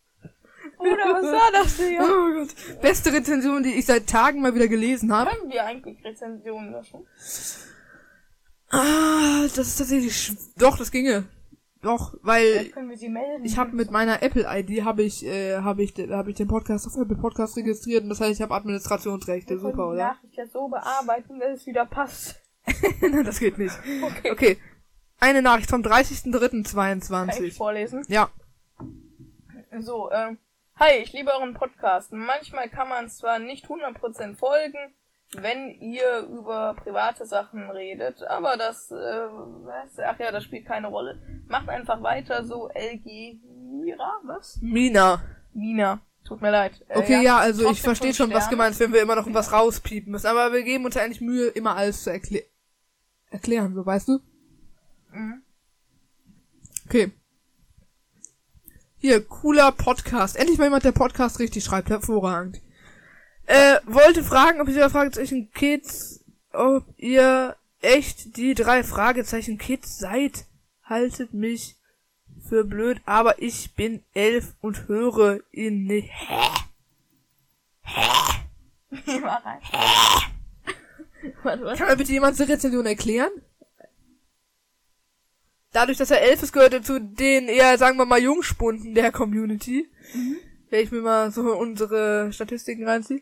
Oder 0.92 1.14
was 1.14 1.24
war 1.32 1.52
das 1.52 1.78
denn? 1.78 1.98
Oh 2.02 2.34
Gott. 2.40 2.82
Beste 2.82 3.14
Rezension, 3.14 3.64
die 3.64 3.74
ich 3.74 3.86
seit 3.86 4.08
Tagen 4.08 4.42
mal 4.42 4.54
wieder 4.56 4.68
gelesen 4.68 5.12
habe. 5.14 5.32
Können 5.32 5.52
wir 5.52 5.66
eigentlich 5.66 6.04
Rezensionen 6.04 6.72
löschen? 6.72 7.06
Ah, 8.70 9.44
das 9.44 9.68
ist 9.68 9.78
tatsächlich 9.78 10.32
doch, 10.58 10.78
das 10.78 10.92
ginge. 10.92 11.26
Doch, 11.82 12.16
weil 12.22 12.52
Vielleicht 12.52 12.74
können 12.74 12.90
wir 12.90 12.98
sie 12.98 13.10
melden. 13.10 13.44
ich 13.44 13.58
habe 13.58 13.76
mit 13.76 13.92
meiner 13.92 14.24
Apple 14.24 14.46
ID 14.48 14.86
habe 14.86 15.04
ich 15.04 15.26
äh, 15.26 15.58
habe 15.58 15.84
ich 15.84 15.94
habe 15.98 16.30
ich 16.30 16.38
den 16.38 16.48
Podcast 16.48 16.88
auf 16.88 16.96
Apple 16.96 17.18
Podcast 17.18 17.58
registriert 17.58 18.04
und 18.04 18.10
das 18.10 18.22
heißt, 18.22 18.32
ich 18.32 18.42
habe 18.42 18.56
Administrationsrechte, 18.56 19.60
super, 19.60 19.74
die 19.74 19.82
oder? 19.82 20.08
Nachricht 20.08 20.36
ja 20.36 20.48
so 20.48 20.70
bearbeiten, 20.70 21.40
dass 21.40 21.60
es 21.60 21.68
wieder 21.68 21.86
passt. 21.86 22.42
Nein, 23.02 23.24
das 23.26 23.40
geht 23.40 23.58
nicht. 23.58 23.78
Okay. 24.02 24.32
Okay. 24.32 24.58
Eine 25.20 25.42
Nachricht 25.42 25.70
vom 25.70 25.84
Kann 25.84 26.02
ich 26.02 26.08
30.03.22. 26.08 27.56
vorlesen? 27.56 28.06
Ja. 28.08 28.30
So, 29.80 30.10
ähm, 30.12 30.38
hi, 30.84 31.02
ich 31.02 31.14
liebe 31.14 31.32
euren 31.32 31.54
Podcast. 31.54 32.12
Manchmal 32.12 32.68
kann 32.68 32.90
man 32.90 33.10
zwar 33.10 33.40
nicht 33.40 33.68
100% 33.68 34.36
folgen, 34.36 34.94
wenn 35.32 35.70
ihr 35.80 36.28
über 36.30 36.74
private 36.74 37.26
Sachen 37.26 37.70
redet, 37.70 38.24
aber 38.24 38.58
das, 38.58 38.92
äh, 38.92 38.96
was? 38.96 39.98
Ach 40.00 40.20
ja, 40.20 40.32
das 40.32 40.44
spielt 40.44 40.66
keine 40.66 40.88
Rolle. 40.88 41.22
Macht 41.48 41.70
einfach 41.70 42.04
weiter 42.04 42.44
so, 42.44 42.70
LG 42.70 43.40
Mira, 43.82 44.20
was? 44.24 44.60
Mina. 44.62 45.24
Mina. 45.54 46.02
Tut 46.26 46.42
mir 46.42 46.52
leid. 46.52 46.84
Äh, 46.90 47.00
Okay, 47.00 47.24
ja, 47.24 47.38
also 47.38 47.70
ich 47.72 47.82
verstehe 47.82 48.14
schon, 48.14 48.34
was 48.34 48.50
gemeint 48.50 48.72
ist, 48.72 48.80
wenn 48.82 48.94
wir 48.94 49.02
immer 49.02 49.16
noch 49.16 49.34
was 49.34 49.54
rauspiepen 49.54 50.12
müssen. 50.12 50.28
Aber 50.28 50.52
wir 50.52 50.64
geben 50.64 50.84
uns 50.84 50.96
ja 50.96 51.04
eigentlich 51.04 51.22
Mühe, 51.22 51.48
immer 51.48 51.78
alles 51.78 52.04
zu 52.04 52.12
erklären. 52.12 52.46
Erklären, 53.30 53.74
so 53.74 53.86
weißt 53.86 54.10
du? 54.10 54.20
Mhm. 55.12 55.44
Okay. 56.86 57.14
Hier, 59.06 59.22
cooler 59.22 59.74
Podcast. 59.74 60.38
Endlich 60.38 60.58
mal 60.58 60.64
jemand, 60.64 60.86
der 60.86 60.94
Podcast 60.94 61.38
richtig 61.40 61.66
schreibt. 61.66 61.90
Hervorragend. 61.90 62.62
Äh, 63.48 63.80
wollte 63.86 64.24
fragen, 64.24 64.62
ob 64.62 64.70
ihr 64.70 64.90
Fragezeichen 64.90 65.52
Kids, 65.52 66.24
ob 66.54 66.86
ihr 66.96 67.58
echt 67.82 68.38
die 68.38 68.54
drei 68.54 68.82
Fragezeichen 68.82 69.58
Kids 69.58 69.98
seid. 69.98 70.46
Haltet 70.86 71.34
mich 71.34 71.76
für 72.48 72.64
blöd, 72.64 73.02
aber 73.06 73.42
ich 73.42 73.76
bin 73.76 74.06
elf 74.14 74.54
und 74.62 74.88
höre 74.88 75.42
ihn 75.52 75.84
nicht. 75.84 76.10
Rein. 79.06 79.60
Warte, 81.44 81.66
was? 81.66 81.78
Kann 81.78 81.90
mir 81.90 81.98
bitte 81.98 82.14
jemand 82.14 82.40
die 82.40 82.44
Rezension 82.44 82.86
erklären? 82.86 83.32
Dadurch, 85.74 85.98
dass 85.98 86.12
er 86.12 86.22
elf 86.22 86.42
ist, 86.42 86.54
gehört 86.54 86.74
er 86.74 86.84
zu 86.84 87.02
den 87.02 87.48
eher, 87.48 87.78
sagen 87.78 87.98
wir 87.98 88.06
mal, 88.06 88.22
Jungspunden 88.22 88.94
der 88.94 89.12
Community. 89.12 89.90
Wenn 90.70 90.84
ich 90.84 90.92
mir 90.92 91.02
mal 91.02 91.32
so 91.32 91.56
unsere 91.56 92.32
Statistiken 92.32 92.88
reinziehe. 92.88 93.22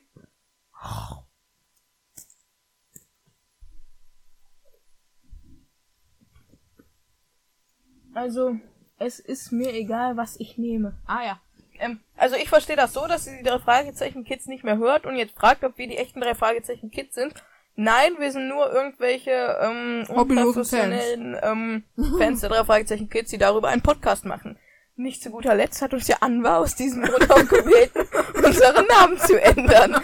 Also, 8.14 8.58
es 8.98 9.20
ist 9.20 9.52
mir 9.52 9.74
egal, 9.74 10.18
was 10.18 10.40
ich 10.40 10.58
nehme. 10.58 10.98
Ah 11.06 11.24
ja. 11.24 11.42
Ähm, 11.80 12.00
also 12.16 12.36
ich 12.36 12.50
verstehe 12.50 12.76
das 12.76 12.94
so, 12.94 13.08
dass 13.08 13.26
sie 13.26 13.38
die 13.38 13.44
drei 13.44 13.58
Fragezeichen 13.60 14.24
Kids 14.24 14.46
nicht 14.46 14.64
mehr 14.64 14.78
hört 14.78 15.06
und 15.06 15.16
jetzt 15.16 15.36
fragt, 15.36 15.64
ob 15.64 15.78
wir 15.78 15.88
die 15.88 15.98
echten 15.98 16.22
drei 16.22 16.36
Fragezeichen 16.36 16.92
Kids 16.92 17.16
sind. 17.16 17.34
Nein, 17.75 18.13
wir 18.19 18.31
sind 18.31 18.47
nur 18.49 18.71
irgendwelche 18.71 19.57
ähm, 19.62 20.05
unprofessionellen 20.10 21.38
ähm, 21.41 21.84
Fans 22.17 22.41
der 22.41 22.49
drei 22.49 22.63
Fragezeichen 22.63 23.10
Kids, 23.10 23.31
die 23.31 23.38
darüber 23.38 23.69
einen 23.69 23.81
Podcast 23.81 24.25
machen. 24.25 24.57
Nicht 24.95 25.23
zu 25.23 25.31
guter 25.31 25.55
Letzt 25.55 25.81
hat 25.81 25.93
uns 25.93 26.07
ja 26.07 26.17
Anwar 26.19 26.60
aus 26.60 26.75
diesem 26.75 27.01
Grund 27.03 27.31
auch 27.31 27.47
gebeten, 27.47 28.05
unseren 28.45 28.86
Namen 28.86 29.17
zu 29.17 29.41
ändern. 29.41 30.01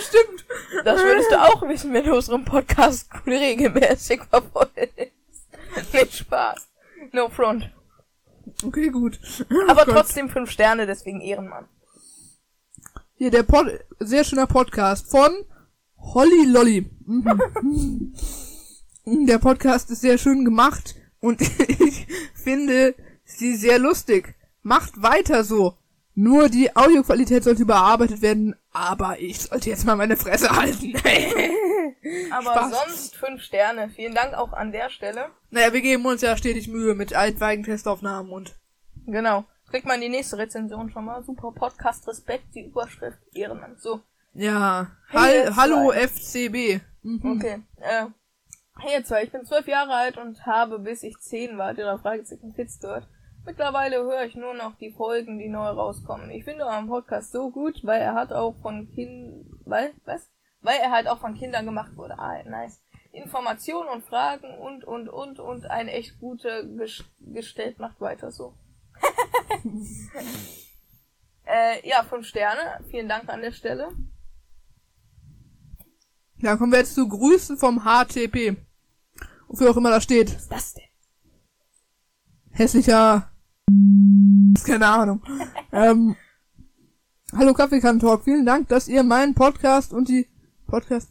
Stimmt. 0.00 0.44
Das 0.84 1.00
würdest 1.02 1.30
du 1.30 1.40
auch 1.40 1.62
wissen, 1.68 1.92
wenn 1.92 2.04
du 2.04 2.14
unserem 2.14 2.44
Podcast 2.44 3.08
regelmäßig 3.26 4.22
verfolgst. 4.28 5.12
Nicht 5.92 6.16
Spaß. 6.16 6.68
No 7.12 7.28
front. 7.28 7.70
Okay, 8.64 8.88
gut. 8.88 9.18
Aber 9.68 9.82
Oh 9.86 9.92
trotzdem 9.92 10.28
fünf 10.28 10.50
Sterne, 10.50 10.86
deswegen 10.86 11.20
Ehrenmann. 11.20 11.68
Hier, 13.24 13.30
der 13.30 13.42
Pod 13.42 13.66
sehr 14.00 14.22
schöner 14.22 14.46
Podcast 14.46 15.10
von 15.10 15.30
Holly 15.96 16.44
Lolly. 16.44 16.90
Mhm. 17.06 18.12
der 19.06 19.38
Podcast 19.38 19.90
ist 19.90 20.02
sehr 20.02 20.18
schön 20.18 20.44
gemacht 20.44 20.94
und 21.20 21.40
ich 21.80 22.06
finde 22.34 22.94
sie 23.24 23.56
sehr 23.56 23.78
lustig. 23.78 24.34
Macht 24.60 25.00
weiter 25.00 25.42
so. 25.42 25.78
Nur 26.14 26.50
die 26.50 26.76
Audioqualität 26.76 27.44
sollte 27.44 27.62
überarbeitet 27.62 28.20
werden, 28.20 28.56
aber 28.72 29.18
ich 29.18 29.40
sollte 29.40 29.70
jetzt 29.70 29.86
mal 29.86 29.96
meine 29.96 30.18
Fresse 30.18 30.50
halten. 30.50 30.92
Aber 32.30 32.42
Spaß. 32.52 32.72
sonst 32.84 33.16
fünf 33.16 33.40
Sterne. 33.40 33.88
Vielen 33.88 34.14
Dank 34.14 34.34
auch 34.34 34.52
an 34.52 34.70
der 34.70 34.90
Stelle. 34.90 35.30
naja, 35.48 35.72
wir 35.72 35.80
geben 35.80 36.04
uns 36.04 36.20
ja 36.20 36.36
stetig 36.36 36.68
Mühe 36.68 36.94
mit 36.94 37.14
altweigen 37.14 37.64
Testaufnahmen 37.64 38.30
und 38.30 38.54
Genau. 39.06 39.46
Kriegt 39.74 39.88
man 39.88 40.00
die 40.00 40.08
nächste 40.08 40.38
Rezension 40.38 40.88
schon 40.88 41.04
mal. 41.04 41.24
Super 41.24 41.50
Podcast, 41.50 42.06
Respekt, 42.06 42.54
die 42.54 42.66
Überschrift, 42.66 43.18
Ehrenmann. 43.34 43.74
So, 43.76 44.02
ja. 44.32 44.86
Hey, 45.08 45.46
Hall 45.46 45.56
Hallo 45.56 45.90
zwei. 45.90 46.06
FCB. 46.06 46.80
Mhm. 47.02 47.32
okay. 47.32 47.62
Äh, 47.78 48.06
hey 48.78 48.92
ihr 48.92 49.04
zwei, 49.04 49.24
ich 49.24 49.32
bin 49.32 49.44
zwölf 49.44 49.66
Jahre 49.66 49.92
alt 49.94 50.16
und 50.16 50.46
habe, 50.46 50.78
bis 50.78 51.02
ich 51.02 51.18
zehn 51.18 51.58
war, 51.58 51.74
drei 51.74 51.98
Fragezeichen 51.98 52.54
Kids 52.54 52.78
gehört. 52.78 53.08
Mittlerweile 53.44 53.96
höre 53.96 54.22
ich 54.22 54.36
nur 54.36 54.54
noch 54.54 54.76
die 54.76 54.92
Folgen, 54.92 55.40
die 55.40 55.48
neu 55.48 55.66
rauskommen. 55.66 56.30
Ich 56.30 56.44
finde 56.44 56.66
euren 56.66 56.86
Podcast 56.86 57.32
so 57.32 57.50
gut, 57.50 57.84
weil 57.84 58.00
er 58.00 58.14
hat 58.14 58.32
auch 58.32 58.54
von 58.62 58.88
Kind, 58.94 59.44
weil, 59.64 59.92
was? 60.04 60.30
Weil 60.60 60.78
er 60.78 60.92
halt 60.92 61.08
auch 61.08 61.18
von 61.18 61.34
Kindern 61.34 61.64
gemacht 61.64 61.96
wurde. 61.96 62.16
Ah, 62.16 62.40
nice. 62.44 62.80
Informationen 63.10 63.88
und 63.88 64.04
Fragen 64.04 64.56
und, 64.56 64.84
und, 64.84 65.08
und, 65.08 65.40
und 65.40 65.68
ein 65.68 65.88
echt 65.88 66.20
gute 66.20 66.64
ges 66.76 67.02
gestellt 67.18 67.80
macht 67.80 68.00
weiter 68.00 68.30
so. 68.30 68.54
äh, 71.46 71.88
ja, 71.88 72.04
fünf 72.04 72.26
Sterne. 72.26 72.84
Vielen 72.90 73.08
Dank 73.08 73.28
an 73.28 73.40
der 73.40 73.52
Stelle. 73.52 73.88
Ja, 76.38 76.56
kommen 76.56 76.72
wir 76.72 76.80
jetzt 76.80 76.94
zu 76.94 77.08
Grüßen 77.08 77.56
vom 77.56 77.84
HTP. 77.84 78.56
Wofür 79.48 79.70
auch 79.70 79.76
immer 79.76 79.90
das 79.90 80.04
steht. 80.04 80.34
Was 80.34 80.42
ist 80.42 80.52
das 80.52 80.74
denn? 80.74 80.84
hässlicher 82.54 83.30
keine 84.64 84.86
Ahnung. 84.86 85.22
ähm, 85.72 86.16
Hallo 87.36 87.52
Kaffeekantalk, 87.52 88.22
vielen 88.22 88.46
Dank, 88.46 88.68
dass 88.68 88.88
ihr 88.88 89.02
meinen 89.02 89.34
Podcast 89.34 89.92
und 89.92 90.08
die 90.08 90.28
Podcast 90.66 91.10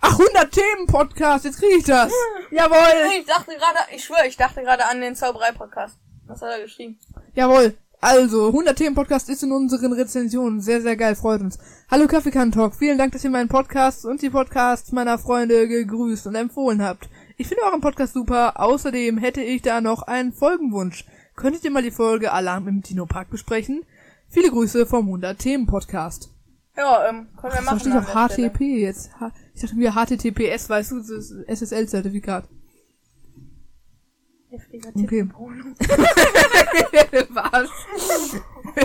Ach, 0.00 0.18
100 0.18 0.50
Themen 0.50 0.86
Podcast, 0.86 1.44
jetzt 1.44 1.58
kriege 1.58 1.76
ich 1.76 1.84
das. 1.84 2.10
Jawohl. 2.50 3.18
Ich 3.18 3.26
dachte 3.26 3.52
gerade, 3.52 3.78
ich 3.94 4.02
schwöre, 4.02 4.26
ich 4.26 4.36
dachte 4.36 4.62
gerade 4.62 4.86
an 4.86 5.00
den 5.00 5.14
Zauberei-Podcast. 5.14 5.98
Was 6.26 6.40
hat 6.40 6.52
er 6.52 6.62
geschrieben? 6.62 6.98
Jawohl. 7.40 7.74
Also, 8.02 8.48
100 8.48 8.76
Themen 8.76 8.94
Podcast 8.94 9.30
ist 9.30 9.42
in 9.42 9.50
unseren 9.50 9.94
Rezensionen 9.94 10.60
sehr, 10.60 10.82
sehr 10.82 10.94
geil, 10.94 11.14
freut 11.14 11.40
uns. 11.40 11.58
Hallo 11.90 12.06
Kaffeekantalk, 12.06 12.74
vielen 12.74 12.98
Dank, 12.98 13.12
dass 13.14 13.24
ihr 13.24 13.30
meinen 13.30 13.48
Podcast 13.48 14.04
und 14.04 14.20
die 14.20 14.28
Podcasts 14.28 14.92
meiner 14.92 15.16
Freunde 15.16 15.66
gegrüßt 15.66 16.26
und 16.26 16.34
empfohlen 16.34 16.82
habt. 16.82 17.08
Ich 17.38 17.48
finde 17.48 17.62
euren 17.64 17.80
Podcast 17.80 18.12
super, 18.12 18.60
außerdem 18.60 19.16
hätte 19.16 19.40
ich 19.40 19.62
da 19.62 19.80
noch 19.80 20.02
einen 20.02 20.34
Folgenwunsch. 20.34 21.06
Könntet 21.34 21.64
ihr 21.64 21.70
mal 21.70 21.82
die 21.82 21.90
Folge 21.90 22.30
Alarm 22.30 22.68
im 22.68 22.82
Dino-Park 22.82 23.30
besprechen? 23.30 23.86
Viele 24.28 24.50
Grüße 24.50 24.84
vom 24.84 25.06
100 25.06 25.38
Themen 25.38 25.66
Podcast. 25.66 26.28
Ja, 26.76 27.08
ähm, 27.08 27.28
können 27.40 27.54
wir 27.54 27.56
Das 27.56 27.64
machen. 27.64 27.80
steht 27.80 27.92
an 27.94 28.04
auf. 28.04 28.30
HTTP 28.32 28.60
jetzt. 28.82 29.12
Ich 29.54 29.62
dachte 29.62 29.76
mir 29.76 29.94
HTTPS, 29.94 30.68
weißt 30.68 30.90
du, 30.90 30.98
das 30.98 31.08
ist 31.08 31.32
SSL-Zertifikat. 31.48 32.50
Heftiger 34.50 34.88
Okay. 34.88 35.00
Tippenporno. 35.06 35.64
Was? 37.30 37.70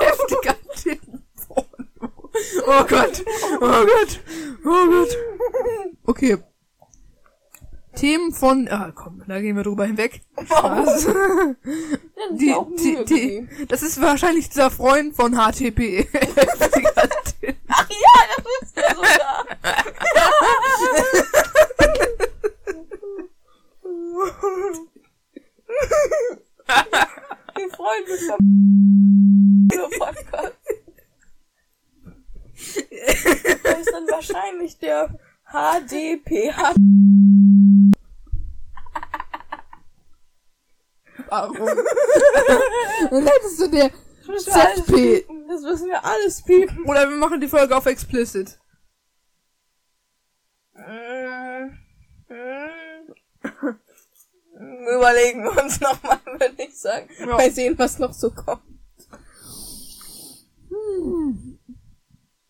Heftiger 0.00 0.56
Tittenporno. 0.76 1.86
Oh 2.66 2.84
Gott. 2.86 3.24
Oh 3.60 3.84
Gott. 3.86 4.20
Oh 4.64 4.86
Gott. 4.86 5.16
Okay. 6.04 6.36
Themen 7.96 8.32
von, 8.32 8.68
ah 8.70 8.92
komm, 8.94 9.22
da 9.26 9.40
gehen 9.40 9.56
wir 9.56 9.64
drüber 9.64 9.84
hinweg. 9.84 10.20
Spaß. 10.44 10.86
Das 10.86 11.04
ist 11.04 11.10
Die, 12.40 12.48
ja 12.48 12.66
die, 12.78 13.04
die, 13.04 13.66
das 13.66 13.82
ist 13.82 14.00
wahrscheinlich 14.00 14.48
dieser 14.48 14.70
Freund 14.70 15.14
von 15.16 15.34
HTP. 15.34 16.06
Ach 17.68 17.88
ja, 17.90 18.20
das 18.36 18.46
ist 18.62 18.76
ja 18.76 18.94
sogar. 18.94 19.46
Die 27.56 27.68
Freunde 27.70 28.18
vom 28.26 28.38
Podcast. 29.98 30.56
Das 33.64 33.78
ist 33.78 33.92
dann 33.92 34.06
wahrscheinlich 34.08 34.78
der 34.78 35.18
HDPH. 35.46 36.74
Warum? 41.28 41.56
Dann 43.10 43.26
hättest 43.26 43.60
du 43.60 43.68
der 43.68 43.90
wir 44.26 44.38
ZP. 44.38 45.26
Das 45.48 45.62
müssen 45.62 45.88
wir 45.88 46.04
alles 46.04 46.42
piepen. 46.42 46.84
Oder 46.84 47.08
wir 47.08 47.16
machen 47.16 47.40
die 47.40 47.48
Folge 47.48 47.76
auf 47.76 47.86
explicit. 47.86 48.58
Mm, 50.74 51.78
mm. 52.28 52.60
Überlegen 54.96 55.44
wir 55.44 55.62
uns 55.62 55.80
nochmal, 55.80 56.18
würde 56.24 56.54
ich 56.58 56.78
sagen. 56.78 57.08
Ja. 57.18 57.26
Mal 57.26 57.50
sehen, 57.50 57.78
was 57.78 57.98
noch 57.98 58.12
so 58.12 58.30
kommt. 58.30 58.62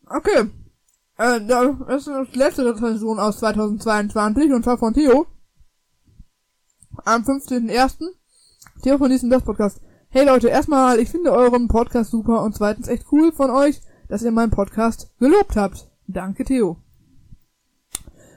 Okay. 0.07 0.51
Äh, 1.19 1.41
das 1.47 2.07
ist 2.07 2.35
die 2.35 2.39
letzte 2.39 2.65
Rezension 2.65 3.19
aus 3.19 3.39
2022 3.39 4.53
und 4.53 4.65
zwar 4.65 4.79
von 4.79 4.95
Theo. 4.95 5.27
Am 7.05 7.23
15.01. 7.23 8.09
Theo 8.83 8.99
von 8.99 9.11
diesem 9.11 9.31
das 9.31 9.43
Podcast. 9.43 9.81
Hey 10.09 10.25
Leute, 10.25 10.49
erstmal, 10.49 10.99
ich 10.99 11.11
finde 11.11 11.33
euren 11.33 11.69
Podcast 11.69 12.11
super 12.11 12.43
und 12.43 12.57
zweitens 12.57 12.89
echt 12.89 13.07
cool 13.13 13.33
von 13.33 13.51
euch, 13.51 13.81
dass 14.09 14.23
ihr 14.23 14.33
meinen 14.33 14.51
Podcast 14.51 15.15
gelobt 15.19 15.57
habt. 15.57 15.89
Danke, 16.07 16.45
Theo. 16.45 16.79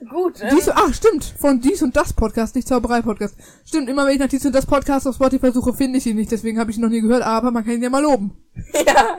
Gut, 0.10 0.42
ähm, 0.42 0.50
Dies, 0.56 0.70
ach, 0.70 0.94
stimmt, 0.94 1.24
von 1.24 1.60
dies 1.62 1.82
und 1.82 1.96
das 1.96 2.14
Podcast, 2.14 2.56
nicht 2.56 2.68
Zauberei 2.68 3.02
Podcast. 3.02 3.36
Stimmt, 3.66 3.90
immer 3.90 4.06
wenn 4.06 4.14
ich 4.14 4.20
nach 4.20 4.28
dies 4.28 4.46
und 4.46 4.54
das 4.54 4.66
Podcast 4.66 5.08
auf 5.08 5.16
Spotify 5.16 5.52
suche, 5.52 5.74
finde 5.74 6.00
ich 6.00 6.06
ihn 6.06 6.16
nicht, 6.16 6.32
deswegen 6.32 6.60
habe 6.60 6.72
ich 6.72 6.78
ihn 6.78 6.84
noch 6.84 6.90
nie 6.90 7.02
gehört, 7.02 7.24
aber 7.24 7.52
man 7.52 7.64
kann 7.64 7.74
ihn 7.74 7.84
ja 7.84 7.90
mal 7.90 8.02
loben. 8.02 8.38
ja. 8.86 9.18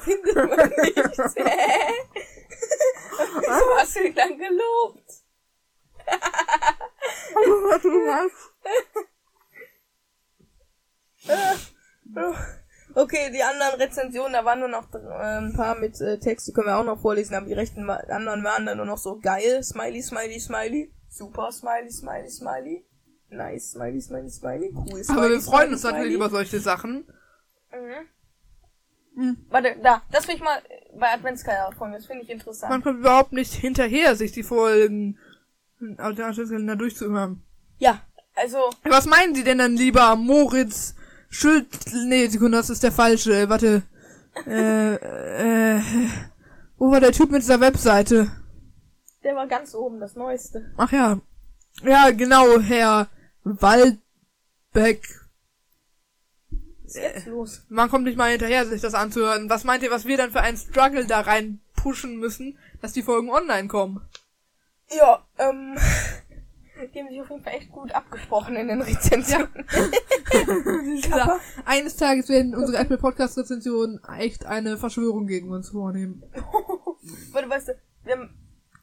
Findet 0.00 0.34
man 0.36 0.68
nicht. 0.68 0.96
Hä? 1.36 1.92
Wieso 3.40 3.76
hast 3.76 3.96
du 3.96 4.00
ihn 4.06 4.14
dann 4.14 4.38
gelobt? 4.38 5.04
Okay, 12.98 13.30
die 13.32 13.44
anderen 13.44 13.80
Rezensionen, 13.80 14.32
da 14.32 14.44
waren 14.44 14.58
nur 14.58 14.68
noch 14.68 14.92
äh, 14.92 15.38
ein 15.38 15.52
paar 15.52 15.78
mit 15.78 16.00
äh, 16.00 16.18
Text, 16.18 16.48
die 16.48 16.52
können 16.52 16.66
wir 16.66 16.78
auch 16.78 16.84
noch 16.84 17.00
vorlesen, 17.00 17.36
aber 17.36 17.46
die 17.46 17.52
rechten 17.52 17.88
anderen 17.88 18.42
waren 18.42 18.66
dann 18.66 18.76
nur 18.76 18.86
noch 18.86 18.98
so 18.98 19.20
geil, 19.20 19.62
Smiley, 19.62 20.02
Smiley, 20.02 20.40
Smiley, 20.40 20.92
super, 21.08 21.52
Smiley, 21.52 21.92
Smiley, 21.92 22.28
Smiley, 22.28 22.84
nice, 23.30 23.70
Smiley, 23.70 24.00
Smiley, 24.00 24.30
Smiley, 24.30 24.74
cool, 24.74 25.04
Smiley, 25.04 25.20
Aber 25.20 25.30
wir 25.30 25.40
freuen 25.40 25.72
uns 25.74 25.84
natürlich 25.84 26.14
über 26.14 26.28
solche 26.28 26.58
Sachen. 26.58 27.06
Mhm. 29.14 29.46
Warte, 29.48 29.76
da, 29.80 30.02
das 30.10 30.26
will 30.26 30.34
ich 30.34 30.42
mal 30.42 30.60
bei 30.98 31.12
Adventskalender 31.12 31.76
folgen, 31.76 31.94
das 31.94 32.06
finde 32.06 32.24
ich 32.24 32.30
interessant. 32.30 32.72
Man 32.72 32.82
kommt 32.82 32.98
überhaupt 32.98 33.32
nicht 33.32 33.54
hinterher, 33.54 34.16
sich 34.16 34.32
die 34.32 34.42
Folgen 34.42 35.16
einen 35.80 36.00
Adventskalender 36.00 36.74
durchzuhören. 36.74 37.44
Ja, 37.78 38.00
also, 38.34 38.58
Was 38.82 39.06
meinen 39.06 39.36
Sie 39.36 39.44
denn 39.44 39.58
dann 39.58 39.76
lieber, 39.76 40.16
Moritz 40.16 40.96
Schild... 41.28 41.66
Nee, 42.06 42.28
Sekunde, 42.28 42.58
das 42.58 42.70
ist 42.70 42.82
der 42.82 42.92
falsche. 42.92 43.34
Äh, 43.34 43.48
Warte. 43.48 43.82
Äh, 44.46 44.94
äh, 44.94 45.80
wo 46.78 46.90
war 46.90 47.00
der 47.00 47.12
Typ 47.12 47.30
mit 47.30 47.42
dieser 47.42 47.60
Webseite? 47.60 48.30
der 49.28 49.36
war 49.36 49.46
ganz 49.46 49.74
oben, 49.74 50.00
das 50.00 50.16
Neueste. 50.16 50.72
Ach 50.78 50.90
ja. 50.90 51.20
Ja, 51.82 52.10
genau, 52.10 52.60
Herr 52.60 53.08
Waldbeck. 53.44 55.02
Jetzt 56.86 57.26
los? 57.26 57.62
Man 57.68 57.90
kommt 57.90 58.04
nicht 58.04 58.16
mal 58.16 58.30
hinterher, 58.30 58.64
sich 58.64 58.80
das 58.80 58.94
anzuhören. 58.94 59.50
Was 59.50 59.64
meint 59.64 59.82
ihr, 59.82 59.90
was 59.90 60.06
wir 60.06 60.16
dann 60.16 60.32
für 60.32 60.40
einen 60.40 60.56
Struggle 60.56 61.04
da 61.04 61.20
rein 61.20 61.60
pushen 61.76 62.16
müssen, 62.16 62.58
dass 62.80 62.94
die 62.94 63.02
Folgen 63.02 63.28
online 63.28 63.68
kommen? 63.68 64.00
Ja, 64.96 65.22
ähm, 65.38 65.76
haben 67.08 67.14
sich 67.14 67.20
auf 67.22 67.30
jeden 67.30 67.42
Fall 67.42 67.54
echt 67.54 67.72
gut 67.72 67.92
abgesprochen 67.92 68.56
in 68.56 68.68
den 68.68 68.82
Rezensionen. 68.82 69.48
Ja, 71.08 71.40
eines 71.64 71.96
Tages 71.96 72.28
werden 72.28 72.54
unsere 72.54 72.78
Apple 72.78 72.98
Podcast 72.98 73.38
Rezensionen 73.38 74.00
echt 74.18 74.44
eine 74.44 74.76
Verschwörung 74.76 75.26
gegen 75.26 75.50
uns 75.50 75.70
vornehmen. 75.70 76.22
Warte, 77.32 77.48
weißt 77.48 77.68
du, 77.68 77.72
wir 78.04 78.12
haben 78.12 78.36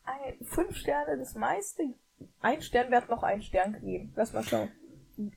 ein, 0.03 0.45
fünf 0.45 0.76
Sterne 0.76 1.17
das 1.17 1.36
meiste. 1.36 1.84
Ein 2.41 2.61
Stern, 2.61 2.88
wer 2.89 3.01
hat 3.01 3.09
noch 3.09 3.23
einen 3.23 3.43
Stern 3.43 3.73
gegeben? 3.73 4.11
Lass 4.15 4.34
mal 4.34 4.43
schauen. 4.43 4.71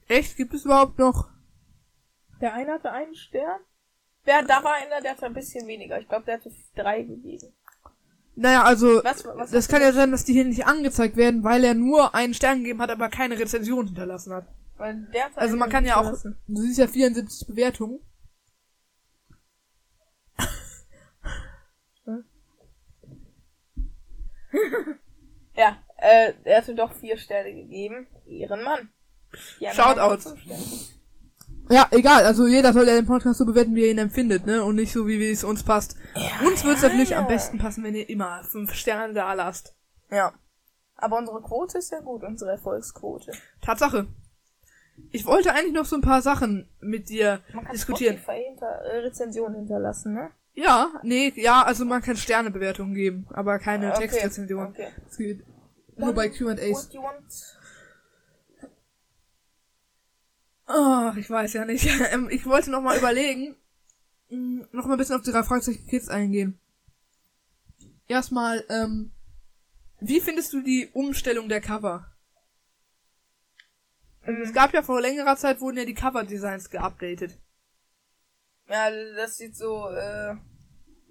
Echt? 0.09 0.37
Gibt 0.37 0.55
es 0.55 0.65
überhaupt 0.65 0.99
noch? 0.99 1.29
Der 2.41 2.55
eine 2.55 2.73
hatte 2.73 2.91
einen 2.91 3.15
Stern. 3.15 3.61
Wer, 4.25 4.43
da 4.43 4.65
war 4.65 4.75
einer, 4.75 5.01
der 5.03 5.13
hatte 5.13 5.27
ein 5.27 5.35
bisschen 5.35 5.67
weniger. 5.67 6.01
Ich 6.01 6.09
glaube, 6.09 6.25
der 6.25 6.37
hatte 6.37 6.51
drei 6.75 7.03
gegeben. 7.03 7.53
Naja, 8.41 8.63
also, 8.63 9.03
Was, 9.03 9.25
was 9.25 9.51
das 9.51 9.67
kann 9.67 9.83
ja 9.83 9.93
sein, 9.93 10.13
dass 10.13 10.25
die 10.25 10.33
hier 10.33 10.45
nicht 10.45 10.65
angezeigt 10.65 11.17
werden, 11.17 11.43
weil 11.43 11.65
er 11.65 11.75
nur 11.75 12.15
einen 12.15 12.35
Stern 12.35 12.59
gegeben 12.59 12.81
hat, 12.81 12.91
aber 12.91 13.09
keine 13.09 13.37
Rezension 13.37 13.87
hinterlassen 13.87 14.33
hat. 14.33 14.47
Hatte 14.79 15.09
Also 15.35 15.57
man 15.57 15.69
kann 15.69 15.85
ja 15.85 15.97
auch, 15.97 16.13
du 16.13 16.61
siehst 16.61 16.79
ja 16.79 16.87
74 16.87 17.49
Bewertungen. 17.49 17.99
Ja, 25.55 25.77
äh, 25.97 26.33
er 26.45 26.59
hatte 26.59 26.75
doch 26.77 26.93
vier 26.95 27.19
Sterne 27.19 27.53
gegeben. 27.53 28.07
Ehrenmann. 28.27 28.91
Anderen 29.61 29.77
haben 29.77 30.21
Shoutouts. 30.21 30.98
Ja, 31.71 31.87
egal, 31.91 32.25
also 32.25 32.47
jeder 32.47 32.73
soll 32.73 32.87
ja 32.87 32.95
den 32.95 33.07
Podcast 33.07 33.39
so 33.39 33.47
bewerten, 33.47 33.75
wie 33.75 33.85
er 33.85 33.91
ihn 33.91 33.99
empfindet, 33.99 34.47
ne? 34.47 34.65
Und 34.65 34.77
nicht 34.77 34.93
so, 34.93 35.07
wie 35.07 35.19
wie 35.19 35.31
es 35.31 35.45
uns 35.45 35.63
passt. 35.63 35.97
uns 36.47 36.65
wird's 36.65 36.83
natürlich 36.83 37.11
ja. 37.11 37.19
am 37.19 37.27
besten 37.27 37.59
passen, 37.59 37.85
wenn 37.85 37.95
ihr 37.95 38.09
immer 38.09 38.43
fünf 38.45 38.75
Sterne 38.75 39.13
da 39.13 39.33
lasst. 39.35 39.75
Ja. 40.11 40.33
Aber 40.97 41.19
unsere 41.19 41.41
Quote 41.43 41.79
ist 41.79 41.93
ja 41.93 42.01
gut, 42.01 42.25
unsere 42.25 42.53
Erfolgsquote. 42.53 43.33
Tatsache. 43.61 44.07
Ich 45.13 45.27
wollte 45.27 45.53
eigentlich 45.55 45.75
noch 45.75 45.85
so 45.85 45.97
ein 45.97 46.03
paar 46.03 46.23
Sachen 46.23 46.69
mit 46.81 47.09
dir 47.09 47.41
Man 47.53 47.65
kann 47.65 47.73
diskutieren. 47.73 48.19
Spotify 48.19 48.45
hinter, 48.49 48.67
äh, 48.67 48.99
Rezensionen 48.99 49.55
hinterlassen, 49.57 50.15
ne? 50.15 50.31
Ja, 50.55 50.91
nee, 51.05 51.33
ja, 51.37 51.63
also 51.63 51.85
man 51.85 52.03
kann 52.03 52.17
Sternebewertungen 52.17 52.95
geben, 52.95 53.29
aber 53.31 53.61
keine 53.61 53.93
Okay, 53.93 54.09
Textrezension. 54.09 54.69
Okay. 54.69 54.89
Das 55.05 55.17
geht 55.17 55.45
nur 55.97 56.13
bei 56.15 56.29
Q&As. 56.29 56.91
Ach, 60.69 61.17
ich 61.17 61.29
weiß 61.31 61.55
ja 61.55 61.65
nicht. 61.65 61.89
Ähm, 62.13 62.29
ich 62.31 62.47
wollte 62.47 62.71
noch 62.71 62.83
mal 62.83 62.97
überlegen, 62.99 63.57
mh, 64.29 64.67
noch 64.73 64.87
mal 64.87 64.93
ein 64.95 64.99
bisschen 64.99 65.17
auf 65.17 65.23
die 65.23 65.33
drei 65.33 65.43
Fragezeichen 65.43 65.87
Kids 65.87 66.09
eingehen. 66.09 66.59
Erstmal, 68.07 68.65
ähm, 68.69 69.11
wie 70.01 70.21
findest 70.21 70.53
du 70.53 70.63
die 70.63 70.89
Umstellung 70.93 71.49
der 71.49 71.61
Cover? 71.61 72.07
Also 74.23 74.43
Es 74.43 74.53
gab 74.53 74.73
ja 74.75 74.83
vor 74.83 75.01
längerer 75.01 75.37
Zeit 75.37 75.61
wurden 75.61 75.79
ja 75.79 75.85
die 75.85 75.95
Cover-Designs 75.95 76.71
geupdatet. 76.71 77.39
Ja, 78.69 78.91
das 79.17 79.39
sieht 79.39 79.57
so, 79.57 79.89
äh, 79.89 80.33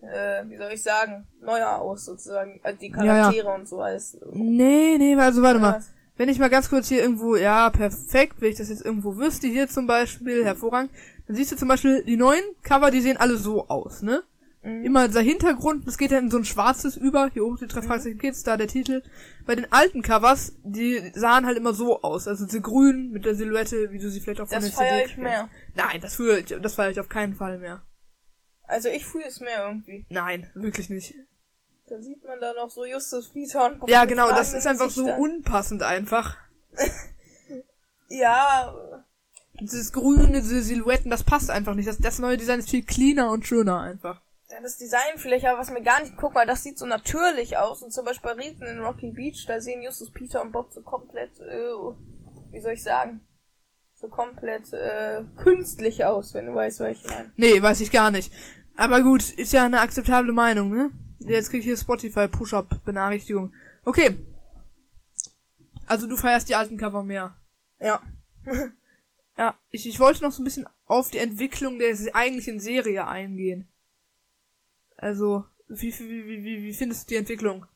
äh, 0.02 0.48
wie 0.50 0.58
soll 0.58 0.72
ich 0.72 0.84
sagen, 0.84 1.28
neuer 1.42 1.80
aus 1.80 2.06
sozusagen. 2.06 2.60
Also 2.64 2.80
die 2.80 2.90
Ja, 2.92 3.04
ja. 3.04 3.14
Charaktere 3.16 3.50
und 3.54 3.68
so 3.68 3.82
alles. 3.82 4.18
Nee, 4.32 4.98
nee, 5.00 5.16
also 5.16 5.42
warte 5.42 5.60
mal. 5.60 5.84
Wenn 6.18 6.30
ich 6.30 6.40
mal 6.40 6.50
ganz 6.50 6.70
kurz 6.70 6.90
hier 6.90 7.02
irgendwo, 7.02 7.36
ja, 7.36 7.70
perfekt, 7.70 8.36
wenn 8.40 8.52
ich 8.52 8.58
das 8.58 8.70
jetzt 8.70 8.84
irgendwo 8.84 9.18
wüsste, 9.18 9.48
hier 9.48 9.68
zum 9.68 9.88
Beispiel, 9.88 10.44
hervorragend, 10.44 10.92
dann 11.28 11.36
siehst 11.36 11.52
du 11.52 11.56
zum 11.56 11.68
Beispiel 11.68 12.04
die 12.04 12.18
neuen 12.18 12.44
Cover, 12.64 12.92
die 12.92 13.02
sehen 13.02 13.18
alle 13.18 13.38
so 13.38 13.68
aus, 13.68 14.02
ne? 14.02 14.24
Mhm. 14.64 14.84
Immer 14.84 15.08
dieser 15.08 15.22
Hintergrund, 15.22 15.88
das 15.88 15.98
geht 15.98 16.12
dann 16.12 16.26
in 16.26 16.32
so 16.32 16.38
ein 16.38 16.46
schwarzes 16.46 16.98
über, 16.98 17.30
hier 17.32 17.46
oben 17.46 17.58
die 17.58 17.68
drei 17.68 17.82
Fragezeichen 17.82 18.18
Kids, 18.18 18.44
da 18.44 18.58
der 18.58 18.68
Titel. 18.68 19.04
Bei 19.46 19.56
den 19.56 19.72
alten 19.72 20.02
Covers, 20.02 20.54
die 20.64 21.12
sahen 21.14 21.46
halt 21.46 21.58
immer 21.58 21.74
so 21.74 22.02
aus, 22.02 22.28
also 22.28 22.48
sie 22.48 22.62
grün 22.62 23.12
mit 23.12 23.26
der 23.26 23.36
Silhouette, 23.36 23.92
wie 23.92 24.00
du 24.00 24.10
sie 24.10 24.20
vielleicht 24.20 24.42
auch 24.42 24.48
von 24.48 24.60
Das 24.60 24.70
feiere 24.72 25.04
CD 25.04 25.12
ich 25.12 25.18
mehr. 25.18 25.50
Nein, 25.76 26.02
das 26.02 26.16
fühle 26.16 26.40
ich, 26.40 26.48
das 26.48 26.74
feiere 26.76 26.92
ich 26.92 27.00
auf 27.00 27.10
keinen 27.10 27.36
Fall 27.36 27.60
mehr. 27.60 27.84
Also 28.64 28.90
ich 28.90 29.06
fühle 29.06 29.26
es 29.28 29.40
mehr 29.40 29.66
irgendwie. 29.68 30.06
Nein, 30.10 30.50
wirklich 30.56 30.90
nicht. 30.90 31.14
Da 31.90 32.02
sieht 32.02 32.24
man 32.26 32.40
da 32.42 32.54
noch 32.54 32.70
so 32.70 32.84
Justus 32.86 33.30
Peter 33.30 33.66
und 33.66 33.90
Ja, 33.90 34.06
genau, 34.06 34.30
das 34.30 34.54
ist 34.54 34.68
einfach 34.68 34.90
so 34.90 35.04
Gesichter. 35.04 35.20
unpassend 35.22 35.84
einfach. 35.84 36.36
Ja, 38.10 38.74
Dieses 39.60 39.92
grüne, 39.92 40.28
diese 40.42 40.62
Silhouetten, 40.62 41.12
das 41.12 41.24
passt 41.24 41.50
einfach 41.50 41.74
nicht. 41.74 41.90
Das, 41.90 41.98
das 41.98 42.20
neue 42.20 42.38
Design 42.38 42.60
ist 42.60 42.70
viel 42.70 42.84
cleaner 42.86 43.32
und 43.32 43.46
schöner 43.46 43.82
einfach. 43.82 44.22
ja, 44.50 44.62
das 44.62 44.78
Design 44.78 45.18
vielleicht, 45.18 45.46
aber 45.46 45.60
was 45.60 45.72
mir 45.72 45.82
gar 45.82 46.00
nicht, 46.02 46.16
guck 46.16 46.34
mal, 46.34 46.46
das 46.46 46.64
sieht 46.64 46.78
so 46.78 46.86
natürlich 46.86 47.58
aus. 47.58 47.82
Und 47.84 47.92
zum 47.92 48.06
Beispiel 48.06 48.34
bei 48.34 48.42
Riesen 48.44 48.66
in 48.68 48.80
Rocky 48.80 49.12
Beach, 49.12 49.46
da 49.48 49.60
sehen 49.60 49.82
Justus 49.82 50.12
Peter 50.12 50.42
und 50.42 50.52
Bob 50.54 50.72
so 50.72 50.82
komplett, 50.82 51.38
äh, 51.40 51.74
wie 52.52 52.62
soll 52.62 52.74
ich 52.74 52.84
sagen, 52.84 53.20
so 53.96 54.08
komplett 54.08 54.72
äh, 54.72 55.24
künstlich 55.44 56.06
aus, 56.06 56.34
wenn 56.34 56.46
du 56.46 56.56
weißt, 56.56 56.80
was 56.80 56.92
ich 56.92 57.10
meine. 57.10 57.32
Nee, 57.36 57.62
weiß 57.62 57.82
ich 57.82 57.92
gar 57.92 58.12
nicht. 58.12 58.32
Aber 58.78 59.02
gut, 59.02 59.32
ist 59.32 59.52
ja 59.54 59.66
eine 59.66 59.82
akzeptable 59.82 60.32
Meinung, 60.34 60.70
ne? 60.70 60.92
Jetzt 61.20 61.50
krieg 61.50 61.60
ich 61.60 61.66
hier 61.66 61.78
Spotify 61.78 62.28
Push-Up-Benachrichtigung. 62.28 63.54
Okay. 63.86 64.18
Also 65.86 66.08
du 66.08 66.18
feierst 66.18 66.50
die 66.50 66.56
alten 66.56 66.78
Cover 66.78 67.04
mehr. 67.04 67.36
Ja. 67.80 68.02
Ja, 69.38 69.56
ich, 69.70 69.88
ich 69.88 70.00
wollte 70.00 70.24
noch 70.24 70.32
so 70.32 70.42
ein 70.42 70.46
bisschen 70.46 70.66
auf 70.88 71.12
die 71.12 71.20
Entwicklung 71.20 71.78
der 71.78 71.96
eigentlichen 72.14 72.60
Serie 72.60 73.08
eingehen. 73.08 73.68
Also, 74.98 75.46
wie, 75.68 75.94
wie, 76.00 76.26
wie, 76.26 76.44
wie, 76.44 76.64
wie 76.64 76.74
findest 76.74 77.04
du 77.04 77.14
die 77.14 77.18
Entwicklung? 77.18 77.68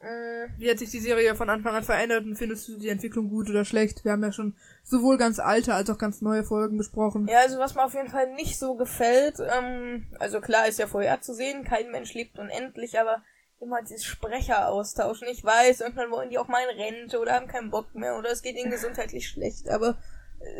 Mm, 0.00 0.52
Wie 0.58 0.70
hat 0.70 0.78
sich 0.78 0.90
die 0.90 1.00
Serie 1.00 1.34
von 1.34 1.50
Anfang 1.50 1.74
an 1.74 1.82
verändert 1.82 2.24
und 2.24 2.36
findest 2.36 2.68
du 2.68 2.78
die 2.78 2.88
Entwicklung 2.88 3.28
gut 3.28 3.50
oder 3.50 3.64
schlecht? 3.64 4.04
Wir 4.04 4.12
haben 4.12 4.22
ja 4.22 4.30
schon 4.30 4.56
sowohl 4.84 5.18
ganz 5.18 5.40
alte 5.40 5.74
als 5.74 5.90
auch 5.90 5.98
ganz 5.98 6.20
neue 6.20 6.44
Folgen 6.44 6.78
besprochen. 6.78 7.26
Ja, 7.26 7.40
also 7.40 7.58
was 7.58 7.74
mir 7.74 7.84
auf 7.84 7.94
jeden 7.94 8.08
Fall 8.08 8.32
nicht 8.34 8.58
so 8.58 8.76
gefällt, 8.76 9.40
ähm, 9.40 10.06
also 10.20 10.40
klar 10.40 10.68
ist 10.68 10.78
ja 10.78 10.86
vorherzusehen, 10.86 11.64
kein 11.64 11.90
Mensch 11.90 12.14
lebt 12.14 12.38
unendlich, 12.38 13.00
aber 13.00 13.22
immer 13.60 13.82
dieses 13.82 14.04
Sprecher 14.04 14.68
austauschen. 14.68 15.26
Ich 15.28 15.42
weiß, 15.42 15.80
irgendwann 15.80 16.12
wollen 16.12 16.30
die 16.30 16.38
auch 16.38 16.46
mal 16.46 16.62
in 16.62 16.80
Rente 16.80 17.18
oder 17.18 17.34
haben 17.34 17.48
keinen 17.48 17.70
Bock 17.70 17.92
mehr 17.94 18.16
oder 18.16 18.30
es 18.30 18.42
geht 18.42 18.56
ihnen 18.56 18.70
gesundheitlich 18.70 19.28
schlecht, 19.28 19.68
aber 19.68 19.90
äh, 19.90 19.94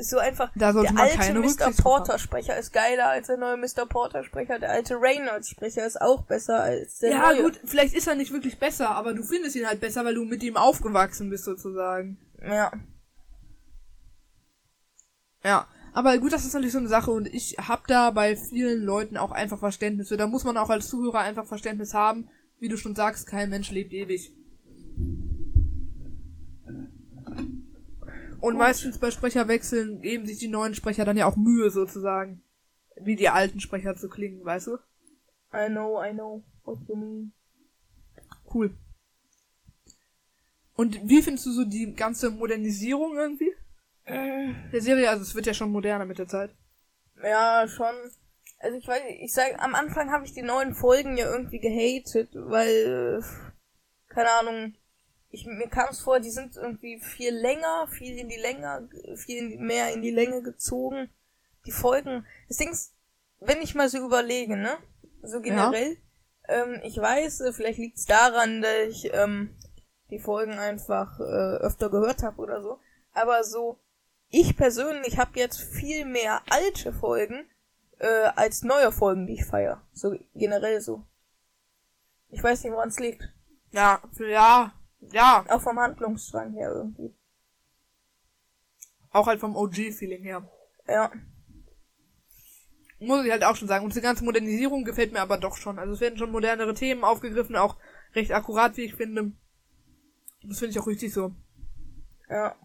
so 0.00 0.18
einfach, 0.18 0.50
Da 0.54 0.72
der 0.72 0.96
alte 0.96 1.32
Mr. 1.32 1.38
Rücksicht 1.38 1.60
drauf 1.60 1.66
haben. 1.66 1.82
Porter 1.82 2.18
Sprecher 2.18 2.58
ist 2.58 2.72
geiler 2.72 3.08
als 3.08 3.28
der 3.28 3.36
neue 3.36 3.56
Mr. 3.56 3.86
Porter 3.88 4.24
Sprecher, 4.24 4.58
der 4.58 4.70
alte 4.70 4.94
Reynolds 5.00 5.48
Sprecher 5.48 5.86
ist 5.86 6.00
auch 6.00 6.22
besser 6.22 6.60
als 6.62 6.98
der 6.98 7.10
Ja, 7.10 7.32
neue. 7.32 7.42
gut, 7.44 7.60
vielleicht 7.64 7.94
ist 7.94 8.06
er 8.06 8.14
nicht 8.14 8.32
wirklich 8.32 8.58
besser, 8.58 8.90
aber 8.90 9.14
du 9.14 9.22
findest 9.22 9.56
ihn 9.56 9.66
halt 9.66 9.80
besser, 9.80 10.04
weil 10.04 10.14
du 10.14 10.24
mit 10.24 10.42
ihm 10.42 10.56
aufgewachsen 10.56 11.30
bist, 11.30 11.44
sozusagen. 11.44 12.18
Ja. 12.42 12.72
Ja. 15.44 15.68
Aber 15.92 16.18
gut, 16.18 16.32
das 16.32 16.44
ist 16.44 16.52
natürlich 16.52 16.72
so 16.72 16.78
eine 16.78 16.88
Sache 16.88 17.10
und 17.10 17.26
ich 17.26 17.56
hab 17.58 17.86
da 17.86 18.10
bei 18.10 18.36
vielen 18.36 18.82
Leuten 18.82 19.16
auch 19.16 19.32
einfach 19.32 19.58
Verständnis 19.58 20.08
für. 20.08 20.16
Da 20.16 20.26
muss 20.26 20.44
man 20.44 20.56
auch 20.56 20.70
als 20.70 20.88
Zuhörer 20.88 21.20
einfach 21.20 21.46
Verständnis 21.46 21.94
haben. 21.94 22.28
Wie 22.60 22.68
du 22.68 22.76
schon 22.76 22.94
sagst, 22.94 23.26
kein 23.26 23.50
Mensch 23.50 23.70
lebt 23.70 23.92
ewig. 23.92 24.32
Und 28.41 28.57
meistens 28.57 28.99
bei 28.99 29.11
Sprecherwechseln 29.11 30.01
geben 30.01 30.26
sich 30.26 30.39
die 30.39 30.49
neuen 30.49 30.74
Sprecher 30.74 31.05
dann 31.05 31.16
ja 31.16 31.26
auch 31.26 31.36
Mühe, 31.36 31.70
sozusagen. 31.70 32.43
Wie 32.97 33.16
die 33.16 33.28
alten 33.28 33.61
Sprecher 33.61 33.97
zu 33.97 34.09
klingen, 34.09 34.45
weißt 34.45 34.68
du? 34.68 34.78
I 35.55 35.68
know, 35.68 36.03
I 36.03 36.12
know 36.12 36.43
what 36.64 36.78
you 36.89 36.97
mean. 36.97 37.32
Cool. 38.53 38.76
Und 40.74 41.09
wie 41.09 41.22
findest 41.22 41.47
du 41.47 41.53
so 41.53 41.64
die 41.64 41.95
ganze 41.95 42.30
Modernisierung 42.30 43.16
irgendwie? 43.16 43.53
Äh, 44.05 44.53
Der 44.72 44.80
Serie, 44.80 45.11
also 45.11 45.22
es 45.22 45.34
wird 45.34 45.47
ja 45.47 45.55
schon 45.55 45.70
moderner 45.70 46.05
mit 46.05 46.18
der 46.18 46.28
Zeit. 46.28 46.55
Ja, 47.22 47.66
schon. 47.66 47.95
Also 48.61 48.76
ich 48.76 48.86
weiß, 48.86 49.03
ich 49.20 49.32
sag, 49.32 49.61
am 49.62 49.74
Anfang 49.74 50.11
habe 50.11 50.24
ich 50.24 50.32
die 50.32 50.43
neuen 50.43 50.74
Folgen 50.74 51.16
ja 51.16 51.30
irgendwie 51.30 51.59
gehatet, 51.59 52.30
weil, 52.34 53.22
keine 54.09 54.30
Ahnung, 54.30 54.74
ich, 55.30 55.46
mir 55.46 55.68
kam 55.68 55.88
es 55.90 56.00
vor, 56.00 56.20
die 56.20 56.30
sind 56.30 56.56
irgendwie 56.56 57.00
viel 57.00 57.34
länger, 57.34 57.86
viel 57.88 58.18
in 58.18 58.28
die 58.28 58.36
Länge, 58.40 58.88
viel 59.16 59.38
in 59.38 59.50
die, 59.50 59.58
mehr 59.58 59.92
in 59.92 60.02
die 60.02 60.10
Länge 60.10 60.42
gezogen. 60.42 61.10
Die 61.66 61.72
Folgen, 61.72 62.26
das 62.48 62.56
Ding 62.56 62.70
ist, 62.70 62.94
wenn 63.40 63.60
ich 63.60 63.74
mal 63.74 63.88
so 63.88 63.98
überlege, 63.98 64.56
ne, 64.56 64.78
so 65.22 65.40
generell, 65.40 65.98
ähm, 66.48 66.80
ich 66.82 66.96
weiß, 66.96 67.42
äh, 67.42 67.52
vielleicht 67.52 67.78
liegt 67.78 67.98
es 67.98 68.06
daran, 68.06 68.62
dass 68.62 68.88
ich, 68.88 69.12
ähm, 69.12 69.54
die 70.10 70.18
Folgen 70.18 70.58
einfach 70.58 71.20
äh, 71.20 71.56
öfter 71.58 71.90
gehört 71.90 72.22
habe 72.22 72.40
oder 72.40 72.62
so. 72.62 72.80
Aber 73.12 73.44
so, 73.44 73.78
ich 74.30 74.56
persönlich 74.56 75.18
habe 75.18 75.38
jetzt 75.38 75.60
viel 75.60 76.06
mehr 76.06 76.40
alte 76.48 76.92
Folgen 76.92 77.46
äh, 77.98 78.30
als 78.34 78.62
neue 78.62 78.92
Folgen, 78.92 79.26
die 79.26 79.34
ich 79.34 79.44
feier. 79.44 79.82
So 79.92 80.16
generell 80.34 80.80
so. 80.80 81.04
Ich 82.30 82.42
weiß 82.42 82.64
nicht, 82.64 82.72
woran 82.72 82.88
es 82.88 82.98
liegt. 82.98 83.28
Ja, 83.72 84.00
ja, 84.18 84.72
ja. 85.01 85.44
Auch 85.49 85.61
vom 85.61 85.78
Handlungsstrang 85.78 86.53
her 86.53 86.72
irgendwie. 86.74 87.14
Auch 89.11 89.26
halt 89.26 89.40
vom 89.40 89.57
OG-Feeling 89.57 90.22
her. 90.22 90.49
Ja. 90.86 91.11
Muss 93.01 93.24
ich 93.24 93.30
halt 93.30 93.44
auch 93.44 93.57
schon 93.57 93.68
sagen. 93.68 93.84
Und 93.84 93.92
diese 93.92 94.03
ganze 94.03 94.24
Modernisierung 94.24 94.84
gefällt 94.84 95.12
mir 95.12 95.20
aber 95.20 95.38
doch 95.38 95.57
schon. 95.57 95.78
Also 95.78 95.92
es 95.92 96.01
werden 96.01 96.18
schon 96.18 96.32
modernere 96.32 96.74
Themen 96.74 97.05
aufgegriffen, 97.05 97.57
auch 97.57 97.76
recht 98.14 98.32
akkurat, 98.32 98.76
wie 98.76 98.84
ich 98.84 98.94
finde. 98.94 99.32
Das 100.42 100.59
finde 100.59 100.72
ich 100.72 100.78
auch 100.78 100.86
richtig 100.86 101.12
so. 101.12 101.34
Ja. 102.28 102.57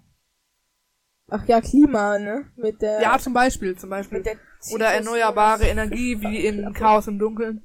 Ach 1.30 1.48
ja, 1.48 1.62
Klima, 1.62 2.20
ne? 2.20 2.52
Mit 2.56 2.82
der. 2.82 3.02
Ja, 3.02 3.18
zum 3.18 3.34
Beispiel, 3.34 3.78
zum 3.78 3.90
Beispiel. 3.90 4.20
mit 4.20 4.28
der 4.28 4.38
Oder 4.74 4.88
erneuerbare 4.88 5.66
Energie, 5.66 6.20
wie 6.22 6.46
in 6.46 6.74
Chaos 6.74 7.08
im 7.08 7.18
Dunkeln. 7.18 7.64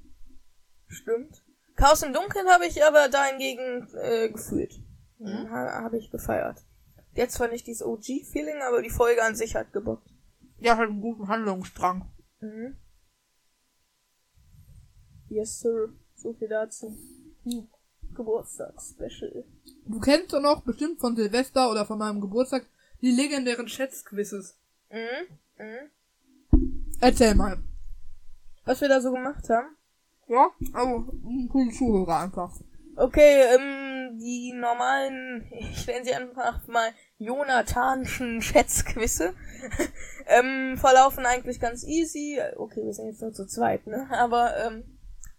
Stimmt. 0.86 1.37
Chaos 1.78 2.02
im 2.02 2.12
Dunkeln 2.12 2.48
habe 2.48 2.66
ich 2.66 2.84
aber 2.84 3.08
dahingegen 3.08 3.88
äh, 3.94 4.28
gefühlt. 4.30 4.82
Mhm. 5.18 5.48
Ha, 5.48 5.84
habe 5.84 5.96
ich 5.96 6.10
gefeiert. 6.10 6.64
Jetzt 7.14 7.34
zwar 7.34 7.46
nicht 7.46 7.68
dieses 7.68 7.84
OG-Feeling, 7.86 8.62
aber 8.62 8.82
die 8.82 8.90
Folge 8.90 9.22
an 9.22 9.36
sich 9.36 9.54
hat 9.54 9.72
gebockt. 9.72 10.10
Ja, 10.58 10.76
hat 10.76 10.88
einen 10.88 11.00
guten 11.00 11.28
Handlungsstrang. 11.28 12.10
Mhm. 12.40 12.76
Yes, 15.28 15.60
sir. 15.60 15.90
So 16.16 16.34
viel 16.34 16.48
dazu. 16.48 16.98
Hm. 17.44 17.68
Geburtstagsspecial. 18.12 19.44
Du 19.86 20.00
kennst 20.00 20.32
doch 20.32 20.40
noch 20.40 20.62
bestimmt 20.62 20.98
von 20.98 21.14
Silvester 21.14 21.70
oder 21.70 21.86
von 21.86 21.98
meinem 21.98 22.20
Geburtstag 22.20 22.66
die 23.02 23.12
legendären 23.12 23.68
Schätzquizzes. 23.68 24.58
Mhm. 24.90 25.38
Mhm. 25.58 26.90
Erzähl 27.00 27.36
mal. 27.36 27.62
Was 28.64 28.80
wir 28.80 28.88
da 28.88 29.00
so 29.00 29.12
gemacht 29.12 29.48
haben? 29.48 29.77
Ja, 30.28 30.50
also, 30.74 31.06
ein 31.24 31.48
cooler 31.50 31.72
Zuhörer 31.72 32.20
einfach. 32.20 32.52
Okay, 32.96 33.44
ähm, 33.54 34.18
die 34.18 34.52
normalen, 34.52 35.46
ich 35.52 35.86
nenne 35.86 36.04
sie 36.04 36.14
einfach 36.14 36.66
mal 36.66 36.90
Jonathanischen 37.18 38.42
Schätzquizze, 38.42 39.34
ähm, 40.26 40.76
verlaufen 40.78 41.24
eigentlich 41.24 41.60
ganz 41.60 41.84
easy. 41.84 42.40
Okay, 42.56 42.84
wir 42.84 42.92
sind 42.92 43.06
jetzt 43.06 43.22
nur 43.22 43.32
zu 43.32 43.46
zweit, 43.46 43.86
ne? 43.86 44.08
Aber, 44.10 44.56
ähm, 44.66 44.84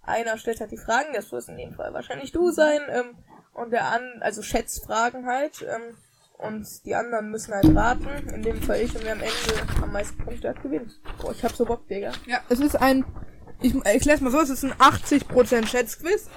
einer 0.02 0.38
stellt 0.38 0.60
halt 0.60 0.72
die 0.72 0.78
Fragen, 0.78 1.14
das 1.14 1.32
wirst 1.32 1.50
in 1.50 1.58
dem 1.58 1.74
Fall 1.74 1.94
wahrscheinlich 1.94 2.32
du 2.32 2.50
sein, 2.52 2.82
ähm, 2.90 3.16
und 3.54 3.72
der 3.72 3.92
an, 3.92 4.22
also 4.22 4.42
Schätzfragen 4.42 5.26
halt, 5.28 5.62
ähm, 5.62 5.98
und 6.40 6.86
die 6.86 6.96
anderen 6.96 7.30
müssen 7.32 7.54
halt 7.54 7.76
raten, 7.76 8.08
in 8.34 8.42
dem 8.42 8.62
Fall 8.62 8.80
ich, 8.80 8.96
und 8.96 9.04
wer 9.04 9.12
am 9.12 9.20
Ende 9.20 9.84
am 9.84 9.92
meisten 9.92 10.24
Punkte 10.24 10.50
hat, 10.50 10.64
gewinnt. 10.64 11.00
Boah, 11.22 11.34
ich 11.34 11.44
hab 11.44 11.52
so 11.52 11.66
Bock, 11.66 11.86
Digga. 11.90 12.14
Ja, 12.26 12.40
es 12.48 12.62
ist 12.62 12.78
ein, 12.78 13.04
ich 13.62 13.76
erklär's 13.84 14.22
mal 14.22 14.32
so, 14.32 14.40
es 14.40 14.50
ist 14.50 14.64
ein 14.64 14.74
80% 14.74 15.68
Schätzquiz. 15.68 16.30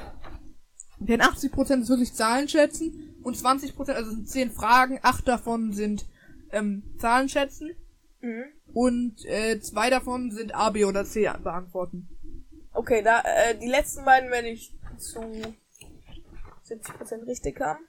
Denn 0.98 1.20
80% 1.20 1.82
ist 1.82 1.88
wirklich 1.88 2.14
Zahlen 2.14 2.48
schätzen 2.48 3.16
und 3.22 3.36
20%, 3.36 3.90
also 3.92 4.10
sind 4.10 4.28
10 4.28 4.50
Fragen, 4.52 5.00
8 5.02 5.26
davon 5.26 5.72
sind 5.72 6.06
ähm, 6.52 6.82
Zahlen 6.98 7.28
schätzen 7.28 7.72
Mhm. 8.22 8.44
und 8.72 9.24
äh, 9.24 9.58
zwei 9.60 9.90
davon 9.90 10.30
sind 10.30 10.54
A, 10.54 10.70
B 10.70 10.84
oder 10.84 11.04
C 11.04 11.28
beantworten. 11.42 12.08
Okay, 12.72 13.02
da, 13.02 13.20
äh, 13.20 13.58
die 13.58 13.66
letzten 13.66 14.04
beiden 14.04 14.30
werde 14.30 14.48
ich 14.48 14.72
zu 14.96 15.18
70% 16.68 17.26
richtig 17.26 17.60
haben. 17.60 17.80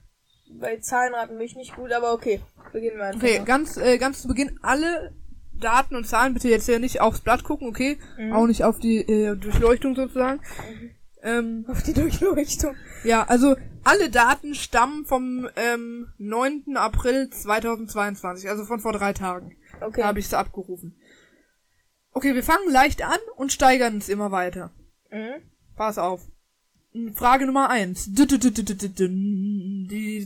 Bei 0.50 0.76
Zahlenraten 0.78 1.36
bin 1.38 1.46
ich 1.46 1.54
nicht 1.54 1.76
gut, 1.76 1.92
aber 1.92 2.12
okay. 2.12 2.40
Beginnen 2.72 2.96
wir 2.96 3.04
einfach. 3.04 3.22
Okay, 3.22 3.42
ganz, 3.44 3.76
äh, 3.76 3.96
ganz 3.96 4.22
zu 4.22 4.28
Beginn 4.28 4.58
alle 4.60 5.12
Daten 5.64 5.96
und 5.96 6.06
Zahlen 6.06 6.34
bitte 6.34 6.48
jetzt 6.48 6.66
hier 6.66 6.78
nicht 6.78 7.00
aufs 7.00 7.20
Blatt 7.20 7.42
gucken, 7.42 7.68
okay? 7.68 7.98
Mhm. 8.18 8.32
Auch 8.32 8.46
nicht 8.46 8.64
auf 8.64 8.78
die 8.78 8.98
äh, 8.98 9.34
Durchleuchtung 9.36 9.96
sozusagen. 9.96 10.40
Ähm, 11.22 11.64
Auf 11.68 11.82
die 11.82 11.94
Durchleuchtung. 11.94 12.76
ja, 13.02 13.24
also 13.24 13.56
alle 13.82 14.10
Daten 14.10 14.54
stammen 14.54 15.06
vom 15.06 15.48
ähm, 15.56 16.08
9. 16.18 16.76
April 16.76 17.30
2022, 17.30 18.50
also 18.50 18.66
von 18.66 18.80
vor 18.80 18.92
drei 18.92 19.14
Tagen. 19.14 19.56
Okay. 19.80 20.02
Da 20.02 20.08
habe 20.08 20.18
ich 20.18 20.28
sie 20.28 20.36
abgerufen. 20.36 20.94
Okay, 22.12 22.34
wir 22.34 22.44
fangen 22.44 22.70
leicht 22.70 23.02
an 23.02 23.18
und 23.36 23.52
steigern 23.52 23.94
uns 23.94 24.10
immer 24.10 24.32
weiter. 24.32 24.70
Mhm. 25.10 25.42
Pass 25.76 25.96
auf. 25.96 26.20
Frage 27.14 27.46
Nummer 27.46 27.70
eins. 27.70 28.06
Die 28.08 28.26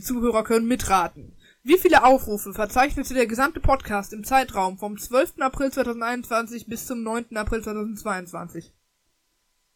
Zuhörer 0.03 0.43
können 0.43 0.67
mitraten. 0.67 1.33
Wie 1.63 1.77
viele 1.77 2.03
Aufrufe 2.05 2.53
verzeichnete 2.53 3.13
der 3.13 3.27
gesamte 3.27 3.59
Podcast 3.59 4.13
im 4.13 4.23
Zeitraum 4.23 4.77
vom 4.77 4.97
12. 4.97 5.35
April 5.41 5.71
2021 5.71 6.67
bis 6.67 6.85
zum 6.87 7.03
9. 7.03 7.35
April 7.35 7.61
2022? 7.63 8.73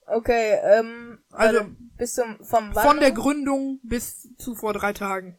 Okay, 0.06 0.58
ähm, 0.64 1.20
Also, 1.32 1.66
bis 1.98 2.14
zum, 2.16 2.38
vom 2.44 2.74
Von 2.74 3.00
der 3.00 3.10
wann? 3.10 3.16
Gründung 3.16 3.80
bis 3.84 4.28
zu 4.38 4.56
vor 4.56 4.74
drei 4.74 4.94
Tagen. 4.94 5.38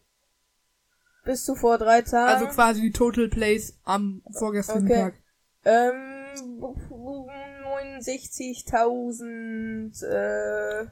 bis 1.25 1.45
zu 1.45 1.55
vor 1.55 1.79
drei 1.79 2.03
Tagen. 2.03 2.29
Also 2.35 2.47
quasi 2.55 2.81
die 2.83 2.93
Total 2.93 3.29
Plays 3.29 3.79
am 3.85 4.23
vorgestrigen 4.33 4.87
Okay. 4.87 5.01
Tag. 5.01 5.15
Ähm, 5.65 6.61
69.000, 8.65 10.03
äh, 10.03 10.87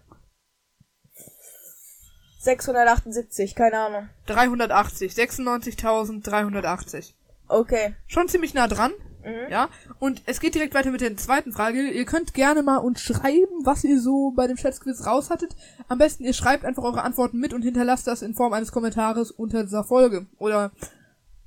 678, 2.43 3.55
keine 3.55 3.79
Ahnung. 3.79 4.09
380. 4.27 5.13
96.380. 5.13 7.13
Okay. 7.47 7.95
Schon 8.09 8.29
ziemlich 8.29 8.53
nah 8.53 8.67
dran. 8.67 8.91
Mhm. 9.25 9.51
Ja, 9.51 9.69
und 10.01 10.23
es 10.27 10.41
geht 10.41 10.57
direkt 10.57 10.75
weiter 10.75 10.91
mit 10.91 11.01
der 11.01 11.17
zweiten 11.17 11.53
Frage. 11.53 11.89
Ihr 11.89 12.05
könnt 12.05 12.35
gerne 12.35 12.65
mal 12.65 12.79
uns 12.79 13.01
schreiben, 13.01 13.65
was 13.65 13.85
ihr 13.85 14.01
so 14.01 14.33
bei 14.33 14.49
dem 14.49 14.57
Schätzquiz 14.57 15.07
raus 15.07 15.31
hattet. 15.31 15.55
Am 15.87 15.99
besten 15.99 16.25
ihr 16.25 16.33
schreibt 16.33 16.65
einfach 16.65 16.83
eure 16.83 17.03
Antworten 17.03 17.39
mit 17.39 17.53
und 17.53 17.63
hinterlasst 17.63 18.09
das 18.09 18.23
in 18.23 18.35
Form 18.35 18.53
eines 18.53 18.73
Kommentares 18.73 19.31
unter 19.31 19.63
dieser 19.63 19.85
Folge. 19.85 20.27
Oder 20.39 20.73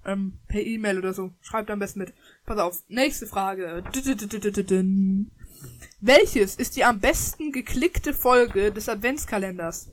ähm, 0.06 0.40
per 0.48 0.62
E-Mail 0.62 1.00
oder 1.00 1.14
so. 1.14 1.34
Schreibt 1.42 1.70
am 1.70 1.80
besten 1.80 2.00
mit. 2.00 2.14
Pass 2.46 2.60
auf, 2.60 2.84
nächste 2.88 3.28
Frage. 3.28 3.84
Welches 6.00 6.56
ist 6.56 6.78
die 6.78 6.86
am 6.86 7.02
besten 7.02 7.52
geklickte 7.52 8.14
Folge 8.14 8.72
des 8.72 8.88
Adventskalenders? 8.88 9.90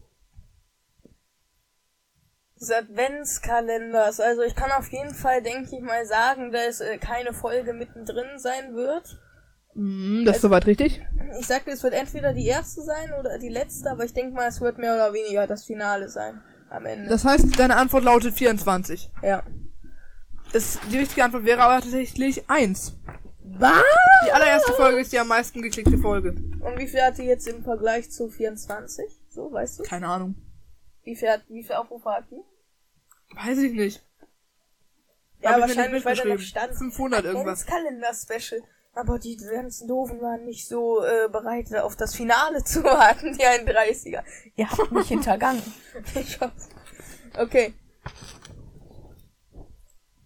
Des 2.63 2.71
Adventskalenders. 2.71 4.21
Also 4.21 4.43
ich 4.43 4.55
kann 4.55 4.71
auf 4.73 4.91
jeden 4.91 5.15
Fall, 5.15 5.43
denke 5.43 5.77
ich 5.77 5.83
mal, 5.83 6.07
sagen, 6.07 6.53
dass 6.53 6.81
äh, 6.81 6.97
keine 6.99 7.33
Folge 7.33 7.73
mittendrin 7.73 8.39
sein 8.39 8.75
wird. 8.75 9.19
Mm, 9.75 10.25
das 10.25 10.37
ist 10.37 10.43
soweit 10.43 10.67
richtig. 10.67 11.05
Ich 11.41 11.47
sagte, 11.47 11.71
es 11.71 11.83
wird 11.83 11.95
entweder 11.95 12.33
die 12.33 12.47
erste 12.47 12.83
sein 12.83 13.13
oder 13.19 13.39
die 13.39 13.49
letzte, 13.49 13.91
aber 13.91 14.05
ich 14.05 14.15
denke 14.15 14.35
mal, 14.35 14.49
es 14.49 14.61
wird 14.61 14.79
mehr 14.79 14.95
oder 14.95 15.13
weniger 15.13 15.47
das 15.47 15.65
Finale 15.65 16.09
sein. 16.09 16.41
Am 16.71 16.87
Ende. 16.87 17.09
Das 17.11 17.27
heißt, 17.27 17.59
deine 17.59 17.77
Antwort 17.77 18.05
lautet 18.05 18.35
24. 18.35 19.11
ja. 19.23 19.43
Das, 20.55 20.79
die 20.91 20.99
richtige 20.99 21.25
Antwort 21.25 21.47
wäre 21.47 21.63
aber 21.63 21.81
tatsächlich 21.81 22.49
1. 22.51 22.99
Was? 23.59 23.83
Die 24.27 24.33
allererste 24.33 24.73
Folge 24.75 25.01
ist 25.01 25.13
die 25.13 25.19
am 25.19 25.29
meisten 25.29 25.63
geklickte 25.63 25.97
Folge. 25.97 26.31
Und 26.31 26.79
wie 26.79 26.87
viel 26.87 27.01
hat 27.01 27.17
die 27.17 27.23
jetzt 27.23 27.49
im 27.49 27.65
Vergleich 27.65 28.11
zu 28.11 28.29
24? 28.29 29.05
So, 29.31 29.51
weißt 29.51 29.79
du? 29.79 29.83
Keine 29.85 30.09
Ahnung. 30.09 30.35
Wie 31.05 31.17
viel, 31.17 31.29
hat, 31.31 31.43
wie 31.49 31.63
viel 31.63 31.77
Aufrufe 31.77 32.11
hat 32.11 32.25
die? 32.31 32.43
Weiß 33.35 33.59
ich 33.59 33.73
nicht. 33.73 34.03
Ja, 35.41 35.53
Hab 35.53 35.63
wahrscheinlich, 35.63 36.05
weil 36.05 36.17
da 36.17 36.25
noch 36.25 36.39
stand. 36.39 36.75
500 36.75 37.25
irgendwas. 37.25 37.67
Adventskalender-Special. 37.67 38.63
Aber 38.95 39.19
die 39.19 39.37
ganzen 39.37 39.89
Doofen 39.89 40.21
waren 40.21 40.45
nicht 40.45 40.69
so 40.69 41.03
äh, 41.03 41.29
bereit, 41.31 41.75
auf 41.75 41.97
das 41.97 42.15
Finale 42.15 42.63
zu 42.63 42.85
warten, 42.85 43.33
die 43.33 43.45
31er. 43.45 44.23
Ihr 44.55 44.71
habt 44.71 44.93
mich 44.93 45.09
hintergangen. 45.09 45.63
Okay. 47.35 47.73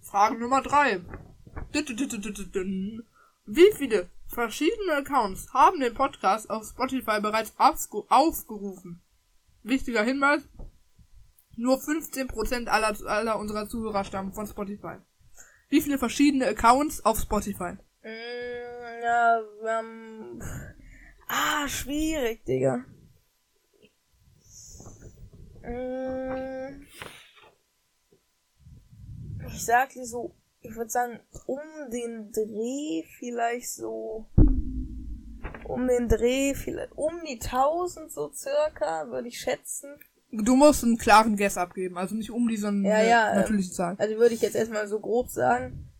Frage 0.00 0.36
Nummer 0.38 0.60
3. 0.60 1.00
Wie 3.46 3.72
viele 3.76 4.10
verschiedene 4.26 4.94
Accounts 4.94 5.54
haben 5.54 5.78
den 5.78 5.94
Podcast 5.94 6.50
auf 6.50 6.66
Spotify 6.66 7.20
bereits 7.20 7.52
aufge 7.58 8.02
aufgerufen? 8.08 9.00
Wichtiger 9.62 10.02
Hinweis. 10.02 10.42
Nur 11.56 11.78
15% 11.78 12.66
aller, 12.68 12.94
aller 13.08 13.38
unserer 13.38 13.68
Zuhörer 13.68 14.04
stammen 14.04 14.32
von 14.32 14.46
Spotify. 14.46 14.96
Wie 15.68 15.80
viele 15.80 15.98
verschiedene 15.98 16.46
Accounts 16.46 17.04
auf 17.04 17.18
Spotify? 17.18 17.76
Mm, 18.02 19.02
ja, 19.02 19.40
ähm, 19.66 20.42
ah, 21.26 21.66
schwierig, 21.66 22.44
Digga. 22.44 22.84
Mm, 25.62 26.86
ich 29.48 29.64
sag 29.64 29.90
dir 29.90 30.06
so, 30.06 30.34
ich 30.60 30.76
würde 30.76 30.90
sagen, 30.90 31.20
um 31.46 31.60
den 31.90 32.30
Dreh 32.30 33.02
vielleicht 33.18 33.70
so, 33.70 34.26
um 35.64 35.88
den 35.88 36.08
Dreh 36.08 36.54
vielleicht, 36.54 36.92
um 36.92 37.24
die 37.24 37.40
1000 37.40 38.12
so 38.12 38.30
circa, 38.32 39.08
würde 39.08 39.28
ich 39.28 39.40
schätzen. 39.40 39.98
Du 40.42 40.56
musst 40.56 40.84
einen 40.84 40.98
klaren 40.98 41.36
Guess 41.36 41.56
abgeben, 41.58 41.96
also 41.98 42.14
nicht 42.14 42.30
um 42.30 42.48
die, 42.48 42.56
sondern 42.56 42.84
Ja, 42.90 43.02
ja, 43.02 43.30
ähm, 43.32 43.40
natürliche 43.40 43.70
Zahl. 43.70 43.94
Also 43.98 44.16
würde 44.16 44.34
ich 44.34 44.42
jetzt 44.42 44.56
erstmal 44.56 44.86
so 44.88 45.00
grob 45.00 45.28
sagen, 45.30 45.90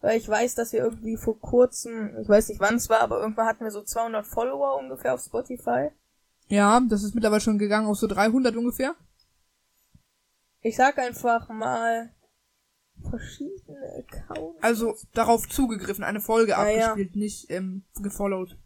weil 0.00 0.18
ich 0.18 0.28
weiß, 0.28 0.54
dass 0.54 0.72
wir 0.72 0.80
irgendwie 0.80 1.16
vor 1.16 1.38
kurzem, 1.40 2.16
ich 2.20 2.28
weiß 2.28 2.48
nicht 2.48 2.60
wann 2.60 2.76
es 2.76 2.88
war, 2.88 3.00
aber 3.00 3.20
irgendwann 3.20 3.46
hatten 3.46 3.64
wir 3.64 3.70
so 3.70 3.82
200 3.82 4.26
Follower 4.26 4.78
ungefähr 4.78 5.14
auf 5.14 5.20
Spotify. 5.20 5.90
Ja, 6.48 6.80
das 6.88 7.02
ist 7.02 7.14
mittlerweile 7.14 7.40
schon 7.40 7.58
gegangen 7.58 7.86
auf 7.86 7.96
so 7.96 8.06
300 8.06 8.54
ungefähr. 8.56 8.94
Ich 10.60 10.76
sag 10.76 10.98
einfach 10.98 11.48
mal 11.48 12.10
verschiedene 13.10 13.78
Accounts. 13.98 14.62
Also 14.62 14.94
darauf 15.12 15.48
zugegriffen, 15.48 16.04
eine 16.04 16.20
Folge 16.20 16.56
Ah, 16.56 16.68
ja. 16.68 16.90
abgespielt, 16.90 17.16
nicht 17.16 17.50
ähm, 17.50 17.84
gefollowt. 18.00 18.58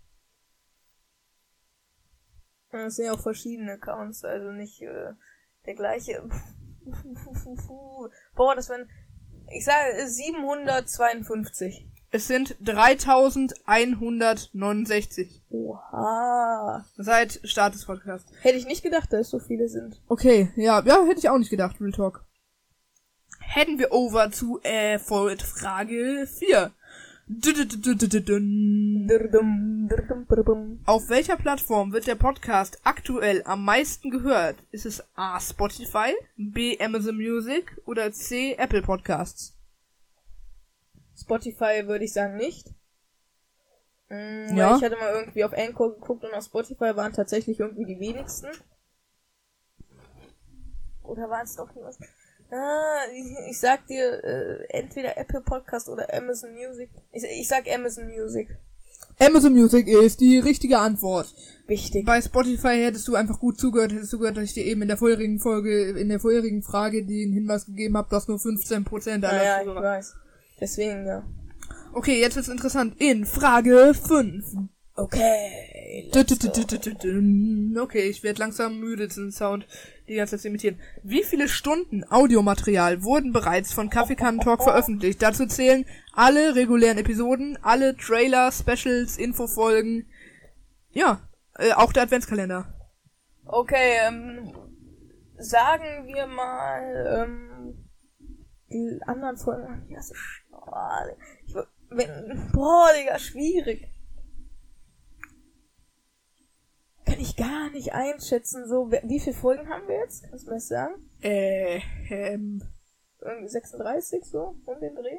Das 2.71 2.97
sind 2.97 3.07
ja 3.07 3.13
auch 3.13 3.21
verschiedene 3.21 3.73
Accounts, 3.73 4.25
also 4.25 4.53
nicht 4.53 4.83
äh, 4.83 5.13
der 5.67 5.75
gleiche. 5.75 6.23
Boah, 8.35 8.55
das 8.55 8.69
wären, 8.69 8.89
ich 9.51 9.65
sage 9.65 10.07
752. 10.07 11.89
Es 12.11 12.27
sind 12.27 12.57
3169 12.61 15.45
Oha. 15.51 16.87
seit 16.97 17.39
Start 17.45 17.75
des 17.75 17.85
Podcasts. 17.85 18.33
Hätte 18.41 18.57
ich 18.57 18.67
nicht 18.67 18.83
gedacht, 18.83 19.13
dass 19.13 19.21
es 19.21 19.29
so 19.31 19.39
viele 19.39 19.69
sind. 19.69 20.01
Okay, 20.09 20.51
ja, 20.57 20.83
ja, 20.87 21.05
hätte 21.05 21.19
ich 21.19 21.29
auch 21.29 21.37
nicht 21.37 21.51
gedacht, 21.51 21.79
Real 21.81 21.93
Talk. 21.93 22.25
Hätten 23.41 23.79
wir 23.79 23.93
over 23.93 24.31
zu 24.31 24.59
äh, 24.63 24.99
Frage 24.99 26.27
4. 26.27 26.73
Auf 30.87 31.09
welcher 31.11 31.37
Plattform 31.37 31.93
wird 31.93 32.07
der 32.07 32.15
Podcast 32.15 32.81
aktuell 32.85 33.43
am 33.45 33.65
meisten 33.65 34.11
gehört? 34.11 34.57
Ist 34.71 34.87
es 34.87 35.05
A. 35.15 35.39
Spotify, 35.39 36.15
B. 36.37 36.79
Amazon 36.81 37.17
Music 37.17 37.81
oder 37.85 38.11
C. 38.13 38.55
Apple 38.55 38.81
Podcasts? 38.81 39.55
Spotify 41.17 41.87
würde 41.87 42.05
ich 42.07 42.13
sagen 42.15 42.37
nicht. 42.37 42.69
Mm, 44.09 44.57
Ja. 44.57 44.77
Ich 44.77 44.83
hatte 44.83 44.97
mal 44.97 45.13
irgendwie 45.13 45.45
auf 45.45 45.53
Anchor 45.53 45.95
geguckt 45.95 46.25
und 46.25 46.33
auf 46.33 46.45
Spotify 46.45 46.97
waren 46.97 47.13
tatsächlich 47.13 47.61
irgendwie 47.61 47.85
die 47.85 48.01
wenigsten. 48.01 48.49
Oder 51.03 51.29
waren 51.29 51.45
es 51.45 51.57
doch 51.57 51.75
nicht 51.75 51.85
was? 51.85 51.99
Ah, 52.51 53.01
ich, 53.13 53.51
ich 53.51 53.59
sag 53.61 53.87
dir, 53.87 54.25
äh, 54.25 54.65
entweder 54.71 55.17
Apple 55.19 55.41
Podcast 55.43 55.89
oder 55.89 56.13
Amazon 56.15 56.55
Music. 56.55 56.89
Ich, 57.13 57.23
ich 57.25 57.49
sag 57.49 57.65
Amazon 57.73 58.07
Music. 58.07 58.49
Amazon 59.21 59.53
Music 59.53 59.89
ist 59.89 60.21
die 60.21 60.39
richtige 60.39 60.79
Antwort. 60.79 61.35
Wichtig. 61.67 62.07
Bei 62.07 62.23
Spotify 62.23 62.77
hättest 62.85 63.07
du 63.09 63.17
einfach 63.17 63.41
gut 63.41 63.59
zugehört, 63.59 63.93
hättest 63.93 64.13
du 64.13 64.19
gehört, 64.19 64.37
dass 64.37 64.45
ich 64.45 64.55
dir 64.55 64.65
eben 64.65 64.81
in 64.83 64.89
der 64.89 64.97
vorherigen 64.97 65.39
Folge, 65.41 65.91
in 65.91 66.09
der 66.09 66.21
vorherigen 66.21 66.63
Frage 66.63 67.05
den 67.05 67.33
Hinweis 67.33 67.67
gegeben 67.67 67.97
habe, 67.97 68.09
dass 68.11 68.29
nur 68.29 68.39
15% 68.39 69.11
aller 69.11 69.21
Naja, 69.21 69.59
ich 69.59 69.65
Zuhörer. 69.65 69.83
weiß. 69.83 70.15
Deswegen, 70.61 71.07
ja. 71.07 71.25
Okay, 71.93 72.21
jetzt 72.21 72.37
wird's 72.37 72.49
interessant. 72.49 72.95
In 73.01 73.27
Frage 73.27 73.93
5. 73.93 74.45
Okay. 74.95 76.11
Okay, 77.83 78.09
ich 78.09 78.23
werde 78.23 78.41
langsam 78.41 78.81
müde, 78.81 79.09
diesen 79.09 79.33
Sound 79.33 79.67
die 80.09 80.15
ganze 80.15 80.33
Zeit 80.37 80.43
zu 80.43 80.49
imitieren. 80.49 80.81
Wie 81.03 81.23
viele 81.23 81.49
Stunden 81.49 82.05
Audiomaterial 82.11 83.03
wurden 83.03 83.33
bereits 83.33 83.73
von 83.73 83.91
Kaffeekannen 83.91 84.41
Talk 84.41 84.63
veröffentlicht? 84.63 85.23
Dazu 85.23 85.47
zählen 85.47 85.85
alle 86.13 86.55
regulären 86.55 86.99
Episoden, 86.99 87.59
alle 87.63 87.97
Trailer, 87.97 88.51
Specials, 88.51 89.19
Infofolgen. 89.19 90.07
Ja, 90.91 91.21
äh, 91.59 91.73
auch 91.73 91.93
der 91.93 92.05
Adventskalender. 92.05 92.75
Okay, 93.45 93.99
ähm, 94.07 94.53
sagen 95.39 96.07
wir 96.07 96.27
mal, 96.27 97.25
ähm, 97.25 97.89
die 98.71 99.01
anderen 99.07 99.37
Folgen, 99.37 99.87
ja, 99.91 100.03
so 100.03 100.15
schade. 100.15 101.17
Ich, 101.47 101.55
wenn, 101.91 102.51
boah, 102.53 102.89
Digga, 102.99 103.19
schwierig. 103.19 103.89
Kann 107.09 107.21
ich 107.21 107.37
gar 107.37 107.71
nicht 107.71 107.93
einschätzen, 107.95 108.69
so, 108.69 108.91
wie 108.91 109.21
viele 109.21 109.35
Folgen 109.37 109.69
haben 109.69 109.89
wir 109.89 109.97
jetzt? 109.97 110.25
Kannst 110.29 110.47
du 110.47 110.51
mir 110.51 110.57
das 110.57 110.69
sagen? 110.69 110.95
Äh, 111.23 111.81
ähm, 112.11 112.63
Irgendwie 113.21 113.49
36, 113.49 114.25
so, 114.25 114.57
um 114.67 114.81
den 114.81 114.95
Dreh? 114.95 115.19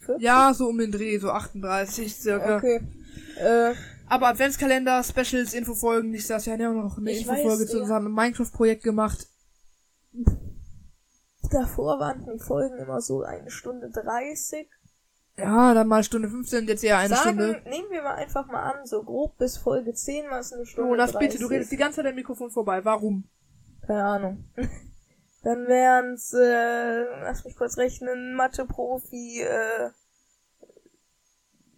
40? 0.00 0.22
ja, 0.24 0.54
so 0.54 0.68
um 0.68 0.78
den 0.78 0.92
Dreh, 0.92 1.18
so 1.18 1.30
38 1.30 2.14
circa. 2.14 2.58
Okay. 2.58 2.80
Äh, 3.38 3.74
Aber 4.06 4.28
Adventskalender, 4.28 5.02
Specials, 5.02 5.54
Infofolgen, 5.54 6.14
ich 6.14 6.26
saß 6.26 6.46
ja 6.46 6.54
auch 6.54 6.58
noch 6.58 6.98
eine 6.98 7.12
Infofolge 7.12 7.62
weiß, 7.62 7.70
zu 7.70 7.76
ja. 7.78 7.82
unserem 7.82 8.12
Minecraft-Projekt 8.12 8.84
gemacht. 8.84 9.26
davor 11.50 11.98
waren 11.98 12.24
die 12.24 12.38
Folgen 12.38 12.78
immer 12.78 13.00
so 13.00 13.22
eine 13.22 13.50
Stunde 13.50 13.90
30. 13.90 14.68
Ja, 15.38 15.74
dann 15.74 15.86
mal 15.86 16.02
Stunde 16.02 16.28
15, 16.28 16.66
jetzt 16.66 16.82
eher 16.82 16.96
eine 16.98 17.14
Sagen, 17.14 17.38
Stunde. 17.38 17.62
nehmen 17.68 17.90
wir 17.90 18.02
mal 18.02 18.14
einfach 18.14 18.46
mal 18.46 18.72
an, 18.72 18.86
so 18.86 19.02
grob 19.02 19.36
bis 19.36 19.58
Folge 19.58 19.92
10 19.92 20.30
war 20.30 20.40
es 20.40 20.52
eine 20.52 20.64
Stunde 20.64 20.90
Jonas, 20.90 21.12
30. 21.12 21.28
bitte, 21.28 21.42
du 21.42 21.48
redest 21.48 21.70
die 21.72 21.76
ganze 21.76 21.96
Zeit 21.96 22.06
am 22.06 22.14
Mikrofon 22.14 22.50
vorbei. 22.50 22.84
Warum? 22.84 23.24
Keine 23.86 24.04
Ahnung. 24.04 24.44
Dann 25.42 25.66
wären's, 25.68 26.32
äh, 26.32 27.04
lass 27.22 27.44
mich 27.44 27.54
kurz 27.54 27.76
rechnen, 27.76 28.34
Mathe-Profi, 28.34 29.42
äh, 29.42 29.90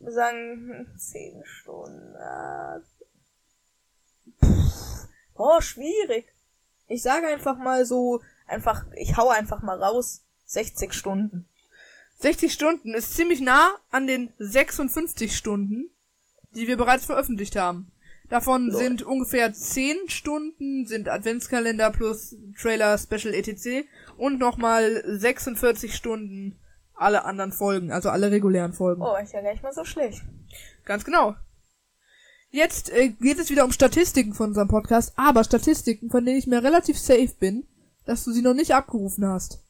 sagen 0.00 0.86
10 0.96 1.42
Stunden. 1.44 2.14
Äh, 2.14 2.80
pff, 4.40 5.09
oh, 5.34 5.61
schwierig. 5.61 6.32
Ich 6.86 7.02
sage 7.02 7.26
einfach 7.26 7.59
mal 7.59 7.84
so, 7.84 8.20
einfach, 8.46 8.86
ich 8.94 9.16
hau 9.16 9.28
einfach 9.28 9.62
mal 9.62 9.82
raus, 9.82 10.24
60 10.46 10.94
Stunden. 10.94 11.47
60 12.18 12.52
Stunden 12.52 12.94
ist 12.94 13.14
ziemlich 13.14 13.40
nah 13.40 13.76
an 13.90 14.06
den 14.06 14.32
56 14.38 15.36
Stunden, 15.36 15.90
die 16.54 16.66
wir 16.66 16.76
bereits 16.76 17.04
veröffentlicht 17.04 17.56
haben. 17.56 17.92
Davon 18.28 18.68
Lol. 18.68 18.76
sind 18.78 19.02
ungefähr 19.02 19.52
10 19.52 20.08
Stunden 20.08 20.86
sind 20.86 21.08
Adventskalender 21.08 21.90
plus 21.90 22.36
Trailer, 22.60 22.98
Special 22.98 23.32
etc. 23.32 23.86
und 24.16 24.38
nochmal 24.38 25.02
46 25.06 25.94
Stunden 25.94 26.58
alle 26.94 27.24
anderen 27.24 27.52
Folgen, 27.52 27.92
also 27.92 28.10
alle 28.10 28.30
regulären 28.30 28.72
Folgen. 28.72 29.02
Oh, 29.02 29.16
ist 29.16 29.32
ja 29.32 29.40
gar 29.40 29.52
nicht 29.52 29.62
mal 29.62 29.72
so 29.72 29.84
schlecht. 29.84 30.22
Ganz 30.84 31.04
genau. 31.04 31.36
Jetzt 32.50 32.90
äh, 32.90 33.10
geht 33.10 33.38
es 33.38 33.50
wieder 33.50 33.64
um 33.64 33.72
Statistiken 33.72 34.34
von 34.34 34.48
unserem 34.48 34.68
Podcast, 34.68 35.12
aber 35.16 35.44
Statistiken, 35.44 36.10
von 36.10 36.24
denen 36.24 36.38
ich 36.38 36.46
mir 36.46 36.62
relativ 36.62 36.98
safe 36.98 37.34
bin, 37.38 37.66
dass 38.04 38.24
du 38.24 38.32
sie 38.32 38.42
noch 38.42 38.54
nicht 38.54 38.74
abgerufen 38.74 39.26
hast. 39.26 39.62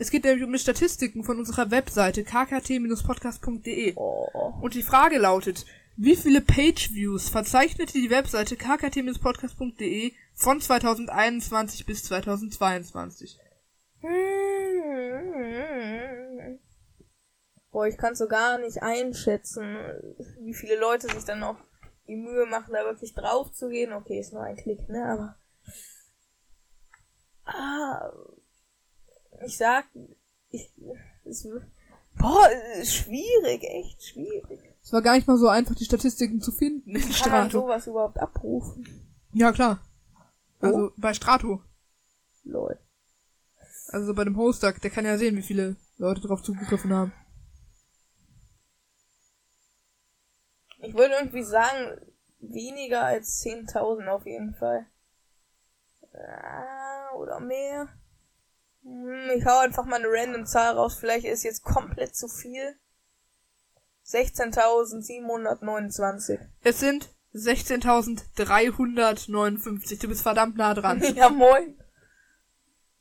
Es 0.00 0.10
geht 0.10 0.24
nämlich 0.24 0.42
um 0.42 0.50
die 0.50 0.58
Statistiken 0.58 1.22
von 1.24 1.38
unserer 1.38 1.70
Webseite 1.70 2.24
kkt-podcast.de. 2.24 3.92
Oh. 3.96 4.54
Und 4.62 4.72
die 4.72 4.82
Frage 4.82 5.18
lautet, 5.18 5.66
wie 5.94 6.16
viele 6.16 6.40
Page-Views 6.40 7.28
verzeichnete 7.28 7.92
die 7.92 8.08
Webseite 8.08 8.56
kkt-podcast.de 8.56 10.14
von 10.32 10.58
2021 10.58 11.84
bis 11.84 12.04
2022? 12.04 13.38
Hm. 14.00 14.08
Boah, 17.70 17.86
ich 17.86 17.98
kann 17.98 18.14
so 18.14 18.26
gar 18.26 18.56
nicht 18.56 18.82
einschätzen, 18.82 19.76
wie 20.40 20.54
viele 20.54 20.80
Leute 20.80 21.08
sich 21.08 21.26
dann 21.26 21.40
noch 21.40 21.58
die 22.08 22.16
Mühe 22.16 22.46
machen, 22.46 22.72
da 22.72 22.86
wirklich 22.86 23.12
drauf 23.12 23.52
zu 23.52 23.68
gehen. 23.68 23.92
Okay, 23.92 24.18
ist 24.18 24.32
nur 24.32 24.44
ein 24.44 24.56
Klick, 24.56 24.88
ne, 24.88 25.04
aber. 25.04 25.36
Ah, 27.44 28.10
ich 29.44 29.56
sag, 29.56 29.84
ich, 30.50 30.72
es, 31.24 31.48
boah, 32.18 32.48
es 32.74 32.88
ist 32.88 32.94
schwierig, 32.94 33.62
echt 33.64 34.02
schwierig. 34.02 34.60
Es 34.82 34.92
war 34.92 35.02
gar 35.02 35.14
nicht 35.14 35.26
mal 35.26 35.36
so 35.38 35.48
einfach, 35.48 35.74
die 35.74 35.84
Statistiken 35.84 36.40
zu 36.40 36.52
finden 36.52 36.90
in 36.90 37.00
Kann 37.00 37.08
man 37.10 37.12
Strato. 37.50 37.60
sowas 37.60 37.86
überhaupt 37.86 38.18
abrufen? 38.18 38.86
Ja, 39.32 39.52
klar. 39.52 39.80
Also 40.60 40.92
bei 40.96 41.14
Strato. 41.14 41.62
Lol. 42.44 42.78
Also 43.88 44.14
bei 44.14 44.24
dem 44.24 44.36
Hoster, 44.36 44.72
der 44.72 44.90
kann 44.90 45.04
ja 45.04 45.18
sehen, 45.18 45.36
wie 45.36 45.42
viele 45.42 45.76
Leute 45.96 46.20
drauf 46.20 46.42
zugegriffen 46.42 46.92
haben. 46.92 47.12
Ich 50.78 50.94
würde 50.94 51.14
irgendwie 51.14 51.42
sagen, 51.42 52.00
weniger 52.38 53.04
als 53.04 53.44
10.000 53.44 54.08
auf 54.08 54.24
jeden 54.26 54.54
Fall. 54.54 54.86
Ah, 56.12 57.14
oder 57.16 57.40
mehr. 57.40 57.88
Hm, 58.82 59.30
Ich 59.36 59.44
hau 59.46 59.58
einfach 59.60 59.84
mal 59.84 59.96
eine 59.96 60.08
random 60.08 60.46
Zahl 60.46 60.74
raus. 60.74 60.96
Vielleicht 60.98 61.26
ist 61.26 61.44
jetzt 61.44 61.62
komplett 61.62 62.16
zu 62.16 62.26
viel. 62.28 62.74
16.729. 64.06 66.38
Es 66.62 66.80
sind 66.80 67.10
16.359. 67.34 70.00
Du 70.00 70.08
bist 70.08 70.22
verdammt 70.22 70.56
nah 70.56 70.72
dran. 70.74 71.00
ja, 71.14 71.28
moin. 71.28 71.76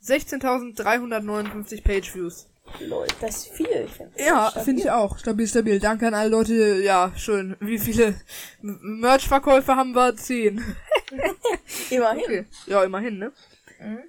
16.359 0.04 1.84
Pageviews. 1.84 2.48
Leute, 2.80 3.16
das 3.20 3.38
ist 3.38 3.48
viel. 3.50 3.86
Ich 3.86 3.92
find's 3.92 4.14
Ja, 4.24 4.52
finde 4.52 4.84
ich 4.84 4.92
auch. 4.92 5.18
Stabil, 5.18 5.48
stabil. 5.48 5.80
Danke 5.80 6.06
an 6.08 6.14
alle 6.14 6.30
Leute. 6.30 6.54
Ja, 6.84 7.12
schön. 7.18 7.58
Wie 7.60 7.80
viele 7.80 8.14
Merch-Verkäufe 8.62 9.76
haben 9.76 9.96
wir? 9.96 10.16
Zehn. 10.16 10.64
Immerhin. 11.90 12.24
Okay. 12.24 12.46
Ja, 12.68 12.84
immerhin, 12.84 13.18
ne? 13.18 13.32
Mhm. 13.80 14.04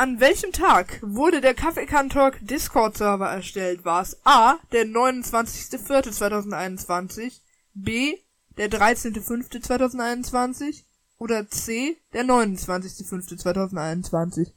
An 0.00 0.18
welchem 0.18 0.50
Tag 0.52 0.98
wurde 1.02 1.42
der 1.42 1.52
Kaffeekantalk 1.52 2.38
Discord-Server 2.40 3.28
erstellt? 3.28 3.84
War 3.84 4.00
es 4.00 4.16
A, 4.24 4.54
der 4.72 4.86
29.04.2021, 4.86 7.42
B, 7.74 8.16
der 8.56 8.70
13.05.2021 8.70 10.84
oder 11.18 11.46
C, 11.50 11.98
der 12.14 12.24
29.05.2021? 12.24 14.54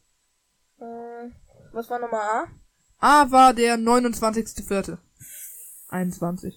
Äh, 0.80 1.32
was 1.74 1.90
war 1.90 2.00
Nummer 2.00 2.22
A? 2.22 2.48
A 3.00 3.30
war 3.30 3.54
der 3.54 3.76
29.04.21. 3.76 6.54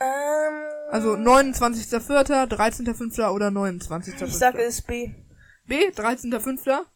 Ähm, 0.00 0.64
Also 0.90 1.12
29.04., 1.12 2.46
13.05. 2.46 3.28
oder 3.28 3.48
29.05. 3.48 4.24
ich 4.24 4.38
sage 4.38 4.62
es 4.62 4.80
B. 4.80 5.12
B, 5.66 5.90
13.05. 5.90 6.86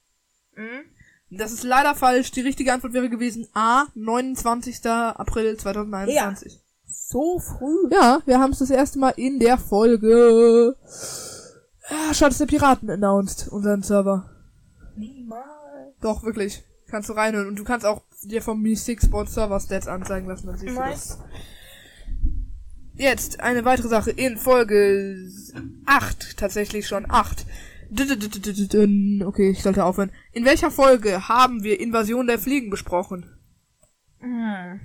Mhm. 0.56 1.36
Das 1.36 1.52
ist 1.52 1.64
leider 1.64 1.94
falsch. 1.94 2.30
Die 2.30 2.42
richtige 2.42 2.72
Antwort 2.72 2.92
wäre 2.92 3.08
gewesen 3.08 3.48
A, 3.54 3.86
29. 3.94 4.86
April 4.86 5.56
2021. 5.56 6.60
So 6.86 7.38
früh. 7.40 7.88
Ja, 7.90 8.20
wir 8.24 8.38
haben 8.38 8.52
es 8.52 8.58
das 8.60 8.70
erste 8.70 8.98
Mal 8.98 9.14
in 9.16 9.38
der 9.38 9.58
Folge. 9.58 10.76
Ja, 11.90 12.14
Schatz 12.14 12.38
der 12.38 12.46
Piraten 12.46 12.88
announced, 12.88 13.48
unseren 13.48 13.82
Server. 13.82 14.30
Niemals. 14.96 15.44
Doch, 16.00 16.22
wirklich. 16.22 16.62
Kannst 16.88 17.08
du 17.08 17.14
reinhören. 17.14 17.48
Und 17.48 17.58
du 17.58 17.64
kannst 17.64 17.84
auch 17.84 18.02
dir 18.22 18.42
vom 18.42 18.62
Mi 18.62 18.74
6 18.74 19.06
Sport 19.06 19.30
Server 19.30 19.60
Stats 19.60 19.88
anzeigen 19.88 20.28
lassen, 20.28 20.46
dann 20.46 20.56
siehst 20.58 20.76
du 20.76 20.80
das. 20.80 20.88
Nice. 20.88 21.18
Jetzt 22.94 23.40
eine 23.40 23.64
weitere 23.64 23.88
Sache 23.88 24.12
in 24.12 24.36
Folge 24.36 25.28
8, 25.84 26.36
tatsächlich 26.36 26.86
schon 26.86 27.10
8. 27.10 27.44
Okay, 27.90 29.50
ich 29.50 29.62
sollte 29.62 29.84
aufhören. 29.84 30.12
In 30.32 30.44
welcher 30.44 30.70
Folge 30.70 31.28
haben 31.28 31.62
wir 31.62 31.80
Invasion 31.80 32.26
der 32.26 32.38
Fliegen 32.38 32.70
besprochen? 32.70 33.38
Hm. 34.18 34.80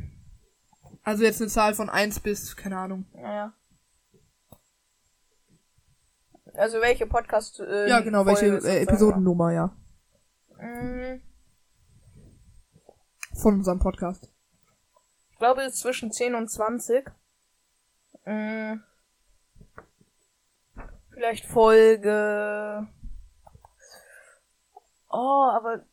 Also 1.03 1.23
jetzt 1.23 1.41
eine 1.41 1.49
Zahl 1.49 1.73
von 1.73 1.89
1 1.89 2.19
bis, 2.19 2.55
keine 2.55 2.77
Ahnung. 2.77 3.05
Naja. 3.13 3.53
Also 6.53 6.81
welche 6.81 7.07
Podcast 7.07 7.59
äh, 7.59 7.87
Ja, 7.87 8.01
genau, 8.01 8.25
welche 8.25 8.39
Folge 8.39 8.57
äh, 8.57 8.59
sozusagen 8.59 8.87
Episodennummer, 8.87 9.53
ja. 9.53 9.77
Mm, 10.57 11.21
Von 13.33 13.55
unserem 13.55 13.79
Podcast. 13.79 14.29
Ich 15.31 15.37
glaube, 15.37 15.61
es 15.61 15.75
ist 15.75 15.79
zwischen 15.79 16.11
10 16.11 16.35
und 16.35 16.49
20. 16.49 17.05
Mm, 18.25 18.81
Vielleicht 21.19 21.47
Folge. 21.47 22.87
Oh, 25.09 25.49
aber. 25.51 25.83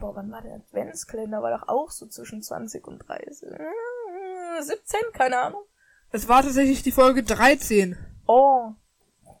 Boah, 0.00 0.16
wann 0.16 0.32
war 0.32 0.40
der 0.40 0.54
Adventskalender? 0.54 1.42
War 1.42 1.58
doch 1.58 1.68
auch 1.68 1.90
so 1.90 2.06
zwischen 2.06 2.42
20 2.42 2.86
und 2.86 3.00
30. 3.06 3.50
Mm, 3.50 4.62
17, 4.62 5.00
keine 5.12 5.38
Ahnung. 5.38 5.64
Es 6.12 6.28
war 6.28 6.42
tatsächlich 6.42 6.82
die 6.82 6.92
Folge 6.92 7.22
13. 7.22 7.94
Oh. 8.26 8.72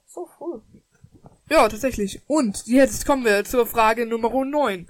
So 0.04 0.26
früh. 0.26 0.60
Ja, 1.48 1.70
tatsächlich. 1.70 2.20
Und 2.26 2.66
jetzt 2.66 3.06
kommen 3.06 3.24
wir 3.24 3.46
zur 3.46 3.66
Frage 3.66 4.04
Nummer 4.04 4.44
9. 4.44 4.86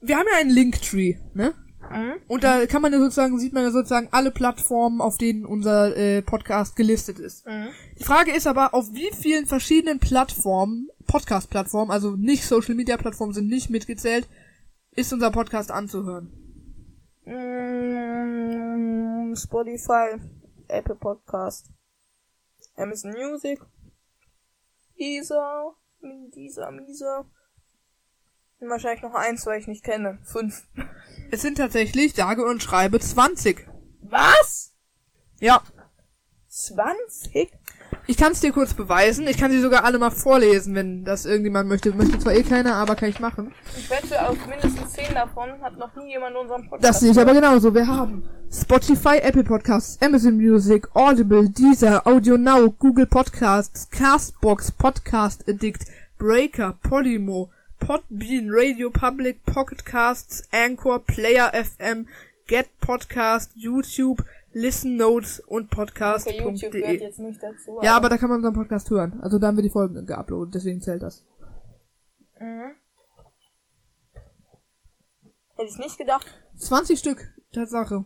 Wir 0.00 0.16
haben 0.16 0.28
ja 0.32 0.38
einen 0.38 0.48
Linktree, 0.48 1.18
ne? 1.34 1.52
Mhm. 1.90 2.14
Und 2.28 2.44
da 2.44 2.66
kann 2.66 2.82
man 2.82 2.92
ja 2.92 2.98
sozusagen, 2.98 3.38
sieht 3.38 3.52
man 3.52 3.62
ja 3.62 3.70
sozusagen 3.70 4.08
alle 4.10 4.30
Plattformen, 4.30 5.00
auf 5.00 5.18
denen 5.18 5.44
unser 5.44 5.96
äh, 5.96 6.22
Podcast 6.22 6.76
gelistet 6.76 7.18
ist. 7.18 7.46
Mhm. 7.46 7.68
Die 7.98 8.04
Frage 8.04 8.32
ist 8.32 8.46
aber, 8.46 8.74
auf 8.74 8.92
wie 8.92 9.10
vielen 9.12 9.46
verschiedenen 9.46 9.98
Plattformen, 9.98 10.88
Podcast-Plattformen, 11.06 11.90
also 11.90 12.16
nicht 12.16 12.44
Social-Media-Plattformen 12.44 13.34
sind 13.34 13.48
nicht 13.48 13.70
mitgezählt, 13.70 14.28
ist 14.92 15.12
unser 15.12 15.30
Podcast 15.30 15.70
anzuhören? 15.70 16.32
Mm, 17.24 18.54
Spotify, 19.34 20.16
Apple 20.68 20.96
Podcast, 20.96 21.70
Amazon 22.76 23.12
Music, 23.12 23.60
Deezer, 24.98 25.74
Deezer, 26.34 26.70
Mieser. 26.70 27.26
Und 28.64 28.70
wahrscheinlich 28.70 29.02
noch 29.02 29.14
eins, 29.14 29.44
weil 29.44 29.60
ich 29.60 29.66
nicht 29.66 29.84
kenne. 29.84 30.16
Fünf. 30.24 30.62
Es 31.30 31.42
sind 31.42 31.58
tatsächlich, 31.58 32.14
sage 32.14 32.46
und 32.46 32.62
schreibe, 32.62 32.98
20. 32.98 33.66
Was? 34.00 34.72
Ja. 35.38 35.60
20? 36.48 37.52
Ich 38.06 38.16
kann 38.16 38.32
es 38.32 38.40
dir 38.40 38.52
kurz 38.52 38.72
beweisen. 38.72 39.28
Ich 39.28 39.36
kann 39.36 39.50
sie 39.50 39.60
sogar 39.60 39.84
alle 39.84 39.98
mal 39.98 40.08
vorlesen, 40.08 40.74
wenn 40.74 41.04
das 41.04 41.26
irgendjemand 41.26 41.68
möchte. 41.68 41.92
Möchte 41.92 42.18
zwar 42.18 42.32
eh 42.32 42.42
keiner, 42.42 42.76
aber 42.76 42.96
kann 42.96 43.10
ich 43.10 43.20
machen. 43.20 43.52
Ich 43.76 43.90
wette, 43.90 44.26
auf 44.26 44.46
mindestens 44.46 44.94
zehn 44.94 45.12
davon 45.12 45.60
hat 45.60 45.76
noch 45.76 45.94
nie 45.96 46.12
jemand 46.12 46.34
unseren 46.34 46.62
Podcast. 46.62 46.84
Das 46.84 47.00
sehe 47.00 47.10
ich 47.10 47.20
aber 47.20 47.34
genauso. 47.34 47.74
Wir 47.74 47.86
haben 47.86 48.26
Spotify, 48.50 49.18
Apple 49.18 49.44
Podcasts, 49.44 50.00
Amazon 50.00 50.38
Music, 50.38 50.88
Audible, 50.94 51.50
Deezer, 51.50 52.06
Audio 52.06 52.38
Now, 52.38 52.70
Google 52.70 53.06
Podcasts, 53.06 53.90
Castbox, 53.90 54.72
Podcast 54.72 55.46
Addict, 55.46 55.84
Breaker, 56.16 56.78
Polymo, 56.82 57.50
Podbean, 57.78 58.48
Radio 58.50 58.90
Public, 58.90 59.44
Pocket 59.44 59.84
Casts, 59.84 60.48
Anchor, 60.52 61.00
Player 61.00 61.52
FM, 61.52 62.08
Get 62.46 62.68
Podcast, 62.80 63.52
YouTube, 63.54 64.22
Listen 64.52 64.96
Notes 64.96 65.40
und 65.40 65.76
Okay, 65.76 66.02
YouTube 66.02 66.24
gehört 66.24 66.42
Podcast.de. 66.44 67.00
jetzt 67.00 67.18
nicht 67.18 67.42
dazu. 67.42 67.78
Ja, 67.82 67.96
aber 67.96 68.08
da 68.08 68.16
kann 68.18 68.28
man 68.28 68.36
unseren 68.38 68.54
Podcast 68.54 68.88
hören. 68.90 69.20
Also 69.20 69.38
da 69.38 69.48
haben 69.48 69.56
wir 69.56 69.62
die 69.62 69.70
Folgen 69.70 70.06
geuploadet, 70.06 70.54
deswegen 70.54 70.80
zählt 70.80 71.02
das. 71.02 71.24
Mhm. 72.38 72.74
Hätte 75.56 75.68
ich 75.70 75.78
nicht 75.78 75.98
gedacht. 75.98 76.26
20 76.56 76.98
Stück, 76.98 77.32
Tatsache. 77.52 78.04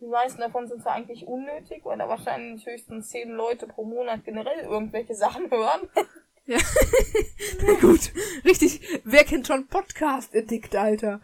Die 0.00 0.06
meisten 0.06 0.40
davon 0.40 0.66
sind 0.66 0.82
zwar 0.82 0.92
eigentlich 0.92 1.26
unnötig, 1.26 1.84
weil 1.84 1.98
da 1.98 2.08
wahrscheinlich 2.08 2.64
höchstens 2.66 3.10
zehn 3.10 3.30
Leute 3.30 3.66
pro 3.66 3.84
Monat 3.84 4.24
generell 4.24 4.60
irgendwelche 4.64 5.14
Sachen 5.14 5.50
hören. 5.50 5.88
Ja. 6.50 6.58
Gut. 7.80 8.10
Richtig. 8.44 8.80
Wer 9.04 9.22
kennt 9.22 9.46
schon 9.46 9.68
Podcast 9.68 10.34
Addict, 10.34 10.74
Alter? 10.74 11.20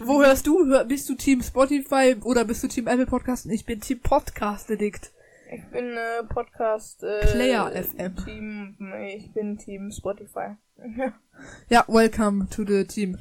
Wo 0.00 0.20
hörst 0.20 0.48
du? 0.48 0.66
Bist 0.88 1.08
du 1.08 1.14
Team 1.14 1.42
Spotify 1.42 2.16
oder 2.24 2.44
bist 2.44 2.60
du 2.64 2.66
Team 2.66 2.88
Apple 2.88 3.06
Podcast? 3.06 3.46
Ich 3.46 3.64
bin 3.64 3.80
Team 3.80 4.00
Podcast 4.00 4.68
Addict. 4.68 5.12
Ich 5.52 5.64
bin 5.66 5.96
äh, 5.96 6.24
Podcast 6.28 7.04
äh, 7.04 7.20
Player 7.20 7.70
FM. 7.70 8.16
Team. 8.24 8.76
Ich 9.06 9.32
bin 9.32 9.58
Team 9.58 9.92
Spotify. 9.92 10.56
Ja, 11.68 11.84
welcome 11.86 12.48
to 12.48 12.64
the 12.66 12.84
team. 12.84 13.18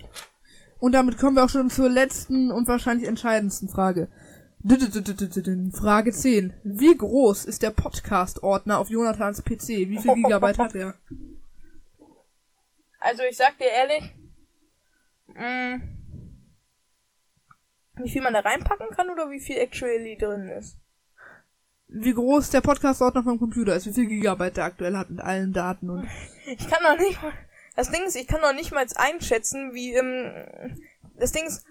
Und 0.80 0.94
damit 0.94 1.20
kommen 1.20 1.36
wir 1.36 1.44
auch 1.44 1.50
schon 1.50 1.70
zur 1.70 1.90
letzten 1.90 2.50
und 2.50 2.68
wahrscheinlich 2.68 3.08
entscheidendsten 3.08 3.70
Frage. 3.70 4.08
Frage 5.72 6.12
10. 6.12 6.54
Wie 6.64 6.98
groß 6.98 7.46
ist 7.46 7.62
der 7.62 7.70
Podcast-Ordner 7.70 8.80
auf 8.80 8.90
Jonathans 8.90 9.44
PC? 9.44 9.68
Wie 9.90 10.00
viel 10.00 10.16
Gigabyte 10.16 10.58
hat 10.58 10.76
er? 10.76 10.96
Also 13.00 13.22
ich 13.30 13.38
sag 13.38 13.58
dir 13.60 13.70
ehrlich, 13.70 14.16
mh, 15.28 15.82
wie 17.98 18.10
viel 18.10 18.24
man 18.24 18.34
da 18.34 18.40
reinpacken 18.40 18.90
kann 18.90 19.12
oder 19.12 19.30
wie 19.30 19.40
viel 19.40 19.58
actually 19.58 20.18
drin 20.18 20.50
ist. 20.50 20.78
Wie 21.88 22.14
groß 22.14 22.50
der 22.50 22.62
Podcast-Ordner 22.62 23.24
vom 23.24 23.38
Computer 23.38 23.76
ist? 23.76 23.86
Wie 23.86 23.94
viel 23.94 24.08
Gigabyte 24.08 24.58
der 24.58 24.66
aktuell 24.66 24.98
hat 24.98 25.12
mit 25.12 25.20
allen 25.20 25.54
Daten 25.54 25.90
und... 25.90 26.08
Ich 26.48 26.68
kann 26.70 26.84
noch 26.84 26.98
nicht 26.98 27.22
mal. 27.24 27.34
Das 27.76 27.90
Ding 27.92 28.04
ist, 28.04 28.16
ich 28.16 28.28
kann 28.28 28.42
noch 28.42 28.54
nicht 28.54 28.72
mal 28.72 28.86
einschätzen, 28.96 29.74
wie 29.74 29.94
ähm, 29.94 30.80
das 31.18 31.32
Ding 31.32 31.46
ist. 31.46 31.66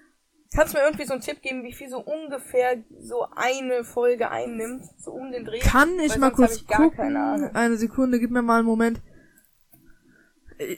Kannst 0.55 0.72
du 0.72 0.78
mir 0.78 0.84
irgendwie 0.84 1.05
so 1.05 1.14
einen 1.14 1.22
Tipp 1.22 1.42
geben, 1.42 1.64
wie 1.64 1.72
viel 1.72 1.88
so 1.88 1.98
ungefähr 1.98 2.76
so 3.00 3.26
eine 3.34 3.82
Folge 3.82 4.30
einnimmt? 4.30 4.84
So 4.98 5.11
um 5.11 5.32
den 5.32 5.44
Dreh? 5.44 5.59
Kann 5.59 5.98
ich 5.98 6.16
mal 6.16 6.30
kurz 6.30 6.57
ich 6.57 6.66
gucken? 6.68 7.16
Eine 7.16 7.76
Sekunde, 7.76 8.20
gib 8.20 8.30
mir 8.30 8.42
mal 8.42 8.59
einen 8.59 8.66
Moment. 8.66 9.00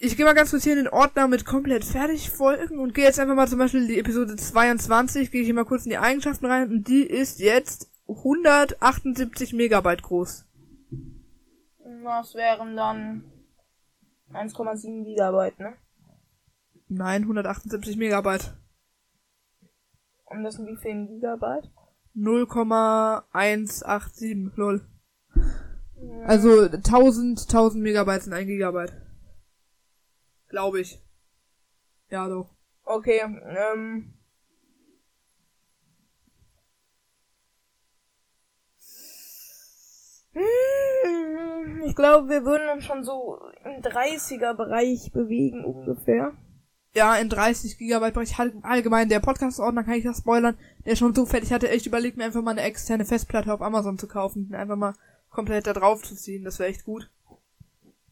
Ich 0.01 0.17
gehe 0.17 0.25
mal 0.25 0.35
ganz 0.35 0.51
kurz 0.51 0.65
hier 0.65 0.73
in 0.73 0.85
den 0.85 0.89
Ordner 0.89 1.29
mit 1.29 1.45
komplett 1.45 1.85
fertig 1.85 2.31
Folgen 2.31 2.79
und 2.79 2.95
gehe 2.95 3.05
jetzt 3.05 3.21
einfach 3.21 3.35
mal 3.35 3.47
zum 3.47 3.59
Beispiel 3.59 3.87
die 3.87 3.99
Episode 3.99 4.35
22, 4.35 5.31
gehe 5.31 5.43
ich 5.43 5.47
hier 5.47 5.55
mal 5.55 5.67
kurz 5.67 5.85
in 5.85 5.91
die 5.91 5.99
Eigenschaften 5.99 6.47
rein 6.47 6.71
und 6.71 6.89
die 6.89 7.03
ist 7.03 7.41
jetzt 7.41 7.91
178 8.09 9.53
Megabyte 9.53 10.03
groß. 10.03 10.47
Das 12.03 12.35
wären 12.35 12.77
dann 12.77 13.25
1,7 14.33 15.05
Gigabyte, 15.05 15.59
ne? 15.59 15.75
Nein, 16.89 17.23
178 17.23 17.99
Megabyte. 17.99 18.57
Und 20.27 20.45
das 20.45 20.55
sind 20.55 20.67
wie 20.67 20.77
viel 20.77 21.07
Gigabyte? 21.07 21.71
0,187, 22.15 24.57
lol. 24.57 24.87
Also 26.25 26.63
1000, 26.63 27.41
1000 27.43 27.83
Megabyte 27.83 28.23
sind 28.23 28.33
ein 28.33 28.47
Gigabyte. 28.47 28.95
Glaube 30.49 30.81
ich. 30.81 31.03
Ja, 32.09 32.29
doch. 32.29 32.55
Okay, 32.85 33.21
ähm. 33.23 34.15
Hm, 40.33 41.83
Ich 41.85 41.95
glaube, 41.97 42.29
wir 42.29 42.45
würden 42.45 42.69
uns 42.69 42.85
schon 42.85 43.05
so 43.05 43.41
im 43.65 43.81
30er-Bereich 43.83 45.13
bewegen 45.13 45.65
ungefähr. 45.65 46.33
Ja, 46.97 47.15
in 47.17 47.29
30 47.29 47.77
Gigabyte 47.77 48.15
Bereich 48.15 48.39
All- 48.39 48.55
allgemein. 48.63 49.09
Der 49.11 49.21
Podcast-Ordner 49.21 49.85
kann 49.85 49.95
ich 49.95 50.05
das 50.05 50.19
spoilern. 50.19 50.57
Der 50.85 50.95
ist 50.95 50.99
schon 50.99 51.15
so 51.15 51.27
fett. 51.27 51.43
Ich 51.45 51.53
hatte 51.53 51.69
echt 51.69 51.85
überlegt, 51.87 52.17
mir 52.17 52.25
einfach 52.25 52.41
mal 52.43 52.53
eine 52.53 52.63
externe 52.63 53.05
Festplatte 53.05 53.53
auf 53.53 53.61
Amazon 53.61 53.99
zu 53.99 54.09
kaufen. 54.09 54.47
und 54.49 54.55
Einfach 54.55 54.77
mal 54.77 54.95
komplett 55.29 55.67
da 55.67 55.75
drauf 55.75 56.03
zu 56.03 56.15
ziehen. 56.17 56.43
Das 56.45 56.59
wäre 56.59 56.71
echt 56.71 56.85
gut. 56.85 57.11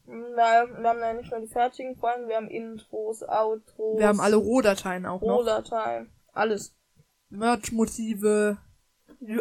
Na, 0.05 0.67
wir 0.67 0.87
haben 0.89 0.99
ja 0.99 1.13
nicht 1.13 1.31
nur 1.31 1.39
die 1.41 1.47
fertigen 1.47 1.95
Folgen, 1.97 2.27
wir 2.27 2.35
haben 2.35 2.47
Intros, 2.47 3.23
Outros. 3.23 3.97
Wir 3.97 4.07
haben 4.07 4.19
alle 4.19 4.35
Rohdateien 4.35 5.07
auch 5.07 5.19
noch. 5.21 5.39
Rohdateien. 5.39 6.11
Alles. 6.31 6.75
Merch-Motive. 7.29 8.57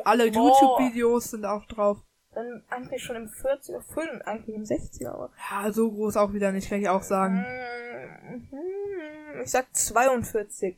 Alle. 0.05 0.26
YouTube-Videos 0.26 1.32
sind 1.32 1.45
auch 1.45 1.66
drauf. 1.66 1.99
Dann 2.35 2.62
eigentlich 2.68 3.03
schon 3.03 3.16
im 3.16 3.28
40er, 3.28 3.80
Film, 3.82 4.20
eigentlich 4.24 4.57
im 4.57 4.64
60er. 4.64 5.09
Aber. 5.09 5.30
Ja, 5.51 5.72
so 5.72 5.91
groß 5.91 6.16
auch 6.16 6.32
wieder 6.32 6.51
nicht, 6.53 6.68
kann 6.68 6.80
ich 6.80 6.89
auch 6.89 7.03
sagen. 7.03 7.45
Mhm, 8.26 8.49
Ich 9.43 9.51
sag 9.51 9.74
42. 9.74 10.76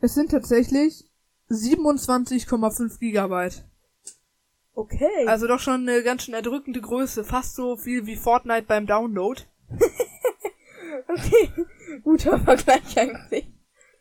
Es 0.00 0.14
sind 0.14 0.30
tatsächlich 0.30 1.04
27,5 1.50 2.98
Gigabyte. 2.98 3.64
Okay. 4.72 5.26
Also 5.26 5.46
doch 5.46 5.60
schon 5.60 5.86
eine 5.88 6.02
ganz 6.02 6.22
schön 6.22 6.34
erdrückende 6.34 6.80
Größe. 6.80 7.24
Fast 7.24 7.56
so 7.56 7.76
viel 7.76 8.06
wie 8.06 8.16
Fortnite 8.16 8.62
beim 8.66 8.86
Download. 8.86 9.42
okay. 11.08 11.50
Guter 12.02 12.38
Vergleich 12.40 12.96
eigentlich. 12.96 13.52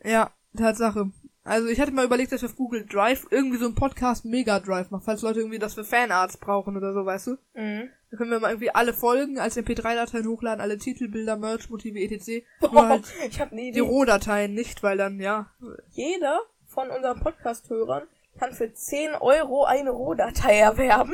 Ja, 0.03 0.31
Tatsache. 0.55 1.11
Also 1.49 1.67
ich 1.67 1.81
hatte 1.81 1.91
mal 1.91 2.05
überlegt, 2.05 2.31
dass 2.31 2.43
wir 2.43 2.49
auf 2.49 2.55
Google 2.55 2.85
Drive 2.85 3.25
irgendwie 3.31 3.57
so 3.57 3.65
einen 3.65 3.73
Podcast 3.73 4.23
Mega 4.23 4.59
Drive 4.59 4.91
machen, 4.91 5.01
falls 5.03 5.23
Leute 5.23 5.39
irgendwie 5.39 5.57
das 5.57 5.73
für 5.73 5.83
Fanarts 5.83 6.37
brauchen 6.37 6.77
oder 6.77 6.93
so, 6.93 7.03
weißt 7.03 7.25
du? 7.25 7.31
Mhm. 7.55 7.89
Da 8.11 8.17
können 8.17 8.29
wir 8.29 8.39
mal 8.39 8.51
irgendwie 8.51 8.69
alle 8.69 8.93
Folgen 8.93 9.39
als 9.39 9.57
MP3-Dateien 9.57 10.27
hochladen, 10.27 10.61
alle 10.61 10.77
Titel, 10.77 11.07
Bilder, 11.07 11.37
Merch, 11.37 11.71
Motive, 11.71 11.99
etc. 11.99 12.45
Nur 12.71 12.87
halt 12.87 13.03
ich 13.27 13.39
habe 13.41 13.53
eine 13.53 13.71
die. 13.71 13.79
Rohdateien 13.79 14.53
nicht, 14.53 14.83
weil 14.83 14.97
dann, 14.97 15.19
ja. 15.19 15.49
Jeder 15.89 16.39
von 16.67 16.91
unseren 16.91 17.19
Podcast-Hörern 17.19 18.03
kann 18.37 18.53
für 18.53 18.71
10 18.71 19.15
Euro 19.19 19.63
eine 19.65 19.89
Rohdatei 19.89 20.59
erwerben. 20.59 21.13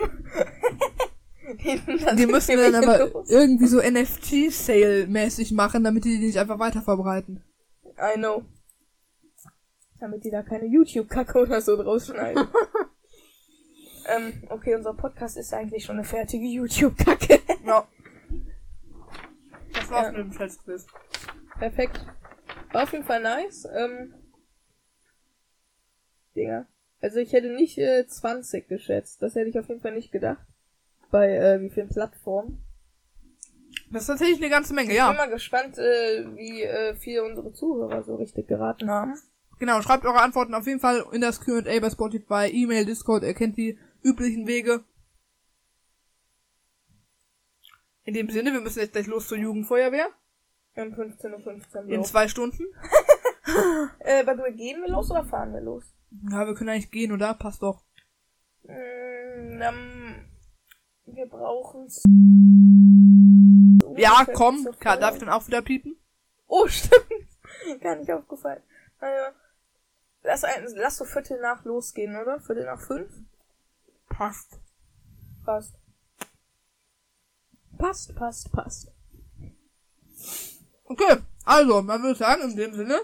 die 1.63 1.79
Die 2.17 2.25
müssen 2.25 2.57
wir 2.57 2.71
dann 2.73 2.83
aber 2.83 3.07
los. 3.07 3.29
irgendwie 3.29 3.67
so 3.67 3.77
NFT-Sale-mäßig 3.77 5.53
machen, 5.53 5.85
damit 5.85 6.03
die 6.03 6.17
die 6.19 6.25
nicht 6.25 6.39
einfach 6.39 6.59
weiter 6.59 6.81
verbreiten. 6.81 7.41
I 7.97 8.17
know. 8.17 8.43
Damit 10.05 10.23
die 10.23 10.29
da 10.29 10.43
keine 10.43 10.67
YouTube-Kacke 10.67 11.39
oder 11.39 11.61
so 11.61 11.75
draus 11.81 12.05
schneiden. 12.05 12.47
ähm, 14.15 14.43
okay, 14.49 14.75
unser 14.75 14.93
Podcast 14.93 15.35
ist 15.35 15.51
eigentlich 15.51 15.83
schon 15.83 15.95
eine 15.95 16.03
fertige 16.05 16.45
YouTube-Kacke. 16.45 17.39
Ja. 17.65 17.87
Das 19.73 19.89
war's 19.89 20.05
Ja. 20.05 20.11
mit 20.11 20.21
dem 20.21 20.31
Schätzquiz. 20.31 20.85
Perfekt. 21.57 22.05
War 22.71 22.83
auf 22.83 22.91
jeden 22.93 23.03
Fall 23.03 23.19
nice. 23.23 23.67
Ähm, 23.75 24.13
Digga. 26.35 26.67
Also 27.01 27.17
ich 27.19 27.33
hätte 27.33 27.49
nicht 27.49 27.79
äh, 27.79 28.05
20 28.05 28.67
geschätzt. 28.67 29.23
Das 29.23 29.33
hätte 29.33 29.49
ich 29.49 29.57
auf 29.57 29.67
jeden 29.67 29.81
Fall 29.81 29.93
nicht 29.95 30.11
gedacht. 30.11 30.45
Bei 31.09 31.35
äh, 31.35 31.61
wie 31.61 31.71
vielen 31.71 31.89
Plattformen. 31.89 32.63
Das 33.91 34.03
ist 34.03 34.07
tatsächlich 34.07 34.37
eine 34.37 34.49
ganze 34.51 34.73
Menge, 34.75 34.89
Ich 34.89 34.97
bin 34.97 35.05
ja. 35.07 35.13
mal 35.13 35.29
gespannt, 35.29 35.77
äh, 35.79 36.25
wie 36.35 36.61
äh, 36.61 36.95
viele 36.95 37.23
unsere 37.23 37.51
Zuhörer 37.53 38.03
so 38.03 38.15
richtig 38.15 38.47
geraten 38.47 38.89
haben. 38.89 39.15
Genau, 39.59 39.81
schreibt 39.81 40.05
eure 40.05 40.21
Antworten 40.21 40.53
auf 40.53 40.67
jeden 40.67 40.79
Fall 40.79 41.05
in 41.11 41.21
das 41.21 41.39
Q&A 41.39 41.79
bei 41.79 41.89
Spotify, 41.89 42.49
E-Mail, 42.51 42.85
Discord, 42.85 43.23
ihr 43.23 43.33
kennt 43.33 43.57
die 43.57 43.77
üblichen 44.03 44.47
Wege. 44.47 44.83
In 48.03 48.13
dem 48.13 48.29
Sinne, 48.29 48.53
wir 48.53 48.61
müssen 48.61 48.79
jetzt 48.79 48.93
gleich 48.93 49.07
los 49.07 49.27
zur 49.27 49.37
Jugendfeuerwehr. 49.37 50.09
Haben 50.75 50.93
15.15 50.93 51.75
Uhr. 51.75 51.83
In 51.85 51.95
los. 51.97 52.09
zwei 52.09 52.27
Stunden. 52.27 52.63
Äh, 53.99 54.23
bei 54.23 54.33
dir 54.33 54.51
gehen 54.51 54.81
wir 54.81 54.89
los 54.89 55.11
oder 55.11 55.23
fahren 55.23 55.53
wir 55.53 55.61
los? 55.61 55.83
Ja, 56.31 56.47
wir 56.47 56.55
können 56.55 56.71
eigentlich 56.71 56.89
gehen, 56.89 57.11
oder? 57.11 57.35
Passt 57.35 57.61
doch. 57.61 57.85
Mm, 58.63 59.61
ähm, 59.61 60.25
wir 61.05 61.27
brauchen 61.27 61.87
Ja, 63.97 64.25
komm. 64.33 64.67
Darf 64.81 65.13
ich 65.13 65.19
dann 65.19 65.29
auch 65.29 65.47
wieder 65.47 65.61
piepen? 65.61 65.95
Oh, 66.47 66.67
stimmt. 66.67 67.81
Gar 67.81 67.97
nicht 67.97 68.11
aufgefallen. 68.11 68.63
Naja. 68.99 69.31
Lass, 70.25 70.43
ein, 70.43 70.65
lass 70.75 70.97
so 70.97 71.05
Viertel 71.05 71.39
nach 71.41 71.63
losgehen, 71.65 72.15
oder? 72.15 72.39
Viertel 72.39 72.65
nach 72.65 72.81
fünf? 72.81 73.11
Passt. 74.09 74.59
Passt. 75.45 75.75
Passt, 77.77 78.15
passt, 78.15 78.51
passt. 78.51 78.91
Okay, 80.85 81.17
also, 81.43 81.81
man 81.81 82.01
würde 82.01 82.17
sagen, 82.17 82.49
in 82.49 82.55
dem 82.55 82.73
Sinne, 82.73 82.99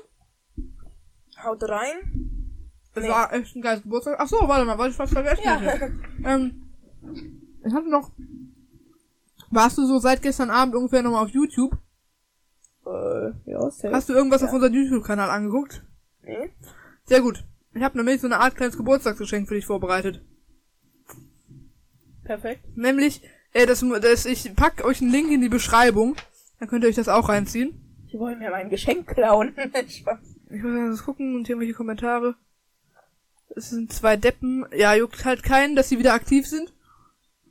Haut 1.43 1.61
rein. 1.63 2.49
es 2.95 3.03
Nee. 3.03 3.09
war 3.09 3.33
echt 3.33 3.55
ein 3.55 3.61
geiles 3.61 3.83
Geburtstag. 3.83 4.15
Ach 4.19 4.27
so, 4.27 4.37
warte 4.47 4.65
mal, 4.65 4.77
wollte 4.77 4.91
ich 4.91 4.97
fast 4.97 5.13
vergessen. 5.13 5.41
Ja. 5.43 5.61
Ähm, 6.23 6.69
ich 7.65 7.73
hatte 7.73 7.89
noch, 7.89 8.11
warst 9.49 9.77
du 9.77 9.85
so 9.87 9.97
seit 9.99 10.21
gestern 10.21 10.49
Abend 10.51 10.75
ungefähr 10.75 11.01
nochmal 11.01 11.23
auf 11.25 11.29
YouTube? 11.31 11.73
äh, 12.85 13.31
ja, 13.45 13.69
safe. 13.71 13.93
Hast 13.93 14.09
du 14.09 14.13
irgendwas 14.13 14.41
Ja. 14.41 14.47
auf 14.47 14.53
unserem 14.53 14.73
YouTube-Kanal 14.73 15.29
angeguckt? 15.29 15.83
Nee. 16.23 16.51
Sehr 17.11 17.19
gut. 17.19 17.43
Ich 17.73 17.83
habe 17.83 17.97
nämlich 17.97 18.21
so 18.21 18.27
eine 18.27 18.39
Art 18.39 18.55
kleines 18.55 18.77
Geburtstagsgeschenk 18.77 19.45
für 19.49 19.55
dich 19.55 19.65
vorbereitet. 19.65 20.21
Perfekt. 22.23 22.61
Nämlich, 22.77 23.21
äh, 23.51 23.65
das, 23.65 23.83
das, 24.01 24.25
ich 24.25 24.55
pack 24.55 24.85
euch 24.85 25.01
einen 25.01 25.11
Link 25.11 25.29
in 25.29 25.41
die 25.41 25.49
Beschreibung. 25.49 26.15
Dann 26.57 26.69
könnt 26.69 26.85
ihr 26.85 26.89
euch 26.89 26.95
das 26.95 27.09
auch 27.09 27.27
reinziehen. 27.27 27.73
Die 28.13 28.17
wollen 28.17 28.39
mir 28.39 28.49
mein 28.49 28.69
Geschenk 28.69 29.07
klauen. 29.07 29.53
Spaß. 29.89 30.19
Ich 30.51 30.63
muss 30.63 30.71
mal 30.71 30.97
gucken 31.03 31.35
und 31.35 31.47
hier 31.47 31.59
welche 31.59 31.73
Kommentare. 31.73 32.35
Es 33.57 33.71
sind 33.71 33.91
zwei 33.91 34.15
Deppen. 34.15 34.65
Ja, 34.73 34.95
juckt 34.95 35.25
halt 35.25 35.43
keinen, 35.43 35.75
dass 35.75 35.89
sie 35.89 35.99
wieder 35.99 36.13
aktiv 36.13 36.47
sind. 36.47 36.71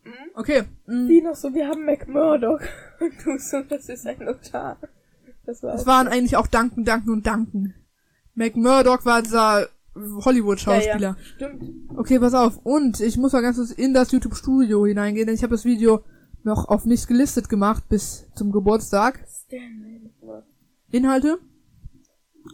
Mhm. 0.04 0.30
Okay. 0.36 0.62
Die 0.86 1.20
noch 1.20 1.34
so, 1.36 1.52
wir 1.52 1.68
haben 1.68 1.84
McMurdoch. 1.84 2.62
Und 3.00 3.12
du 3.26 3.36
so, 3.38 3.60
das 3.60 3.90
ist 3.90 4.06
ein 4.06 4.20
Notar. 4.24 4.78
Das 5.44 5.62
war 5.62 5.74
auch- 5.74 5.84
waren 5.84 6.08
eigentlich 6.08 6.38
auch 6.38 6.46
Danken, 6.46 6.86
Danken 6.86 7.10
und 7.10 7.26
Danken. 7.26 7.74
McMurdoch 8.34 9.04
war 9.04 9.22
dieser 9.22 9.68
Hollywood-Schauspieler. 9.94 11.00
Ja, 11.00 11.16
ja, 11.16 11.16
stimmt. 11.34 11.90
Okay, 11.96 12.18
pass 12.18 12.34
auf. 12.34 12.58
Und 12.64 13.00
ich 13.00 13.16
muss 13.16 13.32
mal 13.32 13.42
ganz 13.42 13.56
kurz 13.56 13.70
in 13.72 13.92
das 13.92 14.12
YouTube-Studio 14.12 14.86
hineingehen, 14.86 15.26
denn 15.26 15.34
ich 15.34 15.42
habe 15.42 15.54
das 15.54 15.64
Video 15.64 16.04
noch 16.42 16.68
auf 16.68 16.84
nicht 16.84 17.06
gelistet 17.08 17.48
gemacht 17.48 17.88
bis 17.88 18.26
zum 18.34 18.52
Geburtstag. 18.52 19.26
Inhalte. 20.90 21.38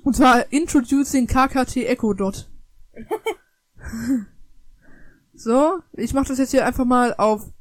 Und 0.02 0.16
zwar 0.16 0.52
Introducing 0.52 1.26
KKT 1.26 1.76
Echo 1.86 2.14
Dot. 2.14 2.50
so, 5.34 5.78
ich 5.92 6.14
mache 6.14 6.28
das 6.28 6.38
jetzt 6.38 6.50
hier 6.50 6.66
einfach 6.66 6.84
mal 6.84 7.14
auf 7.14 7.52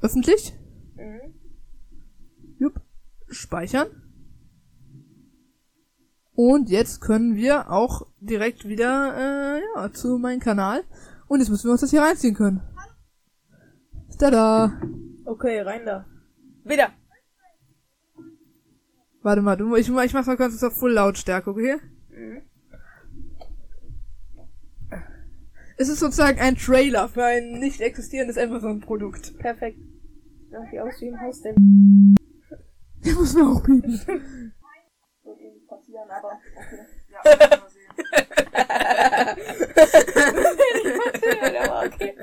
öffentlich. 0.00 0.54
Mhm. 0.96 1.34
Jupp. 2.58 2.80
Speichern. 3.28 4.01
Und 6.34 6.70
jetzt 6.70 7.00
können 7.00 7.36
wir 7.36 7.70
auch 7.70 8.06
direkt 8.20 8.66
wieder 8.66 9.58
äh, 9.58 9.62
ja, 9.76 9.92
zu 9.92 10.18
meinem 10.18 10.40
Kanal. 10.40 10.82
Und 11.28 11.40
jetzt 11.40 11.50
müssen 11.50 11.66
wir 11.66 11.72
uns 11.72 11.82
das 11.82 11.90
hier 11.90 12.02
reinziehen 12.02 12.34
können. 12.34 12.62
Tada! 14.18 14.72
Okay, 15.24 15.60
rein 15.60 15.84
da. 15.84 16.06
Wieder. 16.64 16.90
Warte 19.22 19.42
mal, 19.42 19.56
du, 19.56 19.76
ich, 19.76 19.88
ich 19.88 20.14
mach's 20.14 20.26
mal 20.26 20.36
kurz 20.36 20.62
auf 20.62 20.74
Full 20.74 20.92
Lautstärke, 20.92 21.50
okay? 21.50 21.76
Mhm. 22.10 22.42
Es 25.76 25.88
ist 25.88 26.00
sozusagen 26.00 26.38
ein 26.38 26.56
Trailer 26.56 27.08
für 27.08 27.24
ein 27.24 27.58
nicht 27.58 27.80
existierendes 27.80 28.38
Amazon-Produkt. 28.38 29.38
Perfekt. 29.38 29.78
Sieht 29.78 30.72
wie 30.72 30.80
aus 30.80 31.00
wie 31.00 31.08
ein 31.08 31.20
Haus, 31.20 31.40
der 31.42 31.54
Der 33.04 33.14
muss 33.14 33.34
mir 33.34 33.48
auch 33.48 33.62
bieten. 33.64 34.52
wird 36.22 36.34
nicht 36.44 36.54
passieren, 36.54 36.92
aber 36.92 37.32
okay. 41.12 41.54
Ja, 41.54 41.82
okay. 41.86 42.14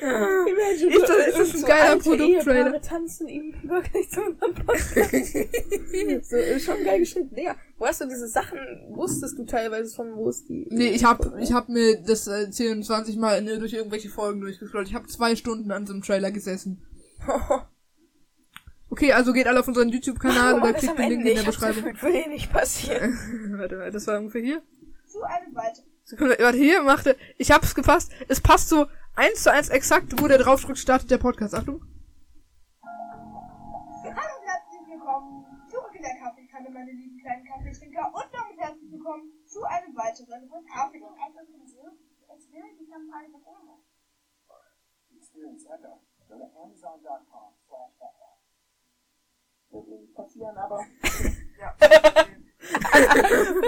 Imagine, 0.00 0.94
Ist 0.94 1.08
das- 1.08 1.26
ist 1.26 1.38
das 1.38 1.54
ein 1.54 1.68
geiler 1.68 1.90
alte 1.90 2.02
Produkttrailer? 2.08 2.60
Ehepaare 2.66 2.80
tanzen 2.80 3.28
ihm 3.28 3.54
wirklich 3.62 4.10
zu 4.10 4.20
unserem 4.22 4.54
Podcast. 4.54 4.92
so, 6.30 6.36
ist 6.36 6.64
schon 6.64 6.84
geil 6.84 6.98
geschnitten. 7.00 7.34
Digga, 7.34 7.56
wo 7.78 7.86
hast 7.86 8.00
du 8.00 8.06
diese 8.06 8.28
Sachen, 8.28 8.58
wusstest 8.90 9.38
du 9.38 9.44
teilweise 9.44 9.94
schon, 9.94 10.14
wo 10.16 10.28
es 10.28 10.44
die... 10.46 10.66
Nee, 10.70 10.90
ich 10.90 11.04
hab, 11.04 11.36
ich 11.38 11.52
hab 11.52 11.68
mir 11.68 12.00
das 12.02 12.26
äh, 12.26 12.50
10, 12.50 12.82
20 12.82 13.16
Mal 13.16 13.42
ne, 13.42 13.58
durch 13.58 13.72
irgendwelche 13.72 14.08
Folgen 14.08 14.40
durchgescrollt. 14.40 14.88
Ich 14.88 14.94
hab 14.94 15.08
zwei 15.10 15.36
Stunden 15.36 15.70
an 15.70 15.86
so 15.86 15.92
einem 15.92 16.02
Trailer 16.02 16.30
gesessen. 16.30 16.82
Okay, 18.90 19.12
also 19.12 19.32
geht 19.32 19.46
alle 19.46 19.60
auf 19.60 19.68
unseren 19.68 19.88
YouTube-Kanal 19.88 20.54
oder 20.60 20.70
oh, 20.70 20.72
klickt 20.72 20.98
den 20.98 21.08
Link 21.08 21.24
in 21.24 21.36
der 21.36 21.44
Beschreibung. 21.44 21.92
Das 21.92 22.02
würde 22.02 22.28
nicht 22.28 22.52
passieren. 22.52 23.16
warte 23.58 23.78
warte, 23.78 23.92
das 23.92 24.06
war 24.08 24.18
ungefähr 24.18 24.42
hier. 24.42 24.62
So 25.06 25.22
eine 25.22 25.54
Weite. 25.54 25.82
So, 26.04 26.18
warte, 26.18 26.58
hier 26.58 26.82
machte. 26.82 27.16
Ich 27.38 27.52
hab's 27.52 27.74
gefasst. 27.76 28.10
Es 28.26 28.40
passt 28.40 28.68
so 28.68 28.86
eins 29.14 29.44
zu 29.44 29.52
eins 29.52 29.68
exakt, 29.68 30.20
wo 30.20 30.26
der 30.26 30.38
draufdrückt, 30.38 30.78
startet 30.78 31.10
der 31.10 31.18
Podcast. 31.18 31.54
Achtung. 31.54 31.86
Hallo 32.82 34.34
und 34.40 34.46
herzlich 34.46 34.82
willkommen 34.90 35.46
zurück 35.70 35.94
in 35.94 36.02
der 36.02 36.16
Kaffeekanne, 36.18 36.70
meine 36.70 36.90
lieben 36.90 37.16
kleinen 37.22 37.46
Kaffeetrinker. 37.46 38.10
Und 38.12 38.26
damit 38.32 38.58
herzlich 38.58 38.90
willkommen 38.90 39.30
zu 39.46 39.62
einem 39.62 39.94
weiteren 39.94 40.50
Kaffee. 40.66 40.98
Es 42.36 42.52
wäre 42.52 42.66
die 42.78 42.90
Kampagne 42.90 43.38
von 43.44 43.78
Experience 45.16 45.64
Echo. 45.66 46.00
Go 46.28 46.38
to 46.38 46.46
amazon.com 46.58 47.54
slash 47.66 48.19
nicht 49.72 50.14
passieren, 50.14 50.56
aber. 50.56 50.80
Ja. 51.60 51.74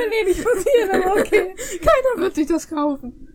nee, 0.09 0.25
nicht 0.25 0.43
passieren, 0.43 0.91
aber 0.91 1.21
okay. 1.21 1.55
Keiner 1.55 2.23
wird 2.23 2.35
sich 2.35 2.47
das 2.47 2.67
kaufen. 2.67 3.29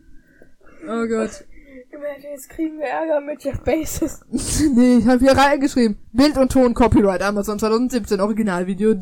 Oh 0.84 1.06
Gott. 1.08 1.46
Imagine, 1.92 2.32
jetzt 2.32 2.50
kriegen 2.50 2.80
wir 2.80 2.88
Ärger 2.88 3.22
mit 3.22 3.44
Jeff 3.44 3.60
Bezos. 3.62 4.22
nee, 4.76 4.98
ich 4.98 5.08
habe 5.08 5.20
hier 5.20 5.38
reingeschrieben. 5.38 5.98
Bild 6.12 6.38
und 6.38 6.52
Ton 6.52 6.74
Copyright 6.74 7.22
Amazon 7.22 7.60
2017 7.60 8.20
Originalvideo. 8.20 8.96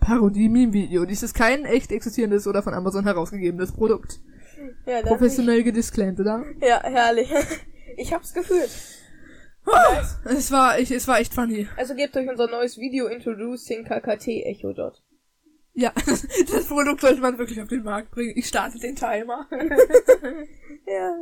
Parodie 0.00 0.48
Meme 0.48 0.72
Video. 0.72 1.04
Dies 1.04 1.22
ist 1.22 1.34
kein 1.34 1.64
echt 1.64 1.92
existierendes 1.92 2.46
oder 2.46 2.62
von 2.62 2.74
Amazon 2.74 3.04
herausgegebenes 3.04 3.72
Produkt. 3.72 4.20
Ja, 4.86 5.02
Professionell 5.02 5.62
gedisclaimed, 5.62 6.20
oder? 6.20 6.44
Ja, 6.60 6.82
herrlich. 6.82 7.30
Ich 7.96 8.12
hab's 8.12 8.32
gefühlt. 8.32 8.70
Es 10.24 10.50
war, 10.50 10.78
ich, 10.78 10.90
es 10.90 11.06
war 11.08 11.20
echt 11.20 11.34
funny. 11.34 11.68
Also 11.76 11.94
gebt 11.94 12.16
euch 12.16 12.28
unser 12.28 12.48
neues 12.48 12.78
Video 12.78 13.06
Introducing 13.06 13.84
KKT 13.84 14.28
Echo 14.44 14.72
dort. 14.72 15.02
Ja, 15.74 15.92
das 16.06 16.66
Produkt 16.66 17.00
sollte 17.00 17.20
man 17.20 17.38
wirklich 17.38 17.60
auf 17.60 17.68
den 17.68 17.82
Markt 17.82 18.10
bringen. 18.10 18.32
Ich 18.36 18.46
starte 18.46 18.78
den 18.78 18.96
Timer. 18.96 19.46
Ja. 20.86 21.14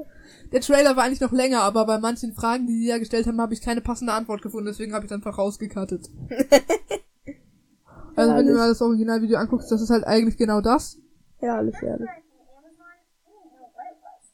Der 0.52 0.60
Trailer 0.60 0.96
war 0.96 1.04
eigentlich 1.04 1.20
noch 1.20 1.32
länger, 1.32 1.60
aber 1.62 1.84
bei 1.86 1.98
manchen 1.98 2.32
Fragen, 2.32 2.66
die 2.66 2.78
sie 2.78 2.88
ja 2.88 2.98
gestellt 2.98 3.26
haben, 3.26 3.40
habe 3.40 3.54
ich 3.54 3.60
keine 3.60 3.80
passende 3.80 4.12
Antwort 4.12 4.42
gefunden, 4.42 4.66
deswegen 4.66 4.94
habe 4.94 5.06
ich 5.06 5.12
einfach 5.12 5.38
rausgekattet. 5.38 6.08
also 8.16 8.34
wenn 8.34 8.46
du 8.46 8.54
mal 8.54 8.68
das 8.68 8.80
Originalvideo 8.80 9.38
anguckst, 9.38 9.70
das 9.70 9.82
ist 9.82 9.90
halt 9.90 10.04
eigentlich 10.04 10.36
genau 10.36 10.60
das. 10.60 10.98
Herrlich, 11.38 11.76
herrlich. 11.80 12.08
Amazon, 12.08 12.86
I 12.86 13.30
didn't 13.30 13.52
know 13.52 13.70
what 13.74 13.86
it 13.86 13.98
was. 14.02 14.32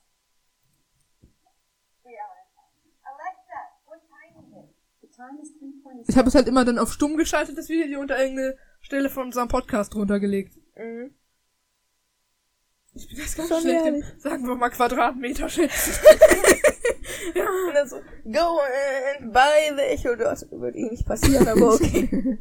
Yeah. 2.04 2.30
Alexa, 3.02 3.58
what 3.86 4.00
time 4.06 4.38
is 4.40 4.52
it? 4.54 4.68
The 5.02 5.08
time 5.08 5.40
is 5.42 5.50
3.27. 6.05 6.05
Ich 6.16 6.18
habe 6.18 6.30
es 6.30 6.34
halt 6.34 6.48
immer 6.48 6.64
dann 6.64 6.78
auf 6.78 6.94
stumm 6.94 7.18
geschaltet, 7.18 7.58
das 7.58 7.68
Video, 7.68 8.00
unter 8.00 8.18
irgendeine 8.18 8.56
Stelle 8.80 9.10
von 9.10 9.24
unserem 9.24 9.48
Podcast 9.48 9.94
runtergelegt. 9.94 10.56
Mhm. 10.74 11.14
Ich 12.94 13.06
bin 13.10 13.18
das 13.18 13.36
ganz 13.36 13.50
Schon 13.50 13.60
schlecht 13.60 13.86
im, 13.86 14.02
sagen 14.16 14.46
wir 14.48 14.54
mal 14.54 14.70
Quadratmeter 14.70 15.50
schätzen. 15.50 15.92
Und 17.34 17.74
dann 17.74 17.86
so, 17.86 17.96
go 18.24 18.60
and 19.20 19.30
buy 19.30 19.76
the 19.76 19.82
Echo 19.82 20.16
dot. 20.16 20.50
Wird 20.50 20.76
eh 20.76 20.88
nicht 20.88 21.04
passieren, 21.04 21.46
aber 21.46 21.74
okay. 21.74 22.08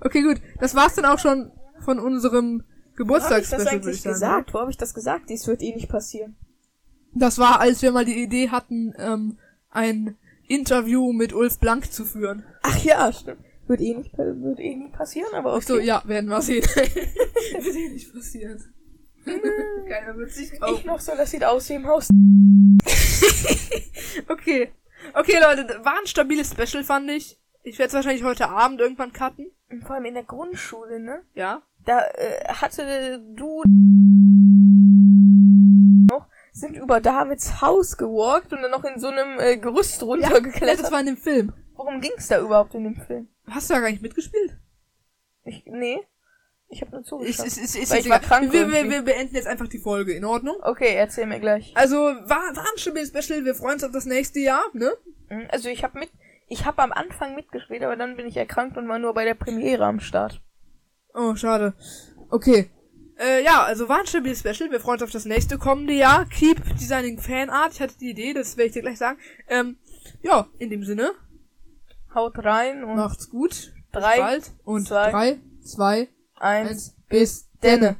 Okay, 0.00 0.22
gut. 0.22 0.42
Das 0.58 0.74
war's 0.74 0.96
dann 0.96 1.04
auch 1.04 1.20
schon 1.20 1.52
von 1.78 2.00
unserem 2.00 2.64
Wo 2.64 2.64
hab 2.64 2.72
ich 2.72 2.88
das 2.88 2.96
Geburtstagsspecial, 2.96 3.66
ich 3.66 3.72
eigentlich 3.72 4.02
gesagt? 4.02 4.52
Wo 4.52 4.58
habe 4.58 4.72
ich 4.72 4.78
das 4.78 4.94
gesagt? 4.94 5.30
Dies 5.30 5.46
wird 5.46 5.62
eh 5.62 5.76
nicht 5.76 5.88
passieren. 5.88 6.36
Das 7.14 7.38
war, 7.38 7.60
als 7.60 7.82
wir 7.82 7.92
mal 7.92 8.04
die 8.04 8.20
Idee 8.20 8.48
hatten, 8.48 8.92
ähm, 8.98 9.38
ein 9.70 10.16
Interview 10.52 11.12
mit 11.12 11.32
Ulf 11.32 11.58
Blank 11.58 11.92
zu 11.92 12.04
führen. 12.04 12.44
Ach 12.62 12.78
ja, 12.84 13.12
stimmt. 13.12 13.44
Wird 13.66 13.80
eh 13.80 13.94
nicht, 13.94 14.16
wird 14.18 14.58
eh 14.60 14.74
nicht 14.76 14.92
passieren, 14.92 15.32
aber 15.34 15.54
Ach 15.54 15.62
so, 15.62 15.74
okay. 15.74 15.84
ja, 15.86 16.02
werden 16.04 16.28
wir 16.28 16.42
sehen. 16.42 16.64
Wird 16.74 17.76
eh 17.76 17.88
nicht 17.90 18.12
passieren. 18.12 18.60
Keiner 19.24 20.16
wird 20.16 20.30
sich 20.32 20.52
Ich 20.52 20.60
kaufen. 20.60 20.86
noch 20.86 20.98
so, 21.00 21.12
das 21.16 21.30
sieht 21.30 21.44
aus 21.44 21.68
wie 21.68 21.74
im 21.74 21.86
Haus. 21.86 22.08
Okay. 24.28 24.72
Okay, 25.14 25.38
Leute, 25.40 25.80
war 25.84 25.98
ein 25.98 26.06
stabiles 26.06 26.50
Special, 26.50 26.84
fand 26.84 27.10
ich. 27.10 27.38
Ich 27.62 27.78
werde 27.78 27.88
es 27.88 27.94
wahrscheinlich 27.94 28.24
heute 28.24 28.48
Abend 28.48 28.80
irgendwann 28.80 29.12
cutten. 29.12 29.46
Vor 29.86 29.94
allem 29.96 30.04
in 30.06 30.14
der 30.14 30.24
Grundschule, 30.24 31.00
ne? 31.00 31.22
Ja. 31.34 31.62
Da 31.84 32.00
äh, 32.14 32.44
hatte 32.48 33.20
du 33.34 33.62
sind 36.52 36.76
über 36.76 37.00
Davids 37.00 37.60
Haus 37.60 37.96
gewalkt 37.96 38.52
und 38.52 38.62
dann 38.62 38.70
noch 38.70 38.84
in 38.84 39.00
so 39.00 39.08
einem 39.08 39.40
äh, 39.40 39.56
Gerüst 39.56 40.00
Ja, 40.02 40.06
runtergeklettert. 40.06 40.80
das 40.84 40.92
war 40.92 41.00
in 41.00 41.06
dem 41.06 41.16
Film. 41.16 41.52
Worum 41.74 42.00
ging's 42.00 42.28
da 42.28 42.40
überhaupt 42.40 42.74
in 42.74 42.84
dem 42.84 42.96
Film? 42.96 43.28
Hast 43.48 43.70
du 43.70 43.74
da 43.74 43.80
gar 43.80 43.90
nicht 43.90 44.02
mitgespielt? 44.02 44.58
Ich, 45.44 45.64
nee. 45.66 45.98
Ich 46.68 46.80
habe 46.80 46.92
nur 46.92 47.02
zugeschaut. 47.04 47.46
ist, 47.46 47.58
ist, 47.58 47.76
ist 47.76 47.90
Weil 47.90 48.00
ich 48.00 48.08
war 48.08 48.20
krank 48.20 48.52
wir, 48.52 48.70
wir, 48.70 48.88
wir 48.88 49.02
beenden 49.02 49.34
jetzt 49.34 49.46
einfach 49.46 49.68
die 49.68 49.78
Folge. 49.78 50.12
In 50.12 50.24
Ordnung? 50.24 50.56
Okay, 50.62 50.94
erzähl 50.94 51.26
mir 51.26 51.40
gleich. 51.40 51.72
Also, 51.74 51.96
war, 51.96 52.28
war 52.56 52.64
ein 52.72 52.78
stabiles 52.78 53.08
Special. 53.08 53.44
Wir 53.44 53.54
freuen 53.54 53.74
uns 53.74 53.84
auf 53.84 53.92
das 53.92 54.06
nächste 54.06 54.40
Jahr, 54.40 54.64
ne? 54.72 54.90
Mhm, 55.28 55.48
Also 55.50 55.68
ich 55.68 55.84
habe 55.84 55.98
mit, 55.98 56.10
ich 56.48 56.64
habe 56.64 56.82
am 56.82 56.92
Anfang 56.92 57.34
mitgespielt, 57.34 57.82
aber 57.82 57.96
dann 57.96 58.16
bin 58.16 58.26
ich 58.26 58.36
erkrankt 58.36 58.76
und 58.78 58.88
war 58.88 58.98
nur 58.98 59.12
bei 59.12 59.24
der 59.24 59.34
Premiere 59.34 59.84
am 59.84 60.00
Start. 60.00 60.40
Oh, 61.14 61.34
schade. 61.34 61.74
Okay. 62.30 62.70
Äh, 63.22 63.44
ja, 63.44 63.62
also 63.62 63.88
war 63.88 64.00
ein 64.00 64.06
stabiles 64.06 64.40
Special. 64.40 64.70
Wir 64.70 64.80
freuen 64.80 64.94
uns 64.94 65.04
auf 65.04 65.10
das 65.10 65.26
nächste 65.26 65.56
kommende 65.56 65.92
Jahr. 65.92 66.26
Keep 66.26 66.76
Designing 66.78 67.18
Fanart. 67.20 67.74
Ich 67.74 67.80
hatte 67.80 67.96
die 67.98 68.10
Idee, 68.10 68.32
das 68.32 68.56
werde 68.56 68.68
ich 68.68 68.72
dir 68.72 68.82
gleich 68.82 68.98
sagen. 68.98 69.18
Ähm, 69.48 69.76
ja, 70.22 70.48
in 70.58 70.70
dem 70.70 70.84
Sinne, 70.84 71.12
Haut 72.14 72.38
rein 72.38 72.82
und 72.82 72.96
macht's 72.96 73.30
gut. 73.30 73.72
Drei, 73.92 74.16
Bis 74.16 74.18
bald. 74.18 74.52
Und 74.64 74.88
zwei, 74.88 75.10
drei, 75.10 75.40
zwei, 75.62 76.08
eins, 76.34 76.70
eins, 76.70 76.96
bis 77.08 77.48
denne. 77.62 77.96